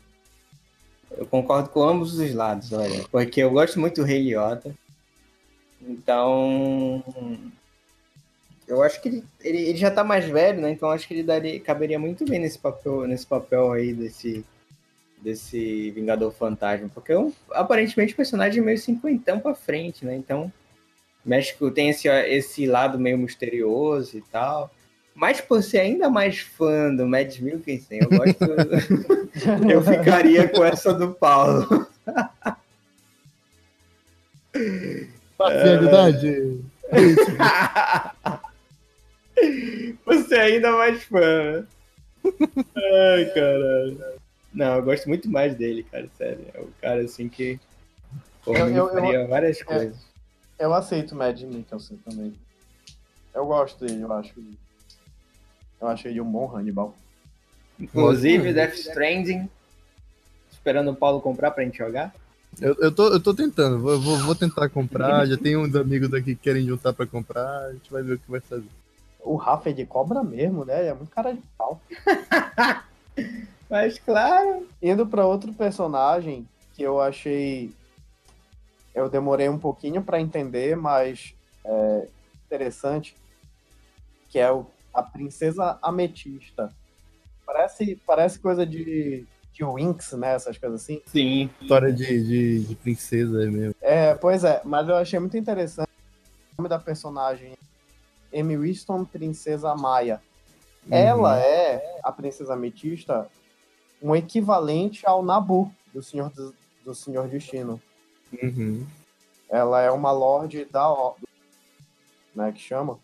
[1.12, 3.06] Eu concordo com ambos os lados, olha.
[3.10, 4.76] Porque eu gosto muito do Rei Liotta.
[5.82, 7.04] Então.
[8.68, 10.72] Eu acho que ele, ele, ele já tá mais velho, né?
[10.72, 14.46] Então acho que ele daria, caberia muito bem nesse papel, nesse papel aí desse,
[15.22, 16.90] desse Vingador Fantasma.
[16.94, 20.16] Porque é um, aparentemente o personagem é meio cinquentão pra frente, né?
[20.16, 20.52] Então.
[21.24, 24.72] México tem esse, esse lado meio misterioso e tal.
[25.20, 28.46] Mas por ser ainda mais fã do Mads Mikkelsen, eu gosto.
[29.68, 31.88] eu ficaria com essa do Paulo.
[35.36, 36.62] Parcialidade.
[40.06, 41.66] Você é ainda mais fã.
[42.76, 43.98] Ai, caralho.
[44.54, 46.46] Não, eu gosto muito mais dele, cara, sério.
[46.54, 47.60] É o cara assim que.
[48.46, 49.98] Pô, Eu- eu- eu- faria várias coisas.
[50.60, 52.36] eu aceito o Mad Mikkelsen também.
[53.34, 54.34] Eu gosto dele, eu acho.
[55.80, 56.96] Eu acho ele um bom Hannibal.
[57.80, 59.50] Inclusive, Death Stranding.
[60.52, 62.14] Esperando o Paulo comprar pra gente jogar.
[62.60, 65.26] Eu, eu, tô, eu tô tentando, vou, vou, vou tentar comprar.
[65.28, 67.66] Já tem uns amigos aqui que querem juntar pra comprar.
[67.66, 68.66] A gente vai ver o que vai fazer.
[69.20, 70.80] O Rafa é de cobra mesmo, né?
[70.80, 71.80] Ele é muito cara de pau.
[73.70, 74.68] Mas claro.
[74.82, 77.72] Indo pra outro personagem que eu achei.
[78.96, 82.08] Eu demorei um pouquinho pra entender, mas é
[82.46, 83.16] interessante.
[84.30, 84.66] Que é o,
[84.98, 86.74] a Princesa Ametista.
[87.46, 90.34] Parece, parece coisa de, de Winx, né?
[90.34, 91.04] Essas coisas assim.
[91.06, 91.52] Sim.
[91.62, 93.76] História de, de, de princesa mesmo.
[93.80, 97.56] É, pois é, mas eu achei muito interessante o nome da personagem
[98.34, 100.20] Amy Winston Princesa Maia.
[100.90, 103.30] Ela é, a Princesa Ametista,
[104.02, 107.80] um equivalente ao Nabu, do Senhor, do, do Senhor Destino.
[108.42, 108.86] Uhum.
[109.48, 111.28] Ela é uma Lorde da Ordem,
[112.34, 112.98] né, que chama.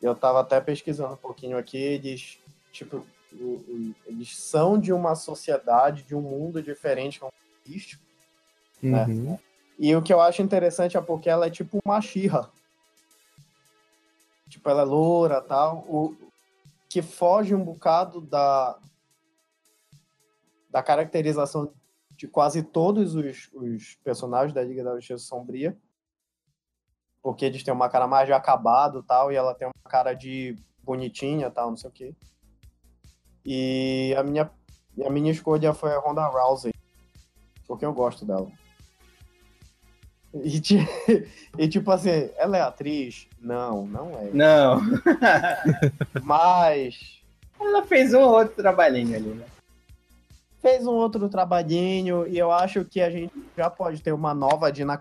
[0.00, 2.38] Eu tava até pesquisando um pouquinho aqui, eles,
[2.72, 3.04] tipo,
[4.06, 7.30] eles são de uma sociedade, de um mundo diferente é um
[7.60, 8.02] artístico.
[8.82, 8.86] É.
[8.86, 9.38] Uhum.
[9.78, 12.50] E o que eu acho interessante é porque ela é tipo uma Xirra.
[14.48, 15.84] Tipo, ela é loura tal.
[15.88, 16.16] O,
[16.88, 18.78] que foge um bocado da,
[20.70, 21.72] da caracterização
[22.16, 25.76] de quase todos os, os personagens da Liga da Justiça Sombria.
[27.22, 30.56] Porque eles têm uma cara mais de acabado tal, e ela tem uma cara de
[30.82, 32.14] bonitinha tal, não sei o quê.
[33.44, 34.50] E a minha,
[35.04, 36.72] a minha escolha foi a Ronda Rousey.
[37.66, 38.50] Porque eu gosto dela.
[40.34, 40.60] E,
[41.58, 43.26] e, tipo assim, ela é atriz?
[43.40, 44.30] Não, não é.
[44.32, 44.80] Não.
[46.22, 47.22] Mas
[47.60, 49.46] Ela fez um ou outro trabalhinho ali, né?
[50.60, 54.70] fez um outro trabalhinho e eu acho que a gente já pode ter uma nova
[54.72, 54.98] Dina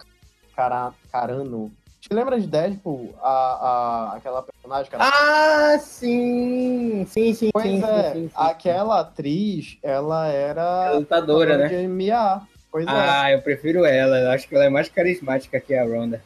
[0.56, 1.72] Cara- Carano.
[2.08, 3.14] Te lembra de Deadpool?
[3.22, 5.10] A, a, aquela personagem que ela...
[5.14, 7.06] Ah, sim!
[7.06, 8.34] Sim, sim, Pois sim, é, sim, sim, sim.
[8.36, 11.68] aquela atriz, ela era A lutadora, né?
[11.68, 12.48] de MA.
[12.72, 12.90] Pois é.
[12.90, 14.18] Ah, eu prefiro ela.
[14.20, 16.22] Eu acho que ela é mais carismática que a Ronda.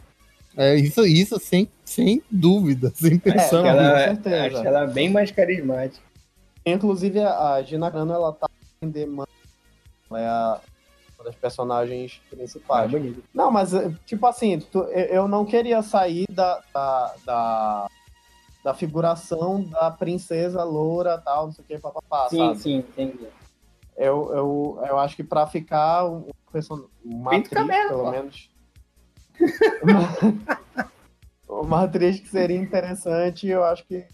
[0.55, 3.61] É, isso, isso sem, sem dúvida, sem Acho pensar.
[3.61, 4.57] que ela, com certeza.
[4.59, 6.03] acho ela bem mais carismática.
[6.65, 8.47] Inclusive, a Gina Carano, ela tá
[8.83, 9.29] em demanda.
[10.11, 10.61] Ela é a-
[11.22, 12.91] uma das personagens principais.
[12.91, 13.23] bonito.
[13.34, 17.88] Não, mas, eh, tipo assim, tu- eu não queria sair da, da, da,
[18.64, 22.60] da figuração da princesa loura tal, não sei o que, papapá, Sim, sabe?
[22.60, 23.27] sim, entendi.
[23.95, 28.49] Eu, eu, eu acho que pra ficar um, person- uma Pinto atriz, cabelo, pelo menos...
[29.84, 30.10] uma,
[31.48, 34.07] uma atriz que seria interessante, eu acho que...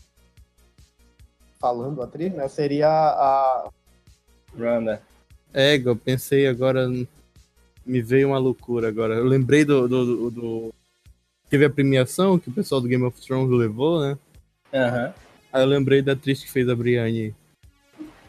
[1.60, 2.48] Falando atriz, né?
[2.48, 3.70] Seria a...
[4.56, 5.02] Ronda.
[5.60, 6.88] É, eu pensei agora.
[7.84, 9.16] Me veio uma loucura agora.
[9.16, 9.88] Eu lembrei do.
[9.88, 10.74] do, do- do-
[11.50, 14.18] Teve a premiação que o pessoal do Game of Thrones levou, né?
[14.72, 15.14] Aham.
[15.52, 17.34] Aí eu lembrei da atriz que fez a Brienne.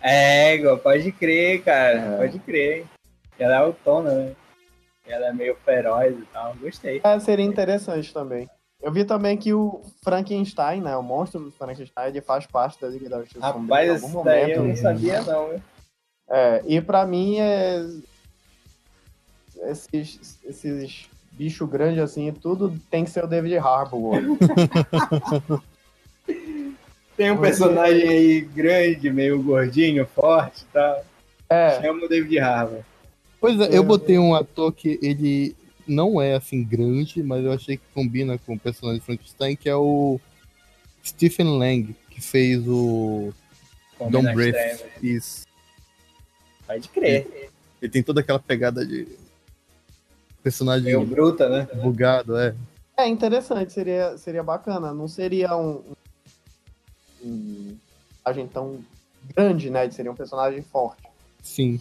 [0.00, 1.98] É, igual, pode crer, cara.
[1.98, 2.16] É.
[2.16, 2.86] Pode crer.
[3.38, 4.32] Ela é autona, né?
[5.06, 6.54] Ela é meio feroz e tal.
[6.60, 7.00] Gostei.
[7.04, 8.48] É, seria interessante também.
[8.80, 10.96] Eu vi também que o Frankenstein, né?
[10.96, 14.64] O monstro do Frankenstein, ele faz parte da Liga da Justiça Rapaz, isso daí eu
[14.64, 15.48] não sabia, não.
[15.50, 15.62] viu?
[16.30, 17.84] É, e pra mim, é...
[19.70, 24.18] esses, esses bichos grandes assim, tudo tem que ser o David Harbour.
[27.18, 31.04] Tem um personagem aí grande, meio gordinho, forte e tal.
[31.50, 32.84] É, Chama o David Harbour.
[33.40, 37.76] Pois é, eu botei um ator que ele não é assim grande, mas eu achei
[37.76, 40.20] que combina com o personagem de Frankenstein, que é o
[41.04, 43.32] Stephen Lang, que fez o
[43.98, 44.54] Combina Don't as Breath.
[44.54, 45.02] trevas.
[45.02, 45.47] Isso.
[46.68, 47.50] Pode crer.
[47.80, 49.08] Ele tem toda aquela pegada de
[50.42, 51.66] personagem Meio bruta, né?
[51.82, 52.54] bugado, é.
[52.96, 54.92] é interessante, seria, seria bacana.
[54.92, 55.82] Não seria um,
[57.24, 57.76] um
[58.22, 58.84] personagem tão
[59.34, 59.90] grande, né?
[59.90, 61.02] Seria um personagem forte.
[61.42, 61.80] Sim.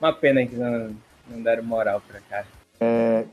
[0.00, 0.96] Uma pena que não,
[1.28, 2.44] não deram moral pra cá.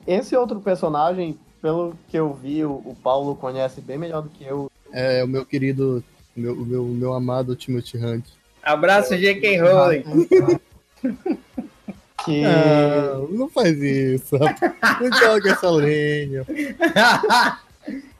[0.05, 4.43] Esse outro personagem, pelo que eu vi, o, o Paulo conhece bem melhor do que
[4.43, 4.69] eu.
[4.91, 6.03] É o meu querido,
[6.35, 8.25] o meu, meu, meu amado Timothy Hunt.
[8.67, 9.61] Abraço, J.K.
[9.61, 10.03] Rowling.
[12.25, 14.37] Que Ah, não faz isso.
[14.37, 16.45] Não joga essa lenha.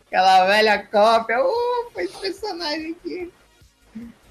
[0.08, 1.44] Aquela velha cópia.
[1.44, 3.30] Uh, foi esse personagem aqui.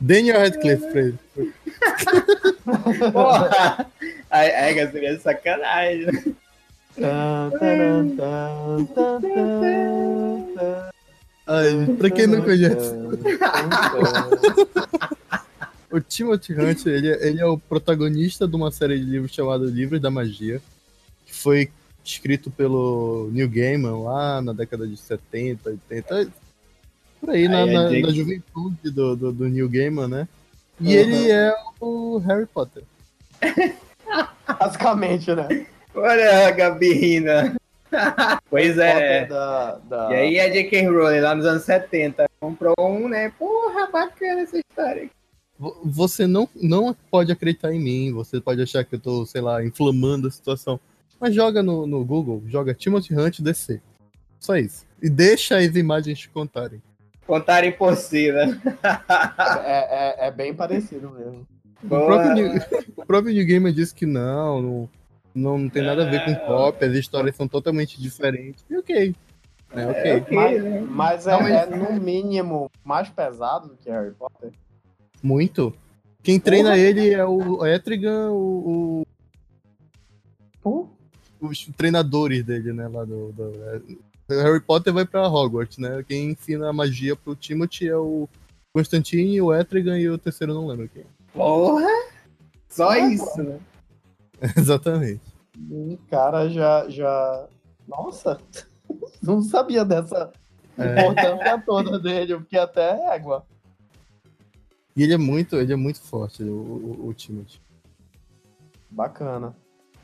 [0.01, 1.18] Daniel Radcliffe pra ele.
[3.12, 3.86] Porra.
[4.30, 6.34] Aí, aí seria sacanagem.
[6.98, 9.26] tan, tan, tan,
[11.47, 12.94] Ai, pra quem não conhece.
[15.91, 19.65] O Timothy Hunt, ele, é- ele é o protagonista de uma série de livros chamada
[19.67, 20.61] Livros da Magia,
[21.25, 21.71] que foi
[22.05, 26.31] escrito pelo Neil Gaiman lá na década de 70, 80,
[27.21, 30.29] por aí, na, Aí é na- na juventude do, do, do Neil Gaiman, né?
[30.81, 30.93] E Uhum.
[30.93, 32.83] ele é o Harry Potter.
[34.61, 35.67] Basicamente, né?
[35.95, 37.31] Olha a Gabi rindo.
[38.51, 39.25] Pois é.
[39.27, 40.11] Da, da...
[40.11, 40.87] E aí a J.K.
[40.89, 43.33] Rowling, lá nos anos 70, comprou um, né?
[43.39, 45.09] Porra, bacana essa história.
[45.59, 49.41] Vo- Você não, não pode acreditar em mim, você pode achar que eu tô, sei
[49.41, 50.78] lá, inflamando a situação.
[51.20, 53.81] Mas joga no, no Google, joga Timothy Hunt DC.
[54.39, 54.85] Só isso.
[55.03, 56.83] E deixa as imagens te contarem.
[57.27, 58.61] Contarem por si, né?
[59.65, 61.47] É, é, é bem parecido mesmo.
[61.83, 62.57] O próprio, New,
[62.97, 64.89] o próprio New Gamer disse que não, não,
[65.35, 68.65] não, não tem nada a ver com cópia, as histórias são totalmente diferentes.
[68.70, 69.15] E ok.
[69.74, 70.03] É, ok.
[70.11, 70.87] É, ok, Mas, né?
[70.89, 74.53] mas é, é, no mínimo mais pesado do que Harry Potter.
[75.22, 75.72] Muito.
[76.22, 79.05] Quem treina ele é o Etrigan, o,
[80.64, 80.88] o-
[81.40, 82.88] os treinadores dele, né?
[82.88, 83.52] Lá do, do-
[84.28, 86.05] é, Harry Potter vai pra Hogwarts, né?
[86.06, 88.28] Quem ensina a magia pro Timothy é o,
[88.72, 91.05] Constantine, o Etrigan e o terceiro não lembro quem.
[91.32, 91.86] Porra!
[92.68, 93.59] Só Ah, isso, né?
[94.56, 95.20] Exatamente.
[95.70, 96.88] O cara já.
[96.90, 97.47] já...
[97.88, 98.38] Nossa!
[99.22, 100.30] Não sabia dessa
[100.78, 101.01] É.
[101.01, 103.44] importância toda dele, eu fiquei até égua.
[104.97, 107.60] E ele é muito, ele é muito forte, o, o, o Timothy.
[108.90, 109.55] Bacana.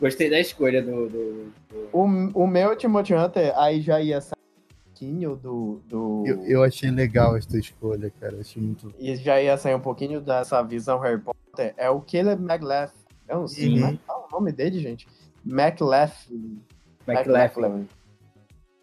[0.01, 1.09] Gostei da escolha do.
[1.09, 5.81] do- do- O, o meu Timothy Hunter aí já ia sair um pouquinho do.
[5.89, 6.25] do...
[6.27, 8.39] Eu, eu achei legal essa escolha, cara.
[8.41, 8.93] Achei muito.
[8.99, 11.73] E já ia sair um pouquinho dessa visão Harry Potter.
[11.77, 12.93] É o Caleb McLaughlin.
[13.29, 13.97] Eu não sei Uhum.
[14.07, 15.07] como é o nome dele, gente.
[15.47, 16.61] McLaughlin.
[17.07, 17.89] McLaughlin.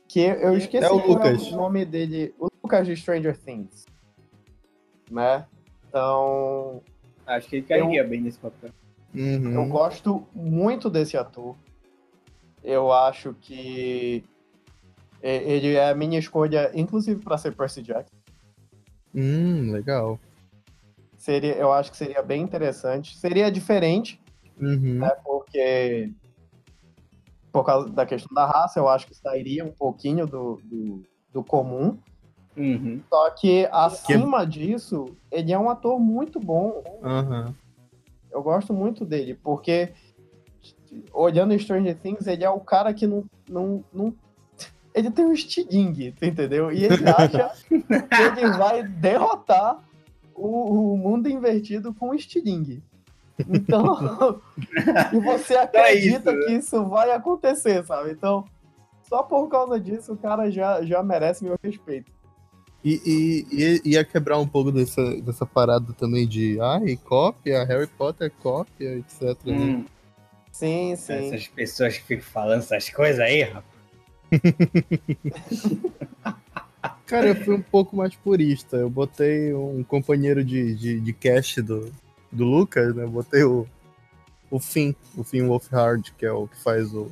[0.08, 1.52] Que eu esqueci É o é Lucas.
[1.52, 2.34] o nome dele.
[2.40, 3.86] O Lucas de Stranger Things.
[5.12, 5.46] Né?
[5.90, 6.82] Então,
[7.26, 8.70] Acho que ele cairia bem nesse papel.
[9.14, 9.54] Uhum.
[9.54, 11.56] eu gosto muito desse ator.
[12.64, 14.24] Eu acho que
[15.22, 18.16] ele é a minha escolha, inclusive para ser Percy Jackson.
[19.14, 20.20] Hum, legal.
[21.18, 23.18] Seria, eu acho que seria bem interessante.
[23.18, 24.22] Seria diferente,
[24.62, 25.00] Uhum.
[25.00, 25.10] né?
[25.24, 26.12] Porque
[27.52, 31.02] por causa da questão da raça, eu acho que sairia um pouquinho do, do,
[31.34, 31.98] do comum.
[32.58, 33.02] Uhum.
[33.10, 36.84] Só que acima disso, ele é um ator muito bom.
[37.04, 37.54] Aham.
[38.32, 39.94] Eu gosto muito dele, porque
[41.14, 43.24] olhando Stranger Things, ele é o cara que não.
[43.50, 44.14] não, não
[44.94, 46.72] ele tem um estilingue, tu entendeu?
[46.72, 49.80] E ele acha que ele vai derrotar
[50.36, 52.84] o, o mundo invertido com estilingue.
[53.48, 54.42] Então,
[55.14, 56.46] e você acredita isso, né?
[56.46, 58.12] que isso vai acontecer, sabe?
[58.12, 58.44] Então,
[59.04, 62.12] só por causa disso, o cara já, já merece meu respeito.
[62.84, 67.88] E, e, e ia quebrar um pouco dessa, dessa parada também de ai, cópia, Harry
[67.88, 69.38] Potter cópia, etc.
[69.46, 69.54] né?
[69.54, 69.86] Hum,
[70.60, 71.14] Sim, sim.
[71.14, 73.64] essas pessoas que ficam falando essas coisas aí, rapaz.
[77.06, 78.76] Cara, eu fui um pouco mais purista.
[78.76, 81.92] Eu botei um companheiro de, de, de cast do,
[82.32, 83.04] do Lucas, né?
[83.04, 83.66] Eu botei o,
[84.52, 87.10] o Finn, o Finn Wolfhard, que é o que faz o.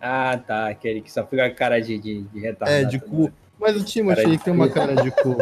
[0.00, 0.68] Ah, tá.
[0.68, 2.82] Aquele que só fica com a cara de, de, de retardado.
[2.82, 3.24] É, de cu.
[3.24, 3.32] né?
[3.58, 5.36] Mas o Timothy tem uma cara de cu.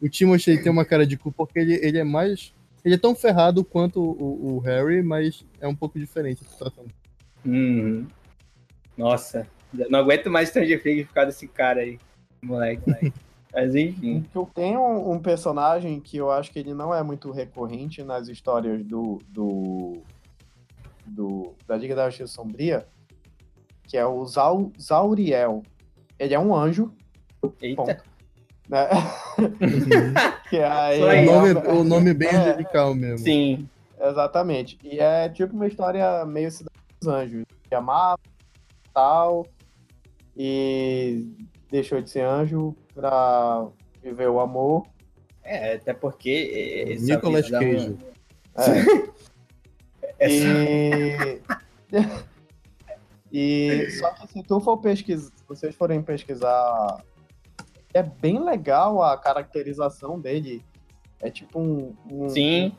[0.00, 2.52] O Timothy tem uma cara de cu porque ele, ele é mais.
[2.84, 6.84] Ele é tão ferrado quanto o, o Harry, mas é um pouco diferente a situação.
[7.44, 8.06] Uhum.
[8.96, 9.46] Nossa,
[9.88, 11.98] não aguento mais Stranger Things ficar desse cara aí.
[12.42, 12.82] Moleque.
[13.52, 14.26] Mas enfim.
[14.34, 18.28] Eu tenho um, um personagem que eu acho que ele não é muito recorrente nas
[18.28, 20.02] histórias do, do,
[21.06, 22.86] do da Liga da Justiça Sombria,
[23.84, 25.62] que é o Zau, Zauriel.
[26.18, 26.92] Ele é um anjo,
[27.60, 28.02] Eita.
[28.68, 28.88] né?
[30.48, 32.36] que aí, Só O nome, o nome é bem É.
[32.36, 33.18] angelical mesmo.
[33.18, 33.68] Sim.
[34.00, 34.78] Exatamente.
[34.82, 37.44] E é tipo uma história meio Cidade dos Anjos.
[37.68, 38.18] Que amava,
[38.92, 39.46] tal,
[40.36, 41.26] e
[41.70, 43.66] deixou de ser anjo pra
[44.02, 44.86] viver o amor.
[45.44, 46.96] É, até porque.
[47.00, 47.96] Nicolas Cage.
[48.56, 49.12] É.
[50.18, 51.40] Essa- E...
[53.32, 57.02] e só que se tu for pesquisar, se vocês forem pesquisar,
[57.94, 60.64] é bem legal a caracterização dele.
[61.20, 61.94] É tipo um.
[62.10, 62.72] um Sim.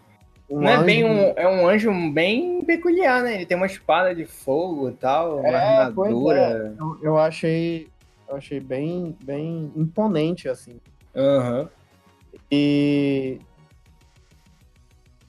[0.49, 1.33] um Não é anjo- bem um.
[1.35, 3.35] É um anjo bem peculiar, né?
[3.35, 6.75] Ele tem uma espada de fogo e tal, uma É, pois armadura.
[6.79, 7.87] Eu, eu achei.
[8.27, 10.79] Eu achei bem, bem imponente, assim.
[11.15, 11.69] Aham.
[12.51, 13.39] E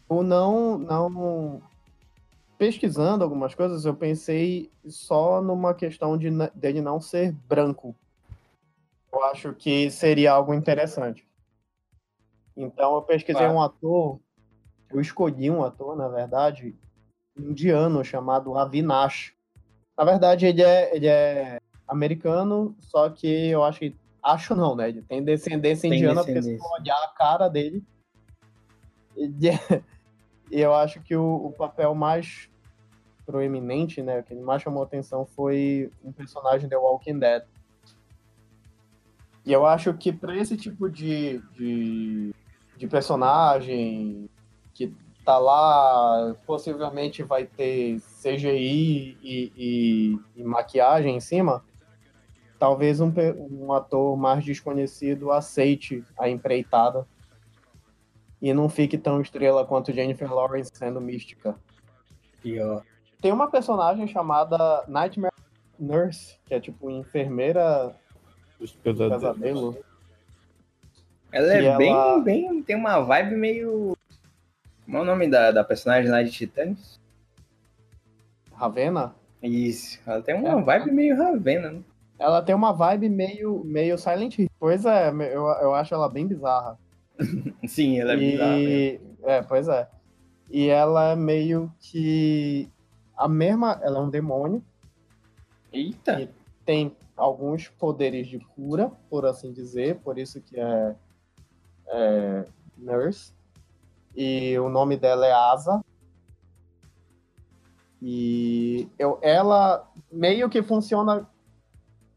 [0.08, 1.60] eu não, não
[2.58, 7.94] pesquisando algumas coisas, eu pensei só numa questão de dele não ser branco.
[9.14, 11.24] Eu acho que seria algo interessante.
[12.56, 13.54] Então eu pesquisei Claro.
[13.54, 14.20] um ator,
[14.90, 16.74] eu escolhi um ator, na verdade,
[17.36, 19.32] indiano chamado Avinash.
[19.96, 24.88] Na verdade, ele é, ele é americano, só que eu acho que acho não, né?
[24.88, 27.84] Ele tem descendência Tem indiana, porque se olhar a cara dele,
[29.16, 29.82] ele é-
[30.50, 32.48] e eu acho que o, o papel mais
[33.24, 37.44] proeminente, né, o que mais chamou atenção foi um personagem de Walking Dead.
[39.44, 42.34] E eu acho que para esse tipo de, de,
[42.76, 44.28] de personagem
[44.72, 44.94] que
[45.24, 51.64] tá lá, possivelmente vai ter CGI e, e- e maquiagem em cima,
[52.58, 53.12] talvez um,
[53.50, 57.06] um ator mais desconhecido aceite a empreitada
[58.40, 61.56] e não fique tão estrela quanto Jennifer Lawrence sendo mística.
[62.42, 62.82] Pior.
[63.20, 65.32] Tem uma personagem chamada Nightmare
[65.78, 67.94] Nurse, que é tipo enfermeira
[68.60, 69.20] Os pesadelos.
[69.22, 69.78] pesadelo.
[71.32, 72.62] Ela é E ela- bem, bem.
[72.62, 73.96] Tem uma vibe meio.
[74.84, 77.00] Como é o nome da, da personagem lá de Titãs?
[78.52, 79.98] Ravena, Isso.
[80.06, 80.62] Ela tem uma É.
[80.62, 81.80] vibe meio Ravena, né?
[82.18, 84.48] ela tem uma vibe meio, meio Silent Hill.
[84.58, 86.78] Pois é, eu, eu acho ela bem bizarra.
[87.66, 88.56] Sim, ela é bizarra.
[88.56, 88.68] mesmo.
[88.70, 89.88] E, é, pois é.
[90.50, 92.68] E ela é meio que
[93.16, 93.78] a mesma.
[93.82, 94.62] Ela é um demônio,
[95.72, 96.28] Eita.
[96.64, 100.96] tem alguns poderes de cura, por assim dizer, por isso que é,
[101.86, 102.46] é
[102.76, 103.32] Nurse.
[104.14, 105.84] E o nome dela é Asa.
[108.00, 111.28] E eu, ela meio que funciona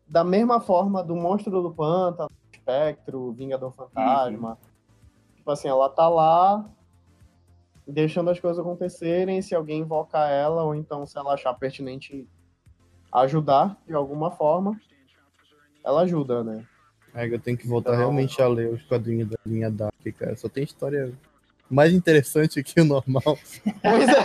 [0.07, 4.57] da mesma forma do Monstro do Pântano, Espectro, Vingador Fantasma.
[5.36, 6.65] Tipo assim, ela tá lá
[7.88, 12.28] deixando as coisas acontecerem, se alguém invocar ela, ou então se ela achar pertinente
[13.11, 14.80] ajudar de alguma forma,
[15.88, 16.64] ela ajuda, né?
[17.16, 20.36] É, eu tenho que voltar Então- realmente a ler os quadrinhos da linha Dark, cara.
[20.36, 21.12] Só tem história
[21.70, 23.22] mais interessante que o normal.
[23.82, 24.24] Pois é.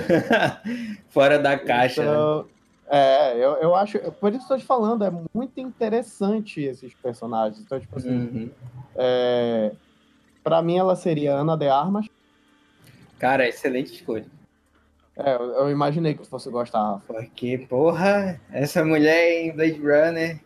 [1.10, 2.02] Fora da caixa.
[2.02, 2.08] né?
[2.10, 2.46] Então,
[2.88, 3.98] é, eu, eu acho.
[4.12, 7.60] Por isso que eu tô te falando, é muito interessante esses personagens.
[7.60, 8.50] Então, tipo assim, Uhum.
[8.96, 9.72] é,
[10.42, 12.06] pra mim ela seria Ana de Armas.
[13.18, 14.26] Cara, excelente escolha.
[15.16, 17.12] É, eu, eu imaginei que tu fosse gostar, Rafa.
[17.12, 20.40] Porque, porra, essa mulher em Blade Runner.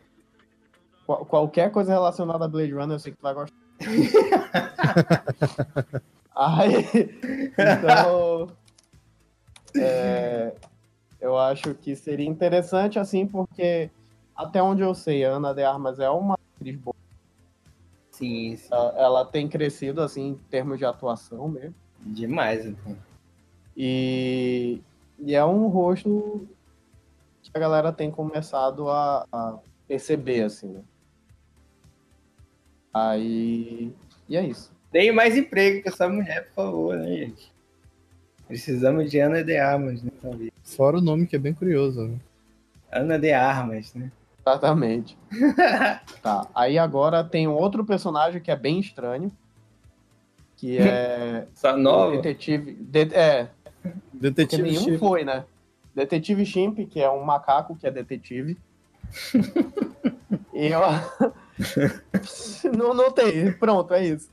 [1.06, 3.54] Qual- qualquer coisa relacionada a Blade Runner, eu sei que tu vai gostar.
[6.34, 6.84] Aí,
[7.58, 8.48] então,
[9.76, 10.52] é,
[11.20, 13.90] eu acho que seria interessante, assim, porque
[14.34, 16.94] até onde eu sei, a Ana de Armas é uma atriz boa.
[18.10, 18.68] Sim, sim.
[18.72, 21.74] Ela- Ela tem crescido, assim, em termos de atuação mesmo.
[22.00, 22.96] Demais, então.
[23.76, 24.80] E,
[25.18, 26.48] e é um rosto
[27.42, 30.82] que a galera tem começado a, a perceber, assim, né?
[32.94, 33.92] Aí.
[34.28, 34.72] E é isso.
[34.92, 37.52] Deem mais emprego pra essa mulher, por favor, né, gente?
[38.46, 40.10] Precisamos de Ana de Armas, né?
[40.22, 40.50] talvez.
[40.62, 42.06] Fora o nome que é bem curioso.
[42.06, 42.16] Né?
[42.92, 44.10] Ana de Armas, né?
[44.46, 45.16] Exatamente.
[46.22, 46.46] Tá.
[46.54, 49.30] Aí agora tem um outro personagem que é bem estranho.
[50.56, 51.46] Que é.
[51.54, 52.16] Só o nova?
[52.16, 52.72] Detetive.
[52.74, 53.48] de- é,
[53.82, 54.98] porque Detetive nenhum Chip.
[54.98, 55.44] foi, né?
[55.94, 58.56] Detetive Chimp, que é um macaco que é detetive.
[60.54, 60.80] e eu.
[62.76, 63.52] não, não tem.
[63.52, 64.30] Pronto, é isso.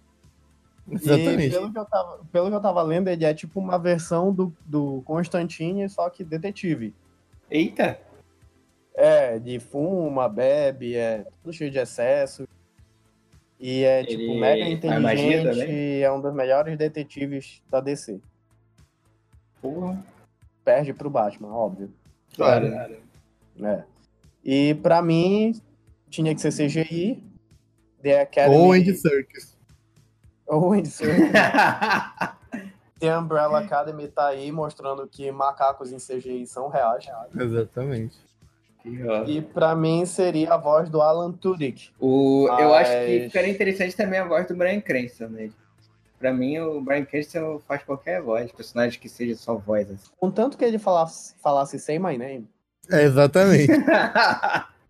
[0.88, 1.52] E Exatamente.
[1.52, 4.54] pelo que, eu tava, pelo que eu tava lendo, ele é tipo uma versão do,
[4.66, 6.94] do Constantine, só que detetive.
[7.50, 8.00] Eita!
[8.94, 12.48] É, de fuma, bebe, é tudo cheio de excesso.
[13.60, 17.80] E é, tipo, Ele mega faz magia inteligente e é um dos melhores detetives da
[17.80, 18.20] DC.
[19.62, 20.04] Porra.
[20.66, 21.94] Perde pro Batman, óbvio.
[22.36, 22.68] Claro.
[23.64, 23.84] É.
[24.44, 25.54] E pra mim,
[26.12, 27.24] tinha que ser CGI.
[28.04, 28.56] The Academy.
[28.58, 29.58] Ou Andy Serkis.
[30.48, 31.32] Ou Andy Serkis.
[33.00, 37.04] The Umbrella Academy tá aí mostrando que macacos em CGI são reais.
[37.36, 38.16] Exatamente.
[39.28, 41.90] E pra mim seria a voz do Alan Tudyk.
[42.00, 45.54] O, Eu acho que Mas- ficaria interessante também a voz do Brian Cranston nele.
[46.20, 49.90] Pra mim, o Brian Cranston faz qualquer voz, personagem que seja só voz.
[49.90, 50.10] Assim.
[50.20, 52.48] Contanto que ele falasse, falasse Say My Name.
[52.92, 53.68] É, exatamente.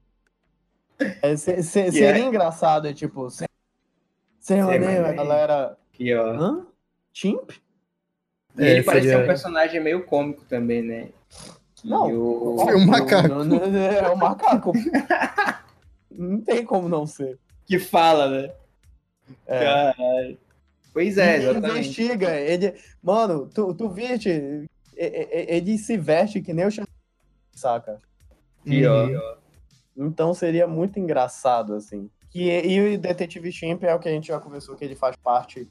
[1.22, 3.48] É, se- se- Que seria é- engraçado, é tipo, Say
[4.62, 5.16] My Name, a Name.
[5.18, 5.78] galera.
[5.94, 6.32] que, ó.
[6.34, 6.66] Hã?
[7.14, 7.52] Chimp?
[8.58, 11.10] E ele É, parece ser um personagem meio cômico também, né?
[11.84, 12.08] Não.
[12.12, 13.28] o- É um macaco.
[13.28, 14.72] Não, não, não, é um macaco.
[16.10, 17.38] não tem como não ser.
[17.66, 18.54] Que fala, né?
[19.48, 19.60] É.
[19.64, 20.38] Caralho.
[20.94, 21.80] Pois é, ele exatamente.
[21.80, 22.76] investiga, ele.
[23.02, 24.68] Mano, tu, tu viste?
[24.96, 26.86] Ele se veste que nem o Xan-
[27.54, 28.02] saca?
[28.68, 29.36] Ó, Uhum.
[29.96, 32.10] Então seria muito engraçado, assim.
[32.30, 35.16] Que, e o Detetive Chimp é o que a gente já conversou, que ele faz
[35.18, 35.70] parte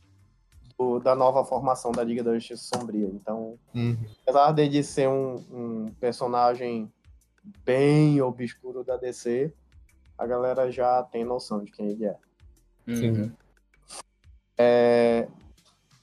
[0.79, 3.07] do- da nova formação da Liga da Justiça Sombria.
[3.07, 3.97] Então, Uhum.
[4.23, 6.91] apesar dele ser um, um personagem
[7.65, 9.53] bem obscuro da DC,
[10.19, 12.17] a galera já tem noção de quem ele é.
[12.87, 13.33] Uhum.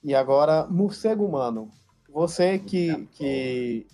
[0.04, 1.70] E agora, morcego humano.
[2.10, 3.06] Você que.
[3.12, 3.86] que...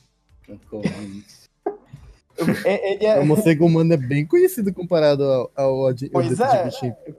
[2.65, 6.69] É- ele é- O morcego humano é bem conhecido comparado ao, ao, ao Pois é.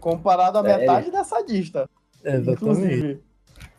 [0.00, 0.80] Comparado à Sério?
[0.80, 1.88] metade dessa lista.
[2.22, 2.62] É, exatamente.
[2.62, 3.20] Inclusive,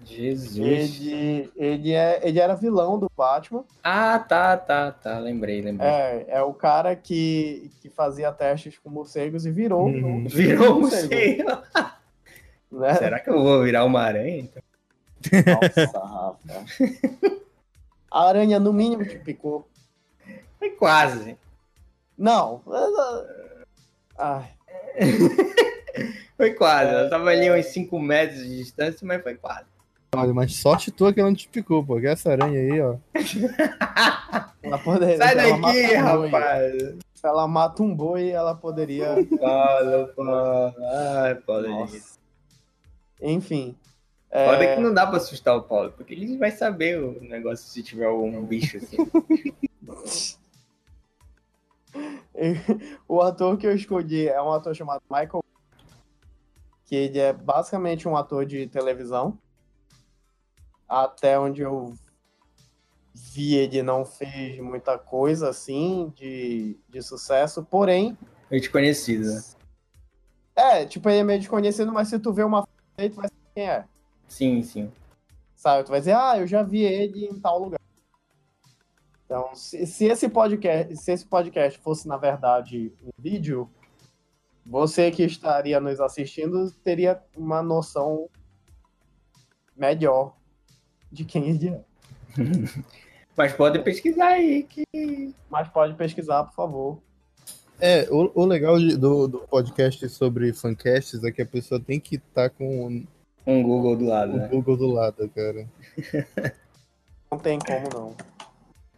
[0.06, 0.58] Jesus.
[1.02, 3.64] ele, ele, é, ele era vilão do Batman.
[3.84, 5.18] Ah, tá, tá, tá.
[5.18, 5.88] Lembrei, lembrei.
[5.90, 9.88] É, é o cara que, que fazia testes com morcegos e virou.
[9.88, 10.28] Uhum.
[10.28, 11.10] Virou um morcego.
[11.14, 11.64] morcego.
[12.72, 12.94] Né?
[12.96, 14.40] Será que eu vou virar uma aranha?
[14.40, 14.62] então?
[15.46, 16.66] Nossa, Rafa.
[18.12, 19.66] A aranha, no mínimo, te picou.
[20.66, 21.38] Foi quase.
[22.18, 22.62] Não.
[24.18, 24.50] Ai,
[26.38, 26.90] Foi quase.
[26.92, 29.66] Ela tava ali uns 5 metros de distância, mas foi quase.
[30.16, 32.00] Olha, mas sorte tua que ela não te picou, pô.
[32.00, 32.96] Que essa aranha aí, ó.
[34.64, 36.74] ela poderia, Sai daqui, um boi- rapaz.
[37.14, 39.16] Se ela mata um boi, ela poderia.
[39.40, 40.76] Fala, fala.
[41.28, 42.02] Ai.
[43.22, 43.76] Enfim.
[44.32, 47.68] Foda É, que não dá pra assustar o Paulo, porque ele vai saber o negócio
[47.68, 48.98] se tiver algum bicho assim.
[53.08, 55.44] o ator que eu escolhi é um ator chamado Michael,
[56.86, 59.38] que ele é basicamente um ator de televisão.
[60.88, 61.96] Até onde eu
[63.14, 68.18] vi, ele não fez muita coisa assim de, de sucesso, porém,
[68.52, 69.42] Gente conhecido, né?
[70.56, 73.28] é, tipo, ele é meio desconhecido, mas se tu vê uma foto dele, tu vai
[73.28, 73.86] saber quem é.
[74.28, 74.92] Sim, sim.
[75.56, 75.84] Sabe?
[75.84, 77.80] Tu vai dizer, ah, eu já vi ele em tal lugar.
[79.26, 83.70] Então, se, se esse podcast, se esse podcast fosse, na verdade, um vídeo,
[84.66, 88.30] você que estaria nos assistindo teria uma noção
[89.76, 90.36] melhor
[91.12, 91.82] de quem ele é.
[93.36, 94.84] Mas pode pesquisar aí que.
[95.50, 97.00] Mas pode pesquisar, por favor.
[97.80, 102.00] É, o, o legal de- do, do podcast sobre fancasts é que a pessoa tem
[102.00, 103.04] que estar com
[103.46, 104.48] Um Google do lado, o né?
[104.48, 105.68] Google do lado, cara.
[107.30, 108.16] Não tem como não.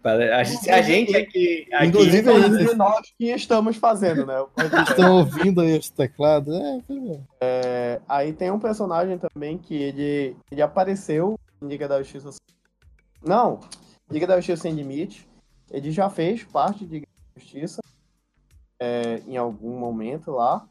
[0.08, 1.68] A gente, a gente aqui.
[1.74, 4.36] aqui Inclusive, Inclusive nós que estamos fazendo, né?
[4.90, 6.56] Estão ouvindo aí os teclados?
[6.56, 7.22] É, é.
[7.42, 12.30] É, aí tem um personagem também que ele, ele apareceu em Liga da Justiça.
[13.22, 13.60] Não,
[14.10, 15.28] Liga da Justiça Sem Limite.
[15.70, 17.82] Ele já fez parte de Liga da Justiça
[18.80, 20.68] é, em algum momento lá.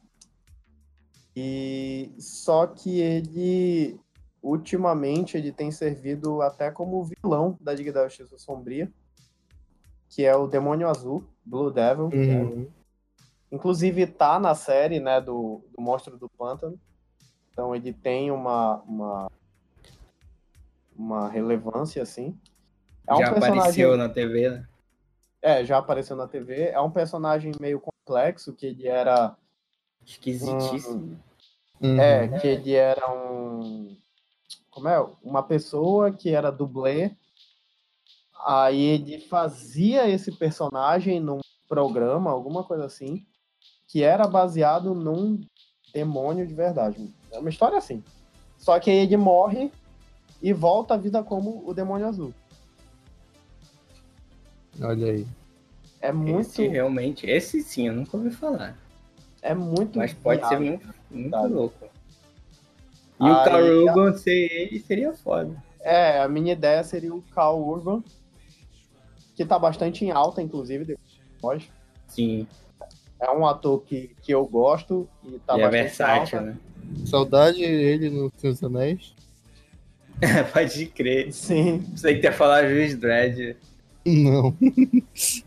[1.35, 4.01] E só que ele
[4.43, 8.91] ultimamente ele tem servido até como vilão da Liga da Justiça Sombria,
[10.17, 12.07] que é o Demônio Azul, Blue Devil.
[12.07, 12.67] Uhum.
[13.53, 16.81] Inclusive tá na série, né, do, do Monstro do Pântano.
[17.53, 19.31] Então ele tem uma, uma,
[20.97, 22.35] uma relevância, assim.
[23.07, 23.59] É um já personagem.
[23.59, 24.67] apareceu na TV, né?
[25.43, 26.71] É, já apareceu na TV.
[26.71, 29.37] É um personagem meio complexo, que ele era.
[30.03, 31.21] Esquisitíssimo.
[31.79, 32.01] Uhum.
[32.01, 33.95] É, que ele era um.
[34.71, 34.99] Como é?
[35.23, 37.15] Uma pessoa que era dublê.
[38.45, 43.27] Aí ele fazia esse personagem num programa, alguma coisa assim,
[43.89, 45.41] que era baseado num
[45.93, 47.13] demônio de verdade.
[47.33, 48.03] É uma história assim.
[48.59, 49.71] Só que aí ele morre
[50.43, 52.33] e volta à vida como o demônio azul.
[54.81, 55.27] Olha aí.
[56.01, 58.77] É muito, Esse realmente, esse sim, eu nunca ouvi falar.
[59.43, 59.99] é muito.
[59.99, 60.67] Mas pode ser viável.
[60.67, 61.87] muito, muito louco.
[63.19, 65.57] E Aí, o Carl Urban ser ele seria foda.
[65.81, 68.03] É, a minha ideia seria o Cal Urban,
[69.37, 71.69] que tá bastante em alta, inclusive, depois.
[72.09, 72.47] Sim,
[73.21, 76.51] É um ator que, que eu gosto e tá ele é bastante versátil, alta.
[76.51, 76.57] né?
[77.05, 79.15] Saudade ele no dos Anéis.
[80.53, 81.33] Pode crer.
[81.33, 81.81] Sim.
[81.95, 83.57] Você que ter falar Juiz Dredd.
[84.07, 84.57] Não.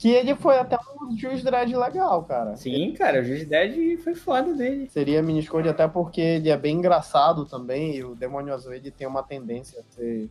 [0.00, 2.56] Que ele foi até um juiz dread legal, cara.
[2.56, 4.88] Sim, cara, o Juiz Dredd foi foda dele.
[4.88, 9.06] Seria escolha até porque ele é bem engraçado também e o Demônio Azul ele tem
[9.06, 10.30] uma tendência a ser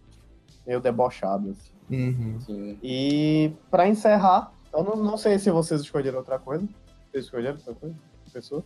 [0.66, 1.52] meio debochado.
[1.52, 1.72] assim.
[1.90, 2.78] Uhum.
[2.84, 6.68] E pra encerrar, eu não, não sei se vocês escolheram outra coisa.
[7.12, 7.96] Vocês escolheram outra coisa?
[8.32, 8.64] Pessoa?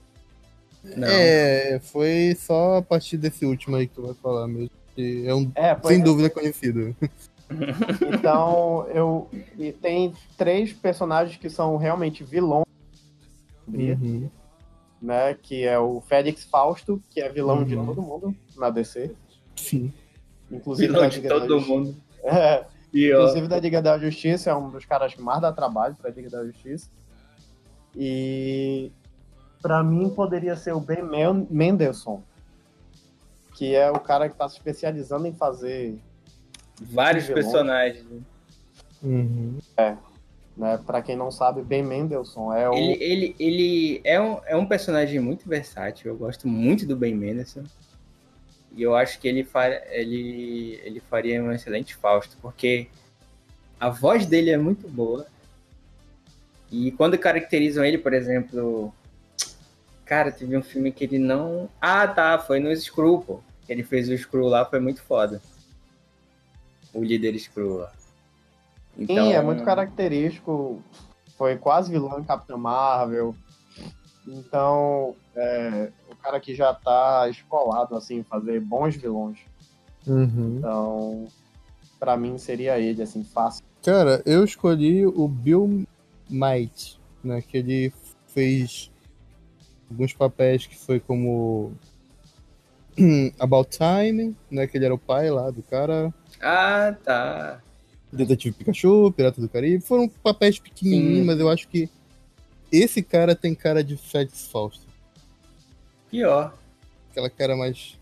[0.83, 1.07] Não.
[1.07, 4.69] É, foi só a partir desse último aí que tu vai falar mesmo.
[4.95, 6.03] que é um, É, sem é.
[6.03, 6.95] dúvida conhecido.
[8.13, 9.29] Então, eu.
[9.59, 12.65] E tem três personagens que são realmente vilões,
[13.67, 14.29] Uhum.
[15.01, 15.35] né?
[15.35, 17.85] Que é o Félix Fausto, que é vilão de Uhum.
[17.85, 19.11] todo mundo na DC.
[19.55, 19.93] Sim.
[20.51, 21.95] Inclusive Vilão de todo mundo.
[22.25, 25.51] É, E ó, inclusive da Liga da Justiça, é um dos caras que mais dá
[25.51, 26.89] trabalho pra Liga da Justiça.
[27.95, 28.91] E
[29.61, 32.21] pra mim poderia ser o Ben Men- Mendelssohn,
[33.55, 35.97] que é o cara que tá se especializando em fazer,
[36.81, 37.45] vários vilões.
[37.45, 38.05] personagens.
[38.05, 38.19] né?
[39.01, 39.57] Uhum.
[40.55, 40.77] né?
[40.85, 44.65] Para quem não sabe, Ben Mendelssohn é o Ele, ele, ele é, um, é um
[44.65, 46.11] personagem muito versátil.
[46.11, 47.63] Eu gosto muito do Ben Mendelsohn.
[48.75, 52.87] E eu acho que ele, fa ele, ele faria um excelente Fausto, porque
[53.79, 55.27] a voz dele é muito boa.
[56.71, 58.93] E quando caracterizam ele, por exemplo.
[60.05, 61.69] Cara, teve um filme que ele não.
[61.79, 63.41] Ah, tá, foi no Screw, pô.
[63.69, 65.41] Ele fez o Screw lá, foi muito foda.
[66.93, 67.91] O líder Screw lá.
[68.97, 70.81] Então, Sim, é muito característico.
[71.37, 73.35] Foi quase vilão em Capitã Marvel.
[74.27, 79.39] Então, é, o cara que já tá escolado, assim, em fazer bons vilões.
[80.07, 80.57] Uhum.
[80.57, 81.27] Então,
[81.99, 83.63] pra mim seria ele, assim, fácil.
[83.83, 85.85] Cara, eu escolhi o Bill
[86.29, 87.41] Might, né?
[87.41, 87.93] Que ele
[88.27, 88.89] fez
[89.89, 91.73] alguns papéis que foi como
[93.39, 94.67] About Time, né?
[94.67, 96.13] Que ele era o pai lá do cara.
[96.41, 97.61] Ah, tá.
[98.11, 99.83] Detetive Pikachu, Pirata do Caribe.
[99.83, 101.25] Foram papéis pequenininhos, Sim.
[101.25, 101.89] mas eu acho que
[102.73, 104.85] esse cara tem cara de Félix Fausto.
[106.09, 106.53] Pior.
[107.11, 107.97] Aquela cara mais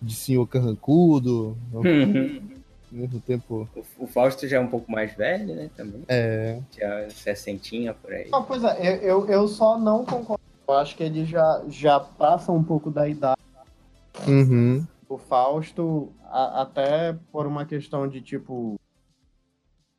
[0.00, 1.56] de senhor carrancudo.
[1.72, 2.62] Uhum.
[2.92, 3.66] Ao mesmo tempo.
[3.74, 5.70] O, o Fausto já é um pouco mais velho, né?
[5.74, 6.02] Também.
[6.08, 6.60] É.
[6.78, 8.28] Já sessentinha por aí.
[8.28, 10.42] Não, pois é, eu, eu, eu só não concordo.
[10.68, 13.40] Eu acho que ele já, já passa um pouco da idade.
[14.28, 14.86] Uhum.
[15.08, 18.78] O Fausto, a- até por uma questão de, tipo,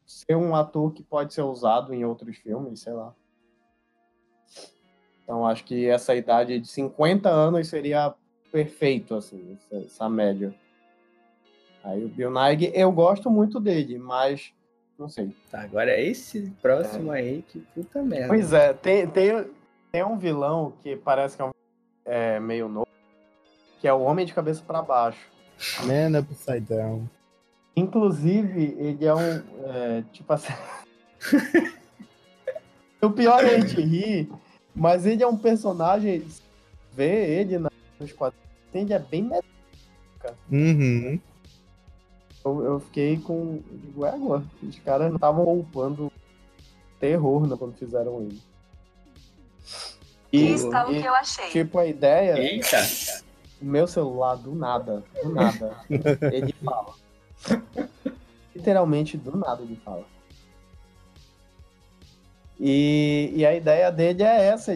[0.05, 3.11] ser um ator que pode ser usado em outros filmes, sei lá.
[5.24, 8.14] Então, acho que essa idade de 50 anos seria
[8.52, 10.54] perfeito, assim, essa, essa média.
[11.84, 14.54] Aí o Bill Nighy, eu gosto muito dele, mas
[14.98, 15.36] não sei.
[15.50, 18.28] Tá, agora esse próximo aí, que puta merda.
[18.28, 19.50] Pois é, tem, tem,
[19.91, 21.52] tem um vilão que parece que é, um,
[22.06, 22.88] é meio novo,
[23.82, 25.28] que é o Homem de Cabeça para Baixo.
[25.86, 27.10] Man upside down.
[27.76, 29.44] Inclusive, ele é um.
[29.66, 30.54] é, tipo assim.
[33.02, 34.30] o pior é a gente rir,
[34.76, 36.26] mas ele é um personagem.
[36.95, 38.41] Ver ele na- nos quadrinhos,
[38.74, 39.24] ele é bem.
[39.24, 39.44] med-
[40.52, 41.20] Uhum.
[42.45, 43.62] Eu, eu fiquei com.
[43.72, 46.12] Digo, égua, os caras não estavam poupando
[47.00, 48.41] terror né, quando fizeram ele.
[50.32, 51.50] E está o que eu achei.
[51.50, 52.38] tipo, a ideia.
[52.40, 52.78] Eita!
[53.62, 55.78] O meu celular, do nada, do nada,
[56.32, 56.94] ele fala.
[58.56, 60.06] Literalmente, do nada ele fala.
[62.65, 64.73] E, e a ideia dele é essa.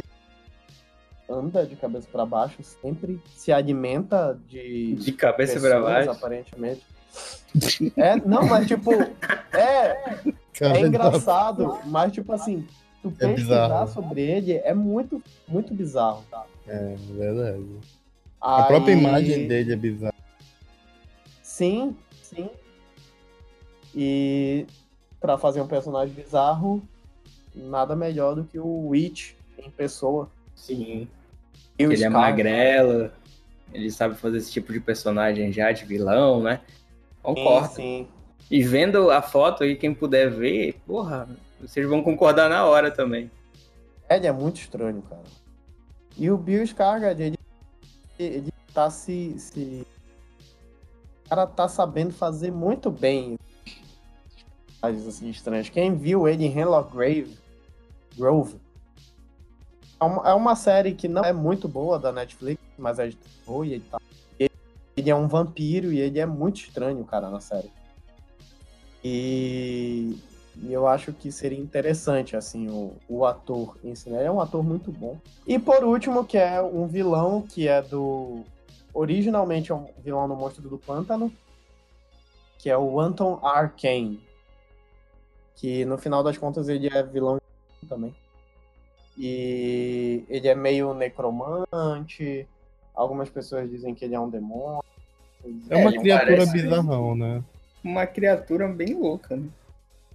[1.29, 6.11] Anda de cabeça para baixo, sempre se alimenta de, De cabeça pra baixo.
[6.11, 6.85] aparentemente.
[7.95, 10.21] É, não, mas tipo, é,
[10.59, 12.67] é engraçado, mas tipo assim,
[13.01, 13.87] tu É pesquisar bizarro.
[13.93, 16.45] sobre ele é muito, muito bizarro, tá?
[16.67, 17.65] É, verdade.
[18.41, 20.13] A própria imagem dele é bizarra.
[21.41, 22.49] Sim, sim.
[23.95, 24.67] E
[25.21, 26.81] pra fazer um personagem bizarro,
[27.57, 30.29] nada melhor do que o Witch em pessoa.
[30.55, 31.07] Sim.
[31.77, 32.11] E Ele é Scar.
[32.11, 33.11] magrelo.
[33.73, 36.61] Ele sabe fazer esse tipo de personagem já, de vilão, né?
[37.21, 37.75] Concordo.
[37.75, 38.07] Sim, sim.
[38.49, 41.27] E vendo a foto aí, quem puder ver, porra,
[41.59, 43.29] vocês vão concordar na hora também.
[44.09, 45.23] Ele é muito estranho, cara.
[46.17, 47.37] E o Bill Skarsgård, ele,
[48.17, 49.85] ele tá se, se...
[51.25, 53.37] O cara tá sabendo fazer muito bem
[54.87, 55.69] personagens assim estranhos.
[55.69, 57.37] Quem viu ele em Hemlock Grave,
[58.17, 58.59] Grove
[59.99, 63.15] é uma, é uma série que não é muito boa da Netflix, mas é de
[63.15, 63.99] terror e tá...
[64.39, 67.71] Ele, é um vampiro e ele é muito estranho, cara, na série.
[69.03, 70.17] E,
[70.55, 74.19] e eu acho que seria interessante, assim, o, o ator em si, né?
[74.19, 75.17] Ele é um ator muito bom.
[75.45, 78.43] E por último, que é um vilão que é do.
[78.91, 81.31] Originalmente é um vilão no Monstro do Pântano,
[82.57, 84.19] que é o Anton Arcane.
[85.55, 87.37] Que no final das contas ele é vilão
[87.87, 88.13] também.
[89.17, 92.47] E ele é meio necromante.
[92.93, 94.83] Algumas pessoas dizem que ele é um demônio.
[95.69, 97.43] É uma ele criatura bizarrão, né?
[97.83, 99.47] Uma criatura bem louca, né?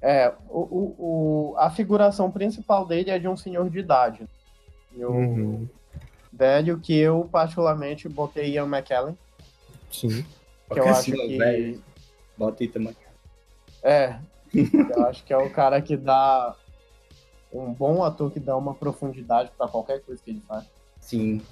[0.01, 4.27] É, o, o, o- a figuração principal dele é de um senhor de idade.
[4.97, 5.69] E o Uhum.
[6.32, 9.16] velho que eu, particularmente, botei Ian McKellen,
[9.90, 10.24] Sim.
[10.73, 11.39] que eu acho que.
[11.39, 11.82] velho.
[12.36, 12.97] Bota também.
[13.82, 14.16] É,
[14.55, 16.57] eu acho que é o cara que dá.
[17.53, 20.65] Um bom ator que dá uma profundidade pra qualquer coisa que ele faz.
[21.01, 21.43] Sim.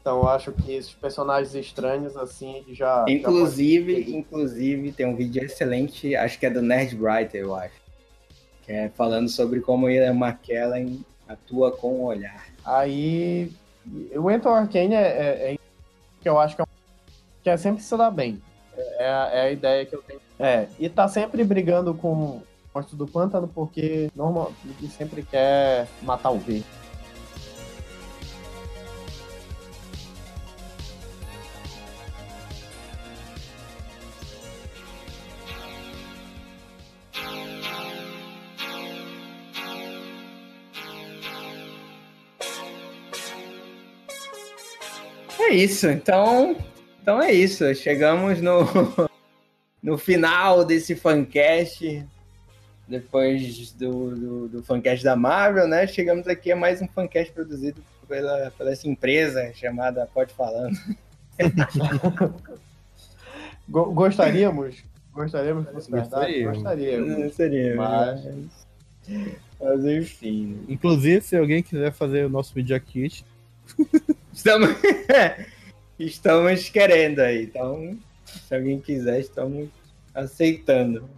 [0.00, 3.04] Então eu acho que esses personagens estranhos, assim, ele já.
[3.06, 7.74] já Inclusive, inclusive, tem um vídeo excelente, acho que é do Nerd Brighter, eu acho.
[8.62, 12.46] Que é falando sobre como Ian McKellen atua com o olhar.
[12.64, 13.52] Aí.
[14.14, 15.58] O Anton Arcane é, é, é
[16.20, 17.12] que eu acho que é, um-
[17.42, 18.40] que é sempre se dar bem.
[18.76, 20.20] É, é a, é a ideia que eu tenho.
[20.38, 22.42] É, e tá sempre brigando com
[22.74, 26.62] Monstro do Pântano porque normal, ele sempre quer matar o V.
[45.50, 46.56] É isso, então,
[47.02, 47.74] então é isso.
[47.74, 48.60] Chegamos no,
[49.82, 52.06] no final desse fancast.
[52.90, 55.86] Depois do, do, do fancast da Marvel, né?
[55.86, 60.76] Chegamos aqui a mais um fancast produzido pela, pela essa empresa chamada Pode Falando.
[63.68, 64.82] Go- gostaríamos?
[65.12, 66.42] Gostaríamos que fosse verdade?
[66.44, 67.14] Gostaríamos.
[67.24, 67.76] Gostaríamos.
[67.76, 69.34] Mas- mas...
[69.60, 70.58] mas enfim.
[70.68, 73.24] Inclusive, se alguém quiser fazer o nosso Media Kit,
[74.32, 74.68] Estamos,
[75.98, 77.44] estamos querendo aí.
[77.44, 79.68] Então, se alguém quiser, estamos
[80.12, 81.08] aceitando.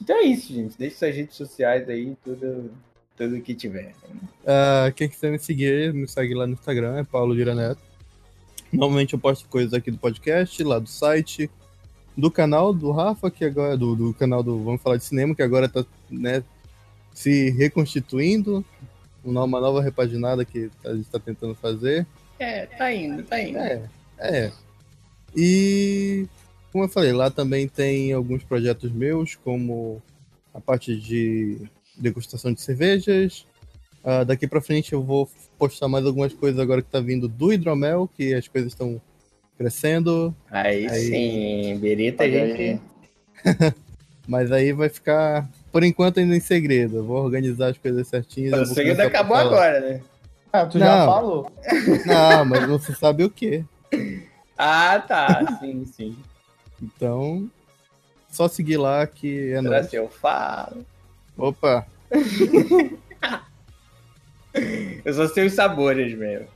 [0.00, 0.78] Então é isso, gente.
[0.78, 2.70] Deixe suas redes sociais aí, tudo,
[3.16, 3.94] tudo que tiver.
[4.46, 7.80] ah, quem quiser me seguir, me segue lá no Instagram, é Paulo Vira Neto.
[8.72, 11.50] Normalmente eu posto coisas aqui do podcast, lá do site,
[12.16, 13.76] do canal do Rafa, que agora.
[13.76, 16.42] Do, do canal do Vamos Falar de Cinema, que agora tá né,
[17.12, 18.64] se reconstituindo.
[19.22, 22.06] Uma nova repaginada que a gente tá tentando fazer.
[22.38, 23.58] É, tá indo, tá indo.
[23.58, 23.82] É,
[24.18, 24.52] é.
[25.36, 26.26] E
[26.72, 30.02] como eu falei, lá também tem alguns projetos meus, como
[30.54, 31.58] a parte de
[31.96, 33.46] degustação de cervejas.
[34.02, 35.28] Uh, daqui para frente eu vou
[35.58, 39.00] postar mais algumas coisas agora que tá vindo do hidromel, que as coisas estão
[39.58, 40.34] crescendo.
[40.50, 41.00] Aí, aí...
[41.00, 42.80] sim, Berita, gente.
[44.26, 46.98] Mas aí vai ficar, por enquanto, ainda em segredo.
[46.98, 48.70] Eu vou organizar as coisas certinhas.
[48.70, 50.00] O segredo acabou agora, né?
[50.52, 50.86] Ah, tu Não.
[50.86, 51.52] já falou.
[52.06, 53.64] Não, mas você sabe o quê?
[54.62, 55.56] Ah, tá.
[55.58, 56.14] Sim, sim.
[56.82, 57.50] Então,
[58.30, 59.92] só seguir lá que é nóis.
[59.92, 60.86] eu falo.
[61.36, 61.86] Opa!
[65.04, 66.48] eu só sei os sabores mesmo.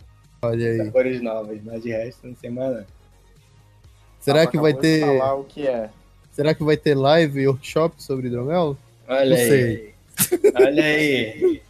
[0.42, 0.78] Olha aí.
[0.78, 2.86] Sabores novos, mas de resto não sei mais nada.
[4.20, 5.00] Será ah, que vai ter.
[5.00, 5.90] Falar o que é.
[6.32, 8.76] Será que vai ter live e workshop sobre hidromel?
[9.06, 9.48] Olha não aí.
[9.48, 9.94] Sei.
[10.54, 11.62] Olha aí.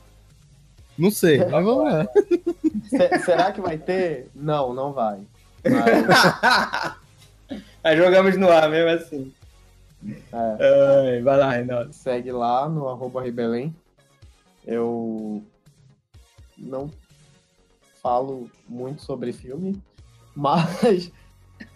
[0.97, 2.07] Não sei, mas vamos lá.
[3.25, 4.29] Será que vai ter?
[4.35, 5.19] Não, não vai.
[5.65, 6.97] Mas...
[7.85, 9.33] Aí jogamos no ar mesmo assim.
[10.33, 11.11] É.
[11.13, 11.93] Ai, vai lá, Reinaldo.
[11.93, 13.75] Segue lá no arroba Ribelém.
[14.67, 15.45] Eu
[16.57, 16.91] não
[18.03, 19.83] falo muito sobre filme,
[20.35, 21.13] mas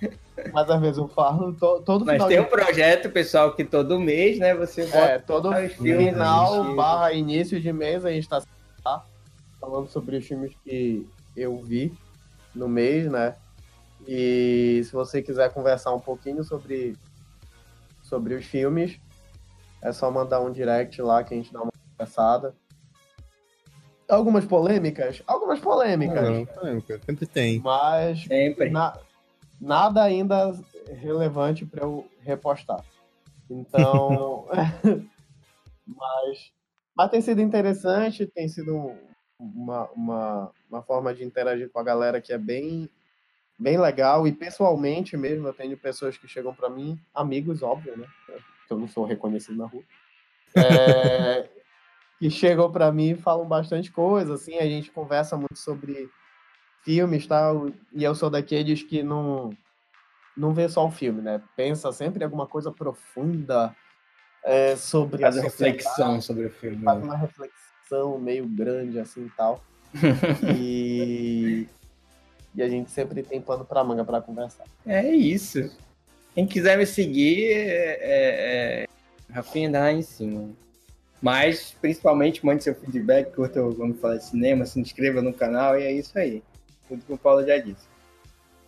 [0.53, 4.39] mas às vezes eu falo to, todo Mas tem um projeto, pessoal, que todo mês,
[4.39, 8.43] né, você bota É, todo final barra início de mês a gente está
[9.61, 11.07] falando sobre os filmes que
[11.37, 11.93] eu vi
[12.55, 13.37] no mês, né?
[14.11, 16.97] E se você quiser conversar um pouquinho sobre
[18.03, 18.99] sobre os filmes,
[19.83, 22.57] é só mandar um direct lá que a gente dá uma conversada.
[24.09, 25.23] Algumas polêmicas?
[25.27, 26.23] Algumas polêmicas.
[26.23, 27.61] Não, polêmica, sempre tem.
[27.61, 28.71] Mas sempre.
[28.71, 28.99] Na,
[29.61, 32.83] nada ainda relevante para eu repostar.
[33.51, 34.47] Então,
[35.87, 36.53] mas,
[36.97, 38.95] mas tem sido interessante, tem sido
[39.39, 42.89] uma, uma, uma forma de interagir com a galera que é bem
[43.59, 48.07] bem legal e pessoalmente mesmo eu tenho pessoas que chegam para mim, amigos, óbvio, né?
[48.67, 49.83] Que eu não sou reconhecido na rua.
[50.55, 51.49] É,
[52.19, 56.09] que chegam para mim e falam bastante coisa, assim, a gente conversa muito sobre
[56.83, 59.51] filmes tal, e eu sou daqueles que não
[60.37, 61.43] não vê só o filme, né?
[61.57, 63.75] Pensa sempre em alguma coisa profunda
[64.45, 66.85] é, sobre faz a reflexão sobre o filme.
[66.85, 67.05] Faz né?
[67.05, 69.61] uma reflexão meio grande assim e tal.
[70.57, 71.67] e
[72.59, 74.65] e a gente sempre tem pano para manga para conversar.
[74.85, 75.71] É isso.
[76.35, 78.87] Quem quiser me seguir, é, é, é
[79.33, 80.51] Rafinha dá em cima.
[81.23, 85.85] Mas, principalmente, mande seu feedback, curta vamos falar de cinema, se inscreva no canal e
[85.85, 86.43] é isso aí.
[86.89, 87.87] Tudo que o Paulo já disse.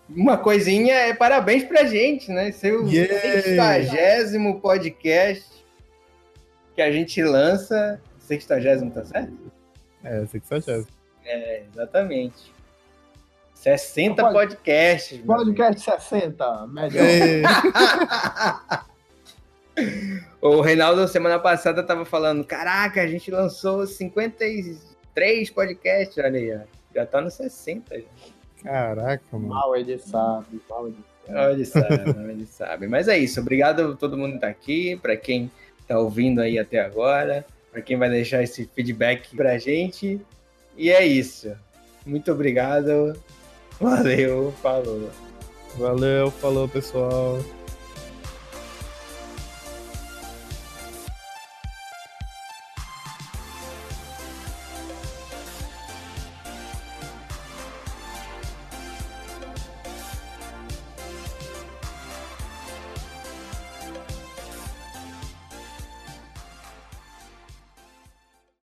[0.09, 2.53] Uma coisinha é parabéns pra gente, né?
[2.53, 5.65] Seu sextagésimo podcast
[6.77, 8.01] que a gente lança.
[8.21, 9.53] Sextagésimo, tá certo?
[10.05, 10.87] É, sextagésimo.
[11.25, 12.53] É, exatamente.
[13.61, 14.32] 60 Pode...
[14.32, 15.20] podcasts.
[15.20, 17.03] Podcast 60, média.
[20.41, 26.16] o Reinaldo, semana passada, tava falando: Caraca, a gente lançou 53 podcasts.
[26.16, 26.59] Olha aí,
[26.95, 28.01] já tá no 60.
[28.01, 28.07] Já.
[28.65, 29.49] Caraca, mano.
[29.49, 30.97] Mal ele sabe, mal ele
[31.27, 31.53] sabe.
[31.53, 32.89] Ele sabe, ele sabe.
[32.89, 33.41] Mas é isso.
[33.41, 35.51] Obrigado a todo mundo que tá aqui, para quem
[35.87, 40.19] tá ouvindo aí até agora, para quem vai deixar esse feedback pra gente.
[40.78, 41.55] E é isso.
[42.07, 43.15] Muito obrigado.
[43.81, 45.09] Valeu, falou.
[45.78, 47.39] Valeu, falou pessoal.